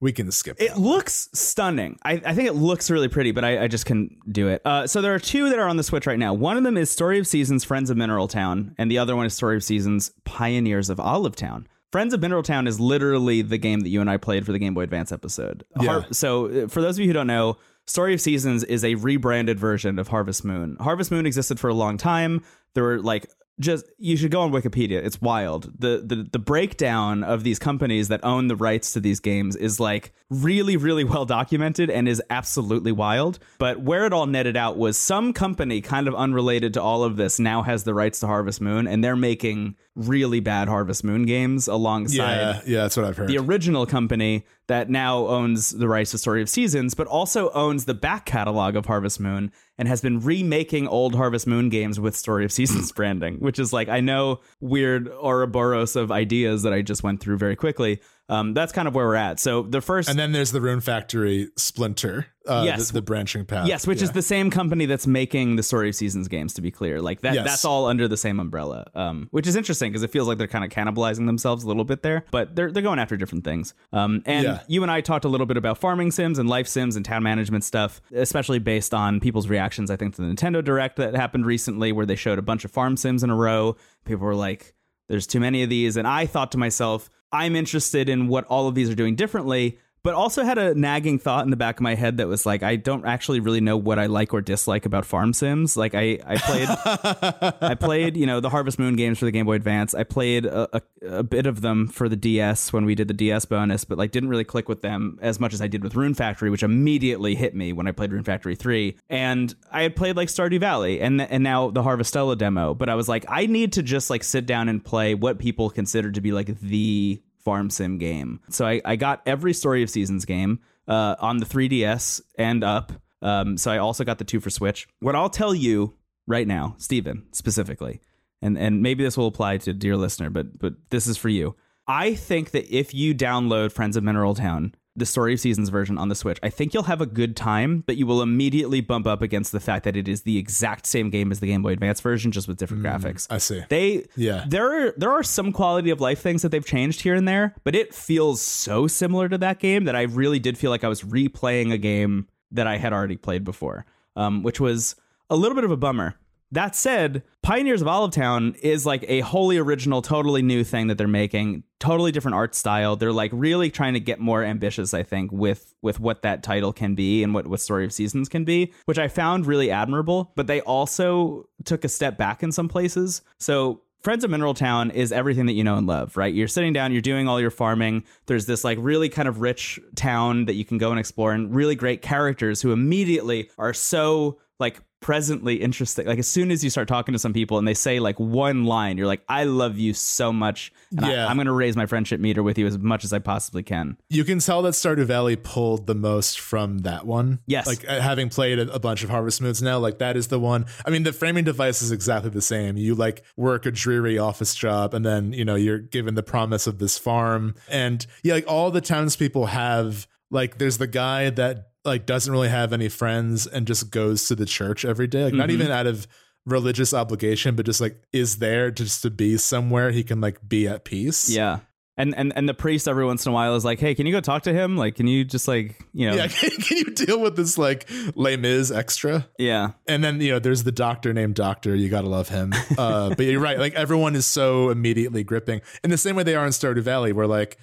[0.00, 0.60] we can skip.
[0.60, 1.98] It looks stunning.
[2.04, 4.60] I, I think it looks really pretty, but I, I just couldn't do it.
[4.64, 6.34] Uh, so there are two that are on the Switch right now.
[6.34, 9.24] One of them is Story of Seasons, Friends of Mineral Town, and the other one
[9.24, 11.66] is Story of Seasons, Pioneers of Olive Town.
[11.90, 14.58] Friends of Mineral Town is literally the game that you and I played for the
[14.58, 15.64] Game Boy Advance episode.
[15.80, 16.02] Yeah.
[16.10, 17.56] so uh, for those of you who don't know,
[17.86, 20.76] Story of Seasons is a rebranded version of Harvest Moon.
[20.80, 22.42] Harvest Moon existed for a long time.
[22.74, 23.26] There were like
[23.60, 25.04] just you should go on Wikipedia.
[25.04, 25.70] It's wild.
[25.78, 29.78] The the the breakdown of these companies that own the rights to these games is
[29.78, 33.38] like really really well documented and is absolutely wild.
[33.58, 37.16] But where it all netted out was some company kind of unrelated to all of
[37.16, 41.24] this now has the rights to Harvest Moon and they're making really bad Harvest Moon
[41.24, 43.28] games alongside yeah, yeah, that's what I've heard.
[43.28, 47.84] the original company that now owns the rights to Story of Seasons, but also owns
[47.84, 52.16] the back catalog of Harvest Moon and has been remaking old Harvest Moon games with
[52.16, 56.82] Story of Seasons branding, which is like I know weird Ouroboros of ideas that I
[56.82, 58.00] just went through very quickly.
[58.28, 59.38] Um, that's kind of where we're at.
[59.38, 62.26] So the first and then there's the Rune Factory Splinter.
[62.46, 62.88] Uh, Yes.
[62.88, 63.66] the, the branching path.
[63.66, 66.52] Yes, which is the same company that's making the Story of Seasons games.
[66.54, 67.46] To be clear, like that, Yes.
[67.46, 68.86] that's all under the same umbrella.
[68.94, 71.84] Um, which is interesting because it feels like they're kind of cannibalizing themselves a little
[71.84, 73.72] bit there, but they're they're going after different things.
[73.94, 74.60] Um, and Yeah.
[74.68, 77.22] you and I talked a little bit about farming sims and life sims and town
[77.22, 79.90] management stuff, especially based on people's reactions.
[79.90, 82.70] I think to the Nintendo Direct that happened recently, where they showed a bunch of
[82.70, 83.76] farm sims in a row.
[84.04, 84.74] People were like,
[85.08, 88.68] "There's too many of these," and I thought to myself, "I'm interested in what all
[88.68, 91.80] of these are doing differently." but also had a nagging thought in the back of
[91.80, 94.84] my head that was like, I don't actually really know what I like or dislike
[94.84, 95.78] about farm sims.
[95.78, 96.68] Like I, I played,
[97.62, 99.94] I played, you know, the Harvest Moon games for the Game Boy Advance.
[99.94, 100.82] I played a, a,
[101.16, 104.10] a bit of them for the DS when we did the DS bonus, but like
[104.10, 107.34] didn't really click with them as much as I did with Rune Factory, which immediately
[107.34, 108.98] hit me when I played Rune Factory 3.
[109.08, 112.94] And I had played like Stardew Valley and and now the Harvestella demo, but I
[112.94, 116.20] was like, I need to just like sit down and play what people consider to
[116.20, 118.40] be like the farm sim game.
[118.50, 122.92] So I, I got every Story of Seasons game uh, on the 3DS and up.
[123.22, 124.86] Um, so I also got the two for Switch.
[125.00, 125.94] What I'll tell you
[126.26, 128.00] right now, Steven, specifically,
[128.42, 131.56] and, and maybe this will apply to dear listener, but but this is for you.
[131.86, 135.98] I think that if you download Friends of Mineral Town, the Story of Seasons version
[135.98, 139.06] on the Switch, I think you'll have a good time, but you will immediately bump
[139.06, 141.72] up against the fact that it is the exact same game as the Game Boy
[141.72, 143.26] Advance version, just with different graphics.
[143.30, 143.62] I see.
[143.68, 144.44] They Yeah.
[144.46, 147.54] There are there are some quality of life things that they've changed here and there,
[147.64, 150.88] but it feels so similar to that game that I really did feel like I
[150.88, 154.94] was replaying a game that I had already played before, um, which was
[155.28, 156.14] a little bit of a bummer.
[156.52, 160.98] That said, Pioneers of Olive Town is like a wholly original, totally new thing that
[160.98, 161.64] they're making.
[161.84, 162.96] Totally different art style.
[162.96, 166.72] They're like really trying to get more ambitious, I think, with with what that title
[166.72, 170.32] can be and what what Story of Seasons can be, which I found really admirable.
[170.34, 173.20] But they also took a step back in some places.
[173.38, 176.32] So Friends of Mineral Town is everything that you know and love, right?
[176.32, 178.04] You're sitting down, you're doing all your farming.
[178.26, 181.54] There's this like really kind of rich town that you can go and explore, and
[181.54, 186.06] really great characters who immediately are so like presently interesting.
[186.06, 188.64] Like as soon as you start talking to some people and they say like one
[188.64, 190.72] line, you're like, I love you so much.
[190.96, 191.26] And Yeah.
[191.26, 193.62] I, am going to raise my friendship meter with you as much as I possibly
[193.62, 193.98] can.
[194.08, 197.40] You can tell that Stardew Valley pulled the most from that one.
[197.46, 197.66] Yes.
[197.66, 200.40] Like uh, having played a, a bunch of Harvest Moons now, like that is the
[200.40, 200.64] one.
[200.86, 202.78] I mean, the framing device is exactly the same.
[202.78, 206.66] You like work a dreary office job and then, you know, you're given the promise
[206.66, 207.56] of this farm.
[207.68, 212.48] And yeah, like all the townspeople have, like, there's the guy that like doesn't really
[212.48, 215.24] have any friends and just goes to the church every day.
[215.24, 216.06] Like, not even out of
[216.46, 220.66] religious obligation, but just like is there just to be somewhere he can like be
[220.68, 221.28] at peace.
[221.30, 221.60] Yeah.
[221.96, 224.10] And, and and the priest every once in a while is like, hey, can you
[224.12, 224.76] go talk to him?
[224.76, 227.88] Like, can you just like, you know, Yeah, can, can you deal with this like
[228.16, 229.28] Les Mis extra?
[229.38, 229.72] yeah.
[229.86, 231.72] And then you know, there's the doctor named Doctor.
[231.76, 232.52] You gotta love him.
[232.76, 233.60] Uh, but you're right.
[233.60, 237.12] Like everyone is so immediately gripping in the same way they are in Stardew Valley,
[237.12, 237.58] where like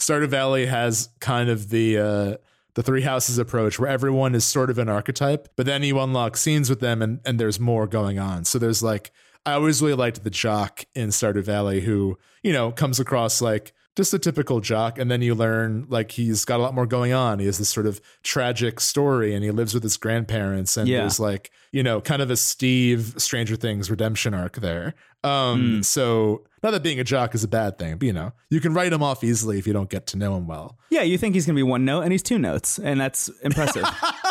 [0.00, 2.36] Stardew Valley has kind of the uh,
[2.74, 6.36] the three houses approach, where everyone is sort of an archetype, but then you unlock
[6.36, 8.44] scenes with them, and and there's more going on.
[8.44, 9.10] So there's like
[9.44, 13.72] I always really liked the jock in Stardew Valley, who you know comes across like
[13.96, 17.12] just a typical jock and then you learn like he's got a lot more going
[17.12, 20.88] on he has this sort of tragic story and he lives with his grandparents and
[20.88, 21.00] Yeah.
[21.00, 24.94] there's like you know kind of a steve stranger things redemption arc there
[25.24, 28.60] um so not that being a jock is a bad thing but you know you
[28.60, 31.18] can write him off easily if you don't get to know him well Yeah, you
[31.18, 33.84] think he's going to be one note and he's two notes, and that's impressive.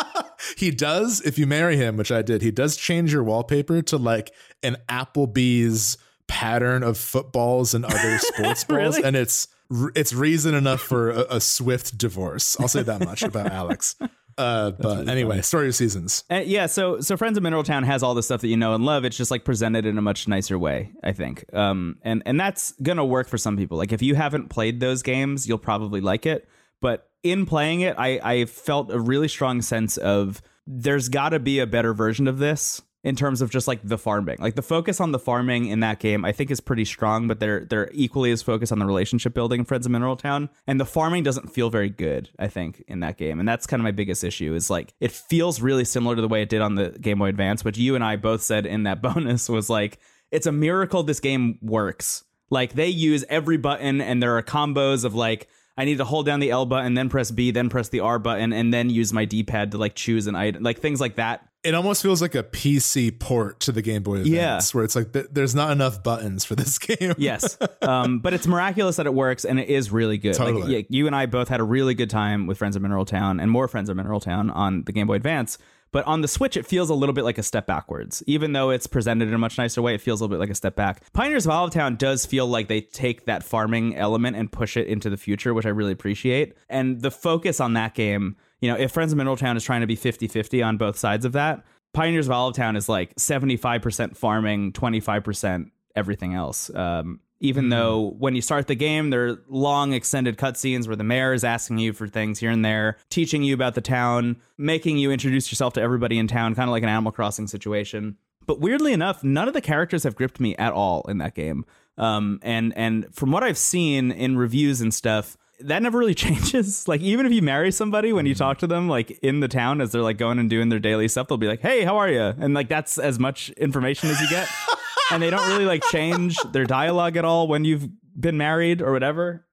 [0.56, 3.96] he does if you marry him which i did he does change your wallpaper to
[3.96, 4.32] like
[4.64, 5.96] an applebee's
[6.32, 9.02] pattern of footballs and other sports balls Really?
[9.04, 9.48] and it's
[9.94, 13.96] it's reason enough for a, a swift divorce i'll say that much about alex
[14.38, 18.02] uh but anyway story of seasons Uh, yeah, so so Friends of Mineral Town has
[18.02, 19.04] all the stuff that you know and love.
[19.04, 21.44] It's just like presented in a much nicer way, I think.
[21.54, 23.76] Um, and and that's gonna work for some people.
[23.76, 26.48] Like if you haven't played those games, you'll probably like it.
[26.80, 31.38] But in playing it, I I felt a really strong sense of there's got to
[31.38, 34.38] be a better version of this in terms of just like the farming.
[34.40, 37.40] Like the focus on the farming in that game, I think is pretty strong, but
[37.40, 40.48] they're they're equally as focused on the relationship building in Friends of Mineral Town.
[40.66, 43.40] And the farming doesn't feel very good, I think, in that game.
[43.40, 46.28] And that's kind of my biggest issue is like it feels really similar to the
[46.28, 48.84] way it did on the Game Boy Advance, which you and I both said in
[48.84, 49.98] that bonus was like,
[50.30, 52.24] it's a miracle this game works.
[52.50, 56.26] Like they use every button and there are combos of like I need to hold
[56.26, 59.12] down the L button, then press B, then press the R button, and then use
[59.12, 61.48] my D pad to like choose an item, like things like that.
[61.64, 64.60] It almost feels like a PC port to the Game Boy Advance, Yeah.
[64.72, 67.14] where it's like th- there's not enough buttons for this game.
[67.18, 70.38] Yes, um, but it's miraculous that it works, and it is really good.
[70.38, 73.04] Like, yeah, you and I both had a really good time with Friends of Mineral
[73.04, 75.58] Town, and more Friends of Mineral Town on the Game Boy Advance.
[75.92, 78.22] But on the Switch, it feels a little bit like a step backwards.
[78.26, 80.50] Even though it's presented in a much nicer way, it feels a little bit like
[80.50, 81.04] a step back.
[81.12, 84.86] Pioneers of Olive Town does feel like they take that farming element and push it
[84.86, 86.56] into the future, which I really appreciate.
[86.68, 89.82] And the focus on that game, you know, if Friends of Mineral Town is trying
[89.82, 91.62] to be 50 50 on both sides of that,
[91.92, 96.74] Pioneers of Town is like 75% farming, 25% everything else.
[96.74, 101.02] Um, even though when you start the game, there are long extended cutscenes where the
[101.02, 104.96] mayor is asking you for things here and there, teaching you about the town, making
[104.96, 108.16] you introduce yourself to everybody in town, kind of like an Animal Crossing situation.
[108.46, 111.64] But weirdly enough, none of the characters have gripped me at all in that game.
[111.98, 116.86] Um, and and from what I've seen in reviews and stuff, that never really changes.
[116.86, 119.80] Like even if you marry somebody, when you talk to them, like in the town
[119.80, 122.08] as they're like going and doing their daily stuff, they'll be like, "Hey, how are
[122.08, 124.48] you?" And like that's as much information as you get.
[125.10, 127.88] and they don't really like change their dialogue at all when you've
[128.18, 129.46] been married or whatever.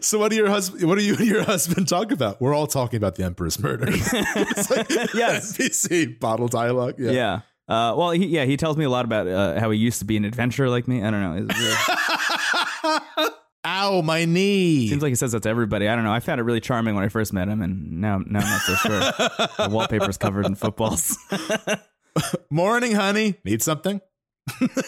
[0.00, 0.84] So what do your husband?
[0.88, 2.40] What do you and your husband talk about?
[2.40, 3.86] We're all talking about the emperor's murder.
[3.90, 5.56] it's like Yes.
[5.56, 6.94] NPC bottle dialogue.
[6.98, 7.10] Yeah.
[7.10, 7.40] Yeah.
[7.68, 10.04] Uh, well, he, yeah, he tells me a lot about uh, how he used to
[10.04, 11.02] be an adventurer like me.
[11.02, 13.30] I don't know.
[13.64, 14.88] Ow, my knee.
[14.88, 15.88] Seems like he says that to everybody.
[15.88, 16.12] I don't know.
[16.12, 18.60] I found it really charming when I first met him, and now, now I'm not
[18.62, 18.98] so sure.
[18.98, 21.16] the wallpaper's covered in footballs.
[22.50, 23.36] Morning, honey.
[23.44, 24.00] Need something?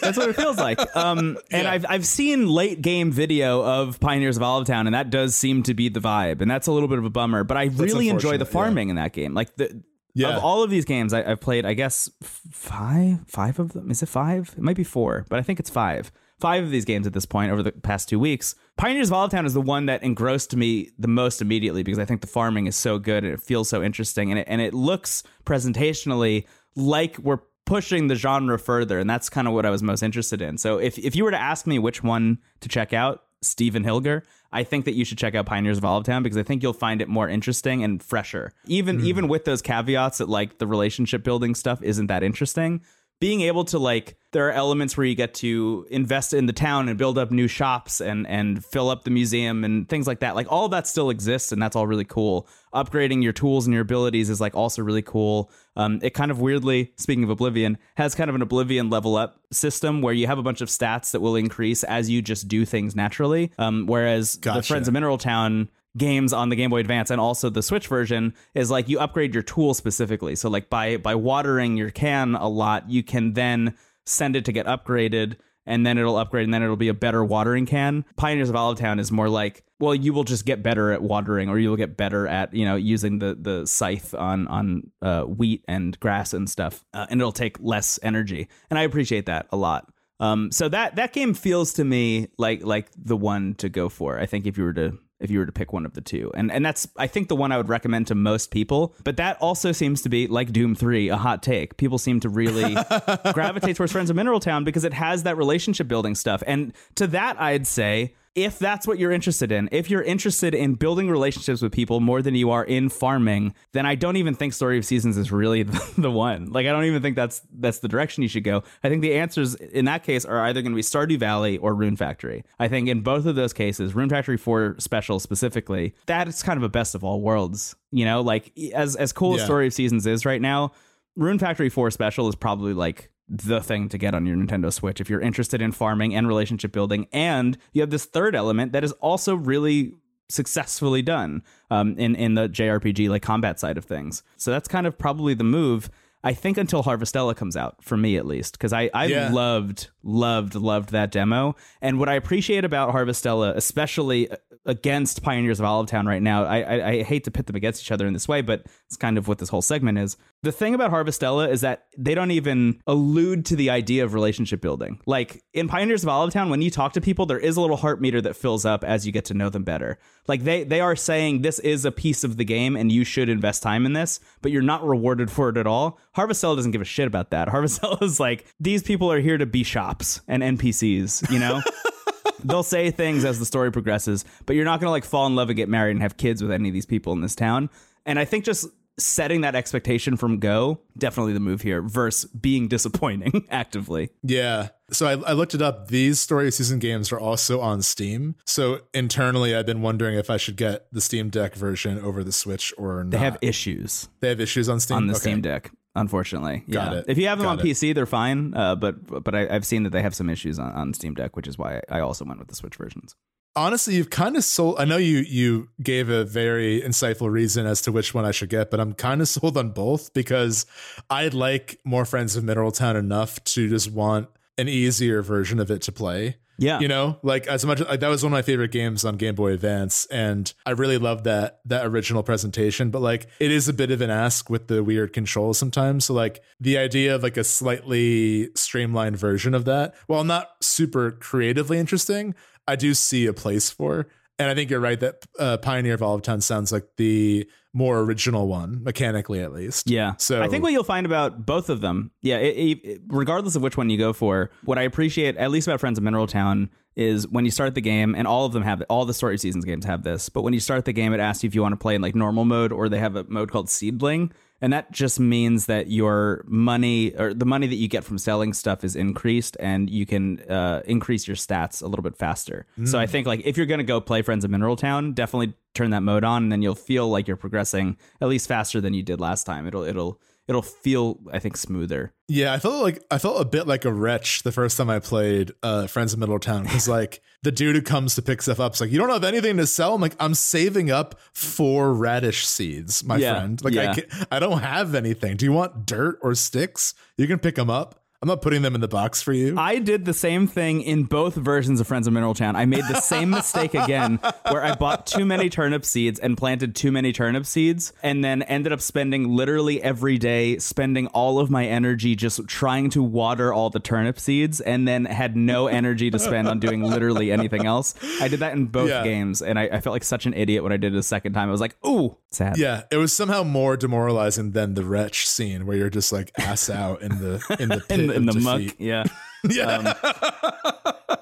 [0.01, 0.79] That's what it feels like.
[0.97, 1.71] Um, and Yeah.
[1.73, 5.63] I've I've seen late game video of Pioneers of Olive Town, and that does seem
[5.65, 7.45] to be the vibe, and that's a little bit of a bummer.
[7.45, 8.53] But I really enjoy the unfortunate, yeah.
[8.53, 9.33] farming in that game.
[9.33, 9.83] Like the
[10.15, 10.37] Yeah.
[10.37, 11.65] of all of these games, I, I've played.
[11.65, 13.91] I guess five five of them.
[13.91, 14.53] Is it five?
[14.57, 16.11] It might be four, but I think it's five.
[16.41, 18.57] Five of these games at this point over the past two weeks.
[18.77, 22.05] Pioneers of Olive Town is the one that engrossed me the most immediately because I
[22.05, 24.75] think the farming is so good and it feels so interesting and it and it
[24.75, 26.45] looks presentationally
[26.77, 30.43] like we're pushing the genre further and that's kind of what I was most interested
[30.43, 30.59] in.
[30.59, 34.23] So if if you were to ask me which one to check out, Stephen Hilger,
[34.53, 36.73] I think that you should check out Pioneers of Olive Town because I think you'll
[36.73, 38.53] find it more interesting and fresher.
[38.67, 39.07] Even hmm.
[39.07, 42.83] even with those caveats that like the relationship building stuff isn't that interesting.
[43.25, 46.91] Being able to like there are elements where you get to invest in the town
[46.91, 50.35] and build up new shops and and fill up the museum and things like that.
[50.35, 52.47] Like all that still exists and that's all really cool.
[52.75, 55.51] Upgrading your tools and your abilities is like also really cool.
[55.75, 59.41] Um, it kind of weirdly, speaking of Oblivion, has kind of an Oblivion level up
[59.51, 62.67] system where you have a bunch of stats that will increase as you just do
[62.67, 63.53] things naturally.
[63.57, 67.51] Um, whereas the Friends of Mineral Town games on the Game Boy Advance and also
[67.51, 70.35] the Switch version is like you upgrade your tool specifically.
[70.35, 73.77] So like by by watering your can a lot, you can then
[74.07, 77.25] send it to get upgraded and then it'll upgrade and then it'll be a better
[77.25, 78.05] watering can.
[78.17, 81.49] Pioneers of Olive Town is more like, well, you will just get better at watering
[81.49, 85.23] or you will get better at, you know, using the the scythe on on uh,
[85.23, 86.85] wheat and grass and stuff.
[86.93, 88.49] Uh, and it'll take less energy.
[88.71, 89.91] And I appreciate that a lot.
[90.21, 94.19] Um, so that that game feels to me like like the one to go for.
[94.19, 96.31] I think if you were to if you were to pick one of the two,
[96.35, 98.95] and and that's I think the one I would recommend to most people.
[99.03, 101.77] But that also seems to be like Doom Three, a hot take.
[101.77, 102.77] People seem to really
[103.33, 106.43] gravitate towards Friends of Mineral Town because it has that relationship building stuff.
[106.47, 108.15] And to that, I'd say.
[108.35, 112.21] If that's what you're interested in, if you're interested in building relationships with people more
[112.21, 115.63] than you are in farming, then I don't even think Story of Seasons is really
[115.99, 116.51] the, one.
[116.51, 118.65] Like I don't even think that's that's the direction you should go.
[118.83, 121.75] I think the answers in that case are either going to be Stardew Valley or
[121.75, 122.45] Rune Factory.
[122.59, 126.57] I think in both of those cases, Rune Factory 4 special specifically, that is kind
[126.57, 127.77] of a best of all worlds.
[127.93, 130.73] You know, like as as cool as Story of Seasons is right now,
[131.17, 135.01] Rune Factory 4 special is probably like the thing to get on your Nintendo Switch
[135.01, 137.07] if you're interested in farming and relationship building.
[137.13, 139.95] And you have this third element that is also really
[140.29, 144.23] successfully done um, in in the JRPG like combat side of things.
[144.37, 145.91] So that's kind of probably the move.
[146.27, 149.31] I think until Harvestella comes out, for me at least, because I I Yeah.
[149.33, 151.55] loved loved loved that demo.
[151.83, 154.29] And what I appreciate about Harvestella, especially
[154.67, 157.83] against Pioneers of Olive Town right now, I, I I hate to pit them against
[157.83, 160.17] each other in this way, but it's kind of what this whole segment is.
[160.45, 164.61] The thing about Harvestella is that they don't even allude to the idea of relationship
[164.61, 165.01] building.
[165.07, 167.79] Like in Pioneers of Olive Town, when you talk to people, there is a little
[167.79, 169.99] heart meter that fills up as you get to know them better.
[170.29, 173.31] Like they they are saying this is a piece of the game and you should
[173.31, 175.99] invest time in this, but you're not rewarded for it at all.
[176.15, 177.49] Harvestella doesn't give a shit about that.
[177.55, 181.63] Harvestella is like these people are here to be shops and NPCs, you know?
[182.45, 185.35] they'll say things as the story progresses, but you're not going to like fall in
[185.35, 187.71] love and get married and have kids with any of these people in this town.
[188.05, 188.67] And I think just
[188.99, 194.11] setting that expectation from go definitely the move here versus being disappointing actively.
[194.23, 194.69] Yeah.
[194.91, 195.89] So I, I looked it up.
[195.89, 198.37] These story season games are also on Steam.
[198.47, 202.33] So internally, I've been wondering if I should get the Steam Deck version over the
[202.33, 203.11] Switch or not.
[203.11, 205.21] They have issues they have issues on Steam on the Okay.
[205.21, 205.71] Steam Deck.
[205.97, 206.99] Unfortunately, Got yeah.
[206.99, 207.05] it.
[207.07, 207.71] If you have them Got on it.
[207.71, 208.53] PC, they're fine.
[208.55, 211.37] Uh, but but I, I've seen that they have some issues on, on Steam Deck,
[211.37, 213.15] which is why I also went with the Switch versions.
[213.57, 214.81] Honestly, you've kind of sold.
[214.81, 218.49] I know you you gave a very insightful reason as to which one I should
[218.49, 220.67] get, but I'm kind of sold on both because
[221.09, 224.29] I like more Friends of Mineral Town enough to just want
[224.59, 226.37] an easier version of it to play.
[226.57, 229.17] Yeah, you know like as much like that was one of my favorite games on
[229.17, 233.69] game boy advance and i really loved that that original presentation but like it is
[233.69, 237.25] a bit of an ask with the weird controls sometimes so like the idea of
[237.25, 243.27] like a slightly streamlined version of that while not super creatively interesting i do see
[243.27, 244.07] a place for
[244.39, 247.99] and i think you're right that uh, pioneer of olive town sounds like the more
[248.01, 249.91] original one mechanically at least.
[249.91, 250.15] Yeah.
[250.17, 253.63] So I think what you'll find about both of them, yeah, it, it, regardless of
[253.63, 256.71] which one you go for, what I appreciate at least about Friends of Mineral Town
[256.97, 259.65] is when you start the game, and all of them have all the story seasons
[259.65, 260.29] games have this.
[260.29, 262.03] But when you start the game, it asks you if you want to play in
[262.03, 265.89] like normal mode or they have a mode called Seedling, and that just means that
[265.89, 270.07] your money or the money that you get from selling stuff is increased, and you
[270.07, 272.67] can uh, increase your stats a little bit faster.
[272.85, 275.91] So I think like if you're gonna go play Friends of Mineral Town, definitely turn
[275.91, 279.03] that mode on, and then you'll feel like you're progressing at least faster than you
[279.03, 279.67] did last time.
[279.67, 282.13] It'll it'll it'll feel I think smoother.
[282.29, 284.99] Yeah, I felt like I felt a bit like a wretch the first time I
[284.99, 288.75] played uh, Friends of Middletown because like the dude who comes to pick stuff up
[288.75, 289.95] is like, you don't have anything to sell.
[289.95, 293.63] I'm like, I'm saving up four radish seeds, my Yeah, friend.
[293.65, 293.91] Like yeah.
[293.91, 295.37] I can I don't have anything.
[295.37, 296.95] Do you want dirt or sticks?
[297.17, 298.01] You can pick them up.
[298.25, 299.55] I'm not putting them in the box for you.
[299.59, 302.57] I did the same thing in both versions of Friends of Mineral Town.
[302.57, 304.19] I made the same mistake again
[304.49, 308.41] where I bought too many turnip seeds and planted too many turnip seeds and then
[308.45, 313.53] ended up spending literally every day spending all of my energy just trying to water
[313.53, 317.67] all the turnip seeds and then had no energy to spend on doing literally anything
[317.67, 317.95] else.
[318.23, 319.05] I did that in both Yeah.
[319.05, 321.35] games and I, I felt like such an idiot when I did it a second
[321.35, 321.49] time.
[321.49, 322.57] I was like, ooh, sad.
[322.57, 326.71] yeah, it was somehow more demoralizing than the wretch scene where you're just like ass
[326.71, 328.59] out in the in the pit in, the- in the muck.
[328.61, 328.77] defeat.
[328.81, 329.05] Yeah.
[329.47, 329.93] Yeah.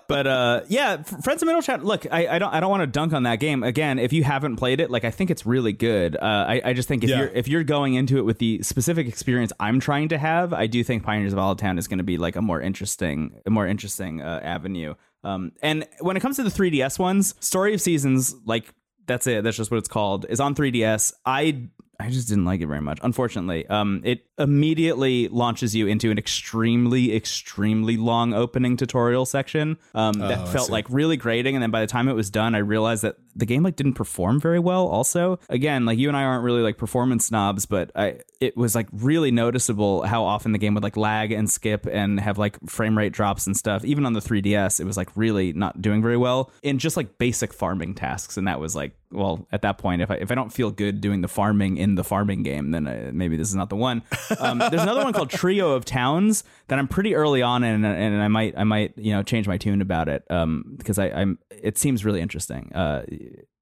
[0.06, 2.86] but uh yeah friends of middle chat look i, I don't i don't want to
[2.86, 5.72] dunk on that game again if you haven't played it like i think it's really
[5.72, 7.18] good uh i, I just think if Yeah.
[7.18, 10.68] you're if you're going into it with the specific experience i'm trying to have i
[10.68, 13.66] do think pioneers of Town is going to be like a more interesting a more
[13.66, 14.94] interesting uh, avenue
[15.24, 18.72] um and when it comes to the 3ds ones story of seasons like
[19.06, 21.66] that's it that's just what it's called is on 3ds i
[22.00, 22.98] I just didn't like it very much.
[23.02, 30.14] Unfortunately, um, it immediately launches you into an extremely, extremely long opening tutorial section um,
[30.14, 31.54] that Oh, felt like really grating.
[31.54, 33.94] And then by the time it was done, I realized that the game like didn't
[33.94, 34.86] perform very well.
[34.88, 38.74] Also, again, like you and I aren't really like performance snobs, but I it was
[38.74, 42.58] like really noticeable how often the game would like lag and skip and have like
[42.68, 43.84] frame rate drops and stuff.
[43.84, 47.18] Even on the 3DS, it was like really not doing very well in just like
[47.18, 48.36] basic farming tasks.
[48.36, 51.00] And that was like, well, at that point, if I if I don't feel good
[51.00, 54.02] doing the farming in the farming game, then uh, maybe this is not the one.
[54.38, 58.22] Um, there's another one called Trio of Towns that I'm pretty early on in, and
[58.22, 61.38] I might I might you know change my tune about it um, because I, I'm
[61.50, 62.72] it seems really interesting.
[62.72, 63.04] Uh,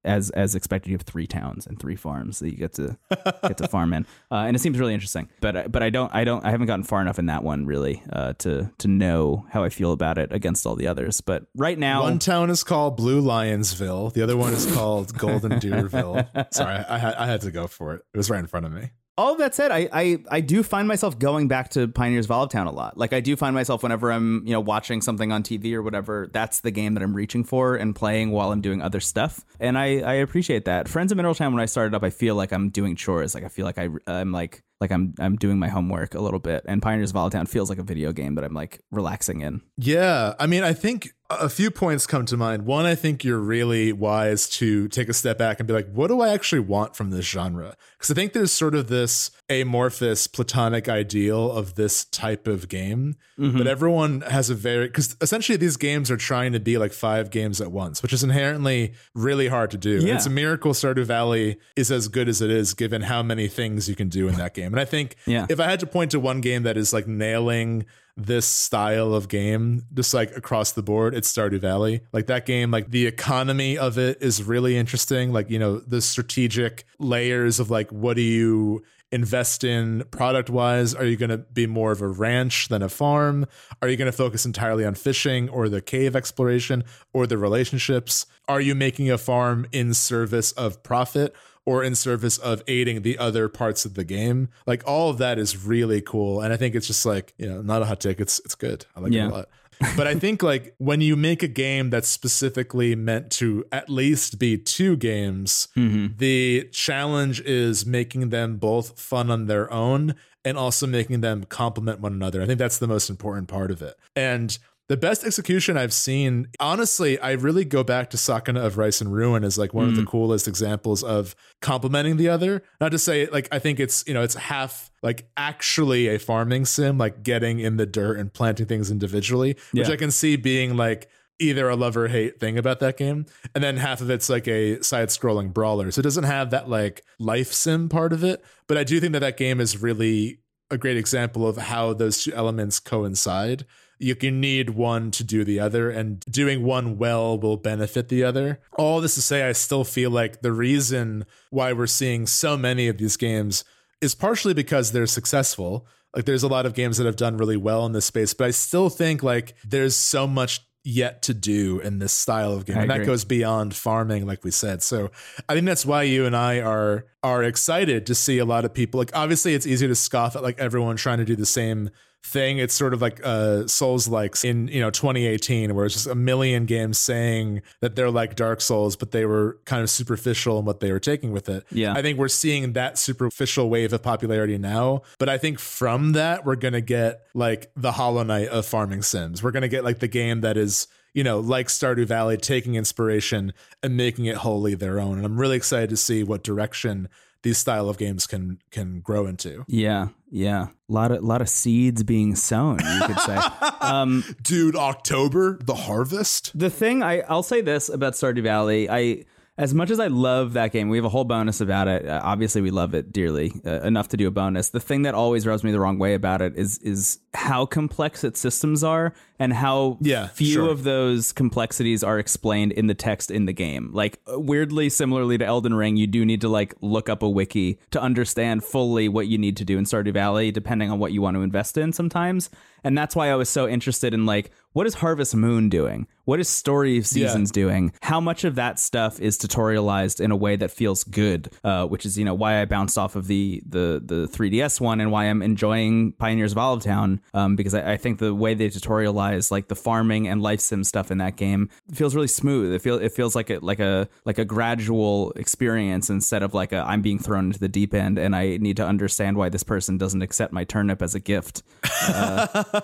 [0.05, 2.97] as as expected, you have three towns and three farms that you get to
[3.43, 5.29] get to farm in, uh, and it seems really interesting.
[5.41, 8.03] But but I don't I don't I haven't gotten far enough in that one really
[8.13, 11.21] uh, to to know how I feel about it against all the others.
[11.21, 14.13] But right now, One town is called Blue Lionsville.
[14.13, 16.53] The other one is called Golden Deerville.
[16.55, 18.03] Sorry, I I had to go for it.
[18.15, 18.91] It was right in front of me.
[19.19, 22.73] All that said, I, I I do find myself going back to Pioneers Town a
[22.73, 22.97] lot.
[22.97, 26.28] Like I do find myself whenever I'm you know watching something on TV or whatever,
[26.32, 29.77] that's the game that I'm reaching for and playing while I'm doing other stuff, and
[29.77, 30.89] I I appreciate that.
[30.89, 33.35] Friends of Mineral Town when I started up, I feel like I'm doing chores.
[33.35, 36.41] Like I feel like I I'm like like I'm I'm doing my homework a little
[36.41, 39.61] bit, and Pioneers Town feels like a video game that I'm like relaxing in.
[39.77, 42.66] Yeah, I mean, I think a few points come to mind.
[42.66, 46.09] One, I think you're really wise to take a step back and be like, what
[46.09, 47.77] do I actually want from this genre?
[47.97, 53.16] Because I think there's sort of this amorphous, platonic ideal of this type of game,
[53.39, 53.57] mm-hmm.
[53.57, 57.31] but everyone has a very because essentially these games are trying to be like five
[57.31, 59.98] games at once, which is inherently really hard to do.
[60.01, 60.15] Yeah.
[60.15, 63.89] It's a miracle Stardew Valley is as good as it is, given how many things
[63.89, 64.73] you can do in that game.
[64.73, 65.47] And I think Yeah.
[65.48, 67.86] if I had to point to one game that is like nailing
[68.16, 72.01] this style of game just like across the board it's stardew valley.
[72.12, 75.32] Like that game like the economy of it is really interesting.
[75.32, 78.82] Like you know the strategic layers of like what do you
[79.12, 82.89] invest in product wise are you going to be more of a ranch than a
[82.89, 83.47] farm?
[83.82, 88.27] Are you going to focus entirely on fishing or the cave exploration or the relationships?
[88.47, 91.35] Are you making a farm in service of profit
[91.71, 94.49] or in service of aiding the other parts of the game.
[94.67, 96.41] Like all of that is really cool.
[96.41, 98.19] And I think it's just like, you know, not a hot take.
[98.19, 98.87] It's it's good.
[98.97, 99.27] I like Yeah.
[99.27, 99.49] it a lot.
[99.97, 104.41] but I think like when you make a game that's specifically meant to at least
[104.41, 106.17] be two games, mm-hmm.
[106.19, 112.01] the challenge is making them both fun on their own and also making them complement
[112.01, 112.43] one another.
[112.43, 113.95] I think that's the most important part of it.
[114.17, 114.59] And
[114.91, 119.12] the best execution I've seen, honestly, I really go back to Sakuna of Rice and
[119.12, 120.09] Ruin as like one of the mm.
[120.09, 122.65] coolest examples of complementing the other.
[122.81, 126.65] Not to say like I think it's you know it's half like actually a farming
[126.65, 129.95] sim, like getting in the dirt and planting things individually, which Yeah.
[129.95, 131.09] I can see being like
[131.39, 134.49] either a love or hate thing about that game, and then half of it's like
[134.49, 135.93] a side-scrolling brawler.
[135.93, 139.12] So it doesn't have that like life sim part of it, but I do think
[139.12, 143.65] that that game is really a great example of how those two elements coincide
[144.01, 148.25] you can need one to do the other, and doing one well will benefit the
[148.25, 148.59] other.
[148.79, 152.89] All this to say, I still feel like the reason why we're seeing so many
[152.89, 153.63] of these games
[154.01, 155.87] is partially because they're successful.
[156.17, 158.47] Like there's a lot of games that have done really well in this space, but
[158.47, 162.79] I still think like there's so much yet to do in this style of game.
[162.79, 164.83] I And that goes beyond farming, like we said.
[164.83, 165.11] So
[165.47, 168.73] I think that's why you and I are are excited to see a lot of
[168.73, 168.99] people.
[168.99, 171.91] Like obviously it's easy to scoff at like everyone trying to do the same
[172.23, 172.59] thing.
[172.59, 176.15] It's sort of like uh Souls likes in you know 2018, where it's just a
[176.15, 180.65] million games saying that they're like Dark Souls, but they were kind of superficial in
[180.65, 181.65] what they were taking with it.
[181.71, 181.95] Yeah.
[181.95, 185.03] I think we're seeing that superficial wave of popularity now.
[185.19, 189.43] But I think from that we're gonna get like the Hollow Knight of farming sims.
[189.43, 193.53] We're gonna get like the game that is you know, like Stardew Valley, taking inspiration
[193.83, 195.17] and making it wholly their own.
[195.17, 197.09] And I'm really excited to see what direction
[197.43, 199.65] these style of games can can grow into.
[199.67, 200.69] Yeah, yeah.
[200.89, 203.39] A lot of lot of seeds being sown, you could say.
[203.81, 206.59] um, Dude, October, the harvest.
[206.59, 209.25] the thing I I'll say this about Stardew Valley, I
[209.61, 212.09] as much as I love that game, we have a whole bonus about it.
[212.09, 214.70] Uh, obviously, we love it dearly uh, enough to do a bonus.
[214.70, 218.24] The thing that always rubs me the wrong way about it is is how complex
[218.24, 220.70] its systems are and how Yeah, few sure.
[220.70, 223.91] of those complexities are explained in the text in the game.
[223.93, 227.28] Like uh, weirdly similarly to Elden Ring, you do need to like look up a
[227.28, 231.12] wiki to understand fully what you need to do in Stardew Valley, depending on what
[231.12, 232.49] you want to invest in sometimes.
[232.82, 236.07] And that's why I was so interested in like what is Harvest Moon doing?
[236.31, 237.93] What is Story of Seasons doing?
[238.02, 241.51] How much of that stuff is tutorialized in a way that feels good?
[241.65, 245.01] Uh, which is you know why I bounced off of the the the 3ds one
[245.01, 248.55] and why I'm enjoying Pioneers of Olive Town um, because I, I think the way
[248.55, 252.74] they tutorialize like the farming and life sim stuff in that game feels really smooth.
[252.74, 256.70] It feels it feels like a like a like a gradual experience instead of like
[256.70, 259.65] a I'm being thrown into the deep end and I need to understand why this
[259.65, 261.65] person doesn't accept my turnip as a gift.
[261.82, 262.82] I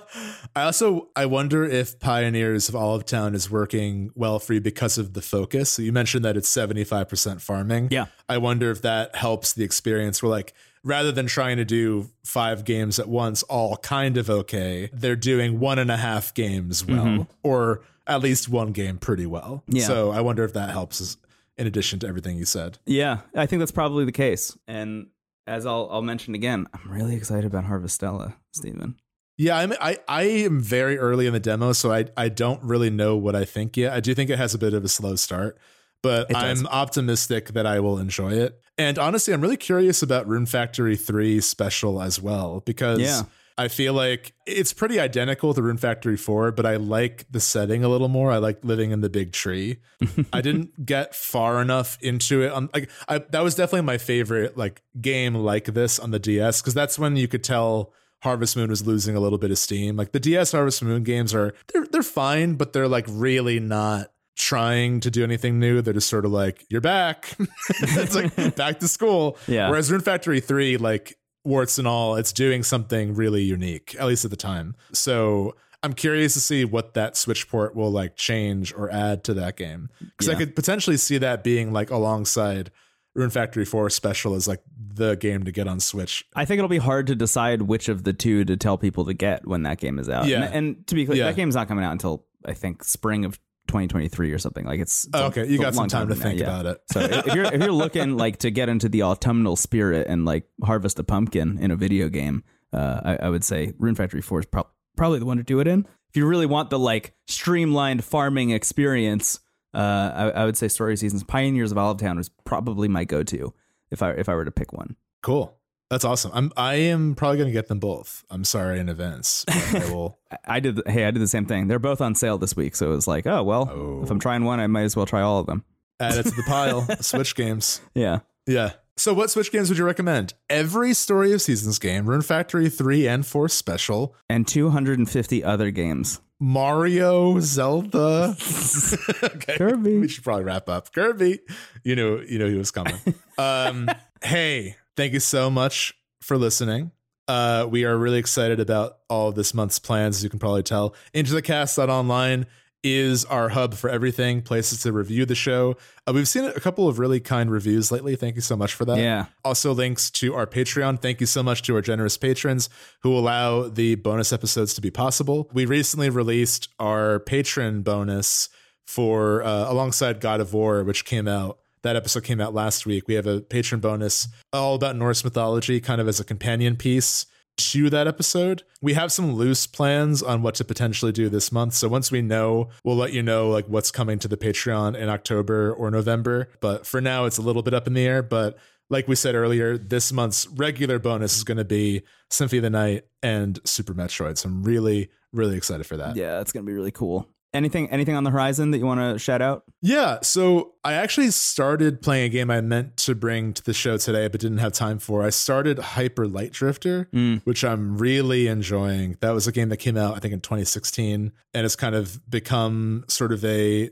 [0.56, 5.12] also I wonder if Pioneers of Olive Town is working well for you because of
[5.12, 5.70] the focus.
[5.70, 7.88] So you mentioned that it's 75% farming.
[7.90, 8.06] Yeah.
[8.28, 12.64] I wonder if that helps the experience where like rather than trying to do five
[12.64, 17.28] games at once, all kind of okay, they're doing one and a half games well,
[17.42, 19.62] or at least one game pretty well.
[19.68, 19.76] Mm-hmm.
[19.76, 19.86] Yeah.
[19.86, 21.16] So I wonder if that helps
[21.58, 22.78] in addition to everything you said.
[22.86, 24.56] Yeah, I think that's probably the case.
[24.68, 25.08] And
[25.46, 28.96] as I'll I'll mention again, I'm really excited about Harvestella, Stephen.
[29.38, 32.90] Yeah, I'm, I I am very early in the demo, so I I don't really
[32.90, 33.92] know what I think yet.
[33.92, 35.58] I do think it has a bit of a slow start,
[36.02, 38.60] but I'm optimistic that I will enjoy it.
[38.78, 43.22] And honestly, I'm really curious about Rune Factory 3 special as well because Yeah.
[43.58, 47.84] I feel like it's pretty identical to Rune Factory 4, but I like the setting
[47.84, 48.30] a little more.
[48.30, 49.78] I like living in the big tree.
[50.32, 52.52] I didn't get far enough into it.
[52.52, 56.60] On like I, that was definitely my favorite like game like this on the DS
[56.60, 59.96] because that's when you could tell Harvest Moon was losing a little bit of steam.
[59.96, 64.10] Like the DS Harvest Moon games are they're they're fine, but they're like really not
[64.36, 65.80] trying to do anything new.
[65.82, 67.36] They're just sort of like, you're back.
[67.68, 69.38] it's like back to school.
[69.48, 69.68] Yeah.
[69.68, 74.24] Whereas Rune Factory 3, like warts and all, it's doing something really unique, at least
[74.24, 74.76] at the time.
[74.92, 79.34] So I'm curious to see what that Switch port will like change or add to
[79.34, 79.88] that game.
[80.00, 82.70] Because I could potentially see that being like alongside
[83.16, 86.24] Rune Factory 4 special is like the game to get on Switch.
[86.34, 89.14] I think it'll be hard to decide which of the two to tell people to
[89.14, 90.26] get when that game is out.
[90.26, 90.44] Yeah.
[90.44, 91.24] And, and to be clear, Yeah.
[91.26, 93.38] that game's not coming out until I think spring of
[93.68, 94.64] 2023 or something.
[94.64, 96.46] Like it's, it's Oh, okay, it's you got some long time to now, think yeah.
[96.46, 96.80] about it.
[96.92, 100.44] So if you're if you're looking like to get into the autumnal spirit and like
[100.62, 104.40] harvest a pumpkin in a video game, uh, I, I would say Rune Factory 4
[104.40, 105.86] is prob- probably the one to do it in.
[106.10, 109.40] If you really want the like streamlined farming experience,
[109.76, 113.04] uh, I, I would say Story of Seasons Pioneers of Olive Town is probably my
[113.04, 113.52] go-to
[113.90, 114.96] if I if I were to pick one.
[115.22, 115.56] Cool.
[115.90, 116.32] That's awesome.
[116.34, 118.24] I'm I am probably gonna get them both.
[118.28, 119.44] I'm sorry in advance.
[119.48, 120.80] I will I- did.
[120.86, 121.68] Hey, I did the same thing.
[121.68, 124.44] They're both on sale this week, so it was like, oh well, if I'm trying
[124.44, 125.64] one, I might as well try all of them.
[126.00, 126.82] add it to the pile.
[127.02, 127.80] Switch games.
[127.94, 128.20] Yeah.
[128.48, 128.72] Yeah.
[128.98, 130.32] So what Switch games would you recommend?
[130.48, 136.20] Every Story of Seasons game, Rune Factory 3 and 4 special, And 250 other games.
[136.38, 138.36] Mario, Zelda.
[139.22, 139.56] okay.
[139.56, 139.98] Kirby.
[139.98, 140.92] We should probably wrap up.
[140.92, 141.40] Kirby.
[141.82, 142.96] You know, you know he was coming.
[143.38, 143.88] um,
[144.22, 146.90] hey, thank you so much for listening.
[147.28, 150.62] Uh, we are really excited about all of this month's plans, as you can probably
[150.62, 150.94] tell.
[151.12, 152.46] Into the cast.online
[152.94, 155.76] is our hub for everything, places to review the show.
[156.06, 158.16] Uh, we've seen a couple of really kind reviews lately.
[158.16, 158.98] Thank you so much for that.
[158.98, 159.26] Yeah.
[159.44, 161.00] Also, links to our Patreon.
[161.00, 162.68] Thank you so much to our generous patrons
[163.00, 165.50] who allow the bonus episodes to be possible.
[165.52, 168.48] We recently released our patron bonus
[168.86, 171.58] for uh, alongside God of War, which came out.
[171.82, 173.06] That episode came out last week.
[173.06, 177.26] We have a patron bonus all about Norse mythology, kind of as a companion piece
[177.56, 178.62] to that episode.
[178.80, 181.74] We have some loose plans on what to potentially do this month.
[181.74, 185.08] So once we know, we'll let you know like what's coming to the Patreon in
[185.08, 186.48] October or November.
[186.60, 188.22] But for now, it's a little bit up in the air.
[188.22, 188.58] But
[188.88, 192.70] like we said earlier, this month's regular bonus is going to be Symphony of the
[192.70, 194.38] Night and Super Metroid.
[194.38, 196.16] So I'm really, really excited for that.
[196.16, 197.28] Yeah, it's gonna be really cool.
[197.56, 199.64] Anything anything on the horizon that you want to shout out?
[199.80, 203.96] Yeah, so I actually started playing a game I meant to bring to the show
[203.96, 205.22] today, but didn't have time for.
[205.22, 207.08] I started Hyper Light Drifter,
[207.44, 209.16] which I'm really enjoying.
[209.20, 212.20] That was a game that came out, I think, in 2016, and it's kind of
[212.30, 213.90] become sort of a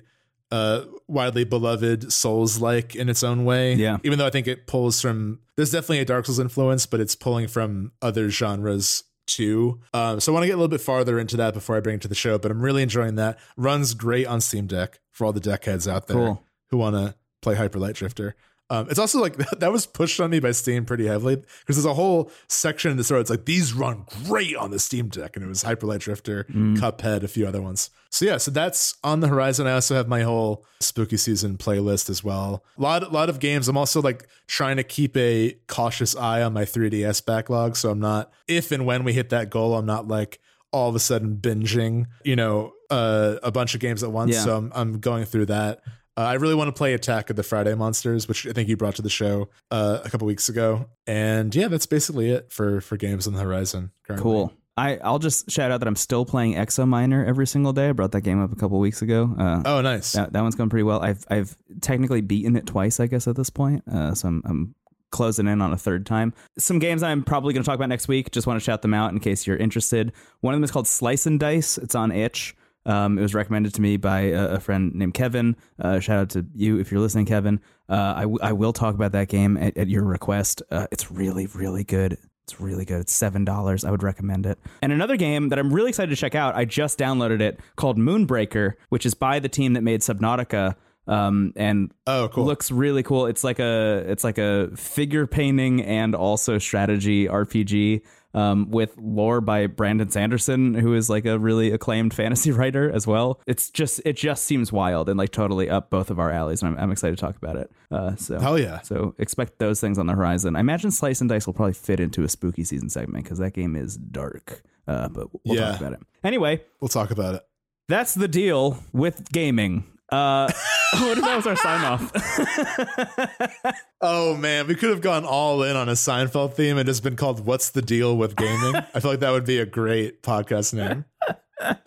[0.50, 3.74] uh, widely beloved Souls like in its own way.
[3.74, 3.98] Yeah.
[4.04, 7.16] Even though I think it pulls from, there's definitely a Dark Souls influence, but it's
[7.16, 9.80] pulling from other genres too.
[9.92, 11.96] Um, so I want to get a little bit farther into that before I bring
[11.96, 13.38] it to the show, but I'm really enjoying that.
[13.56, 16.42] Runs great on Steam Deck for all the deck heads out there Cool.
[16.70, 18.34] who want to play Hyper Light Drifter.
[18.70, 21.84] Um, it's also like that was pushed on me by Steam pretty heavily because there's
[21.84, 23.18] a whole section in the store.
[23.18, 26.44] It's like these run great on the Steam Deck, and it was Hyper Light Drifter,
[26.44, 27.90] Cuphead, a few other ones.
[28.10, 29.66] So yeah, so that's on the horizon.
[29.66, 32.64] I also have my whole spooky season playlist as well.
[32.78, 33.66] A lot, lot of games.
[33.68, 38.00] I'm also like trying to keep a cautious eye on my 3DS backlog, so I'm
[38.00, 40.40] not if and when we hit that goal, I'm not like
[40.72, 44.32] all of a sudden binging, you know, uh, a bunch of games at once.
[44.32, 44.40] Yeah.
[44.42, 45.80] So I'm, I'm going through that.
[46.16, 48.76] Uh, I really want to play Attack of the Friday Monsters, which I think you
[48.76, 50.86] brought to the show uh, a couple weeks ago.
[51.06, 53.90] And yeah, that's basically it for for games on the horizon.
[54.06, 54.22] Currently.
[54.22, 54.52] Cool.
[54.76, 57.90] I, I'll just shout out that I'm still playing Exo Miner every single day.
[57.90, 59.32] I brought that game up a couple weeks ago.
[59.38, 60.12] Uh, Oh, nice.
[60.12, 61.00] that, that one's going pretty well.
[61.00, 63.84] I've I've technically beaten it twice, I guess, at this point.
[63.88, 64.74] Uh, so I'm, I'm
[65.10, 66.32] closing in on a third time.
[66.58, 68.32] Some games I'm probably going to talk about next week.
[68.32, 70.12] Just want to shout them out in case you're interested.
[70.40, 71.78] One of them is called Slice and Dice.
[71.78, 72.56] It's on itch.
[72.86, 75.56] Um, it was recommended to me by a, a friend named Kevin.
[75.78, 77.60] Uh, shout out to you if you're listening, Kevin.
[77.88, 80.62] Uh, I, w- I will talk about that game at, at your request.
[80.70, 82.18] Uh, it's really, really good.
[82.44, 83.00] It's really good.
[83.00, 83.86] It's seven dollars.
[83.86, 84.58] I would recommend it.
[84.82, 86.54] And another game that I'm really excited to check out.
[86.54, 90.74] I just downloaded it called Moonbreaker, which is by the team that made Subnautica.
[91.06, 92.44] Um, and Oh, cool.
[92.46, 93.26] looks really cool.
[93.26, 98.02] It's like a it's like a figure painting and also strategy RPG.
[98.34, 103.06] Um, with lore by Brandon Sanderson, who is like a really acclaimed fantasy writer as
[103.06, 103.40] well.
[103.46, 106.74] It's just it just seems wild and like totally up both of our alleys, and
[106.76, 107.70] I'm, I'm excited to talk about it.
[107.92, 108.80] Uh, so Hell yeah.
[108.82, 110.56] so expect those things on the horizon.
[110.56, 113.52] I imagine Slice and Dice will probably fit into a spooky season segment because that
[113.54, 114.62] game is dark.
[114.88, 115.70] Uh, but we'll Yeah.
[115.70, 116.60] talk about it anyway.
[116.80, 117.42] We'll talk about it.
[117.88, 119.84] That's the deal with gaming.
[120.10, 120.50] Uh,
[120.92, 123.74] what if that was our sign off?
[124.06, 127.16] Oh man, we could have gone all in on a Seinfeld theme and just been
[127.16, 130.74] called "What's the Deal with Gaming." I feel like that would be a great podcast
[130.74, 131.06] name.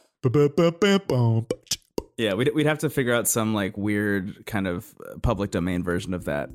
[2.17, 5.83] Yeah, we'd, we'd have to figure out some like weird kind of uh, public domain
[5.83, 6.49] version of that.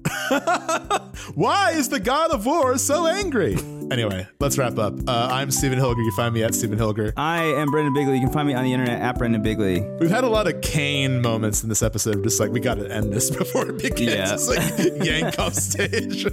[1.36, 3.56] Why is the God of War so angry?
[3.93, 4.94] Anyway, let's wrap up.
[5.06, 5.98] Uh, I'm Stephen Hilger.
[5.98, 7.12] You can find me at Stephen Hilger.
[7.16, 8.14] I am Brendan Bigley.
[8.14, 9.82] You can find me on the internet at Brendan Bigley.
[10.01, 12.24] We've had a lot of Kane moments in this episode.
[12.24, 14.14] Just like we got to end this before it begins.
[14.14, 14.34] Yeah.
[14.34, 16.26] It's like yank off stage.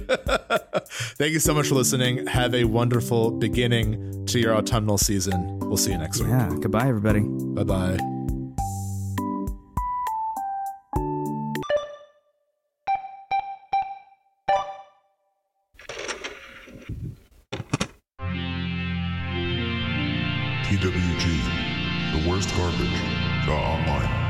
[1.18, 2.26] Thank you so much for listening.
[2.26, 5.60] Have a wonderful beginning to your autumnal season.
[5.60, 6.30] We'll see you next week.
[6.30, 7.20] Yeah, goodbye, everybody.
[7.20, 8.19] Bye bye.
[20.80, 22.88] TWG, the worst garbage.
[23.46, 24.29] Online.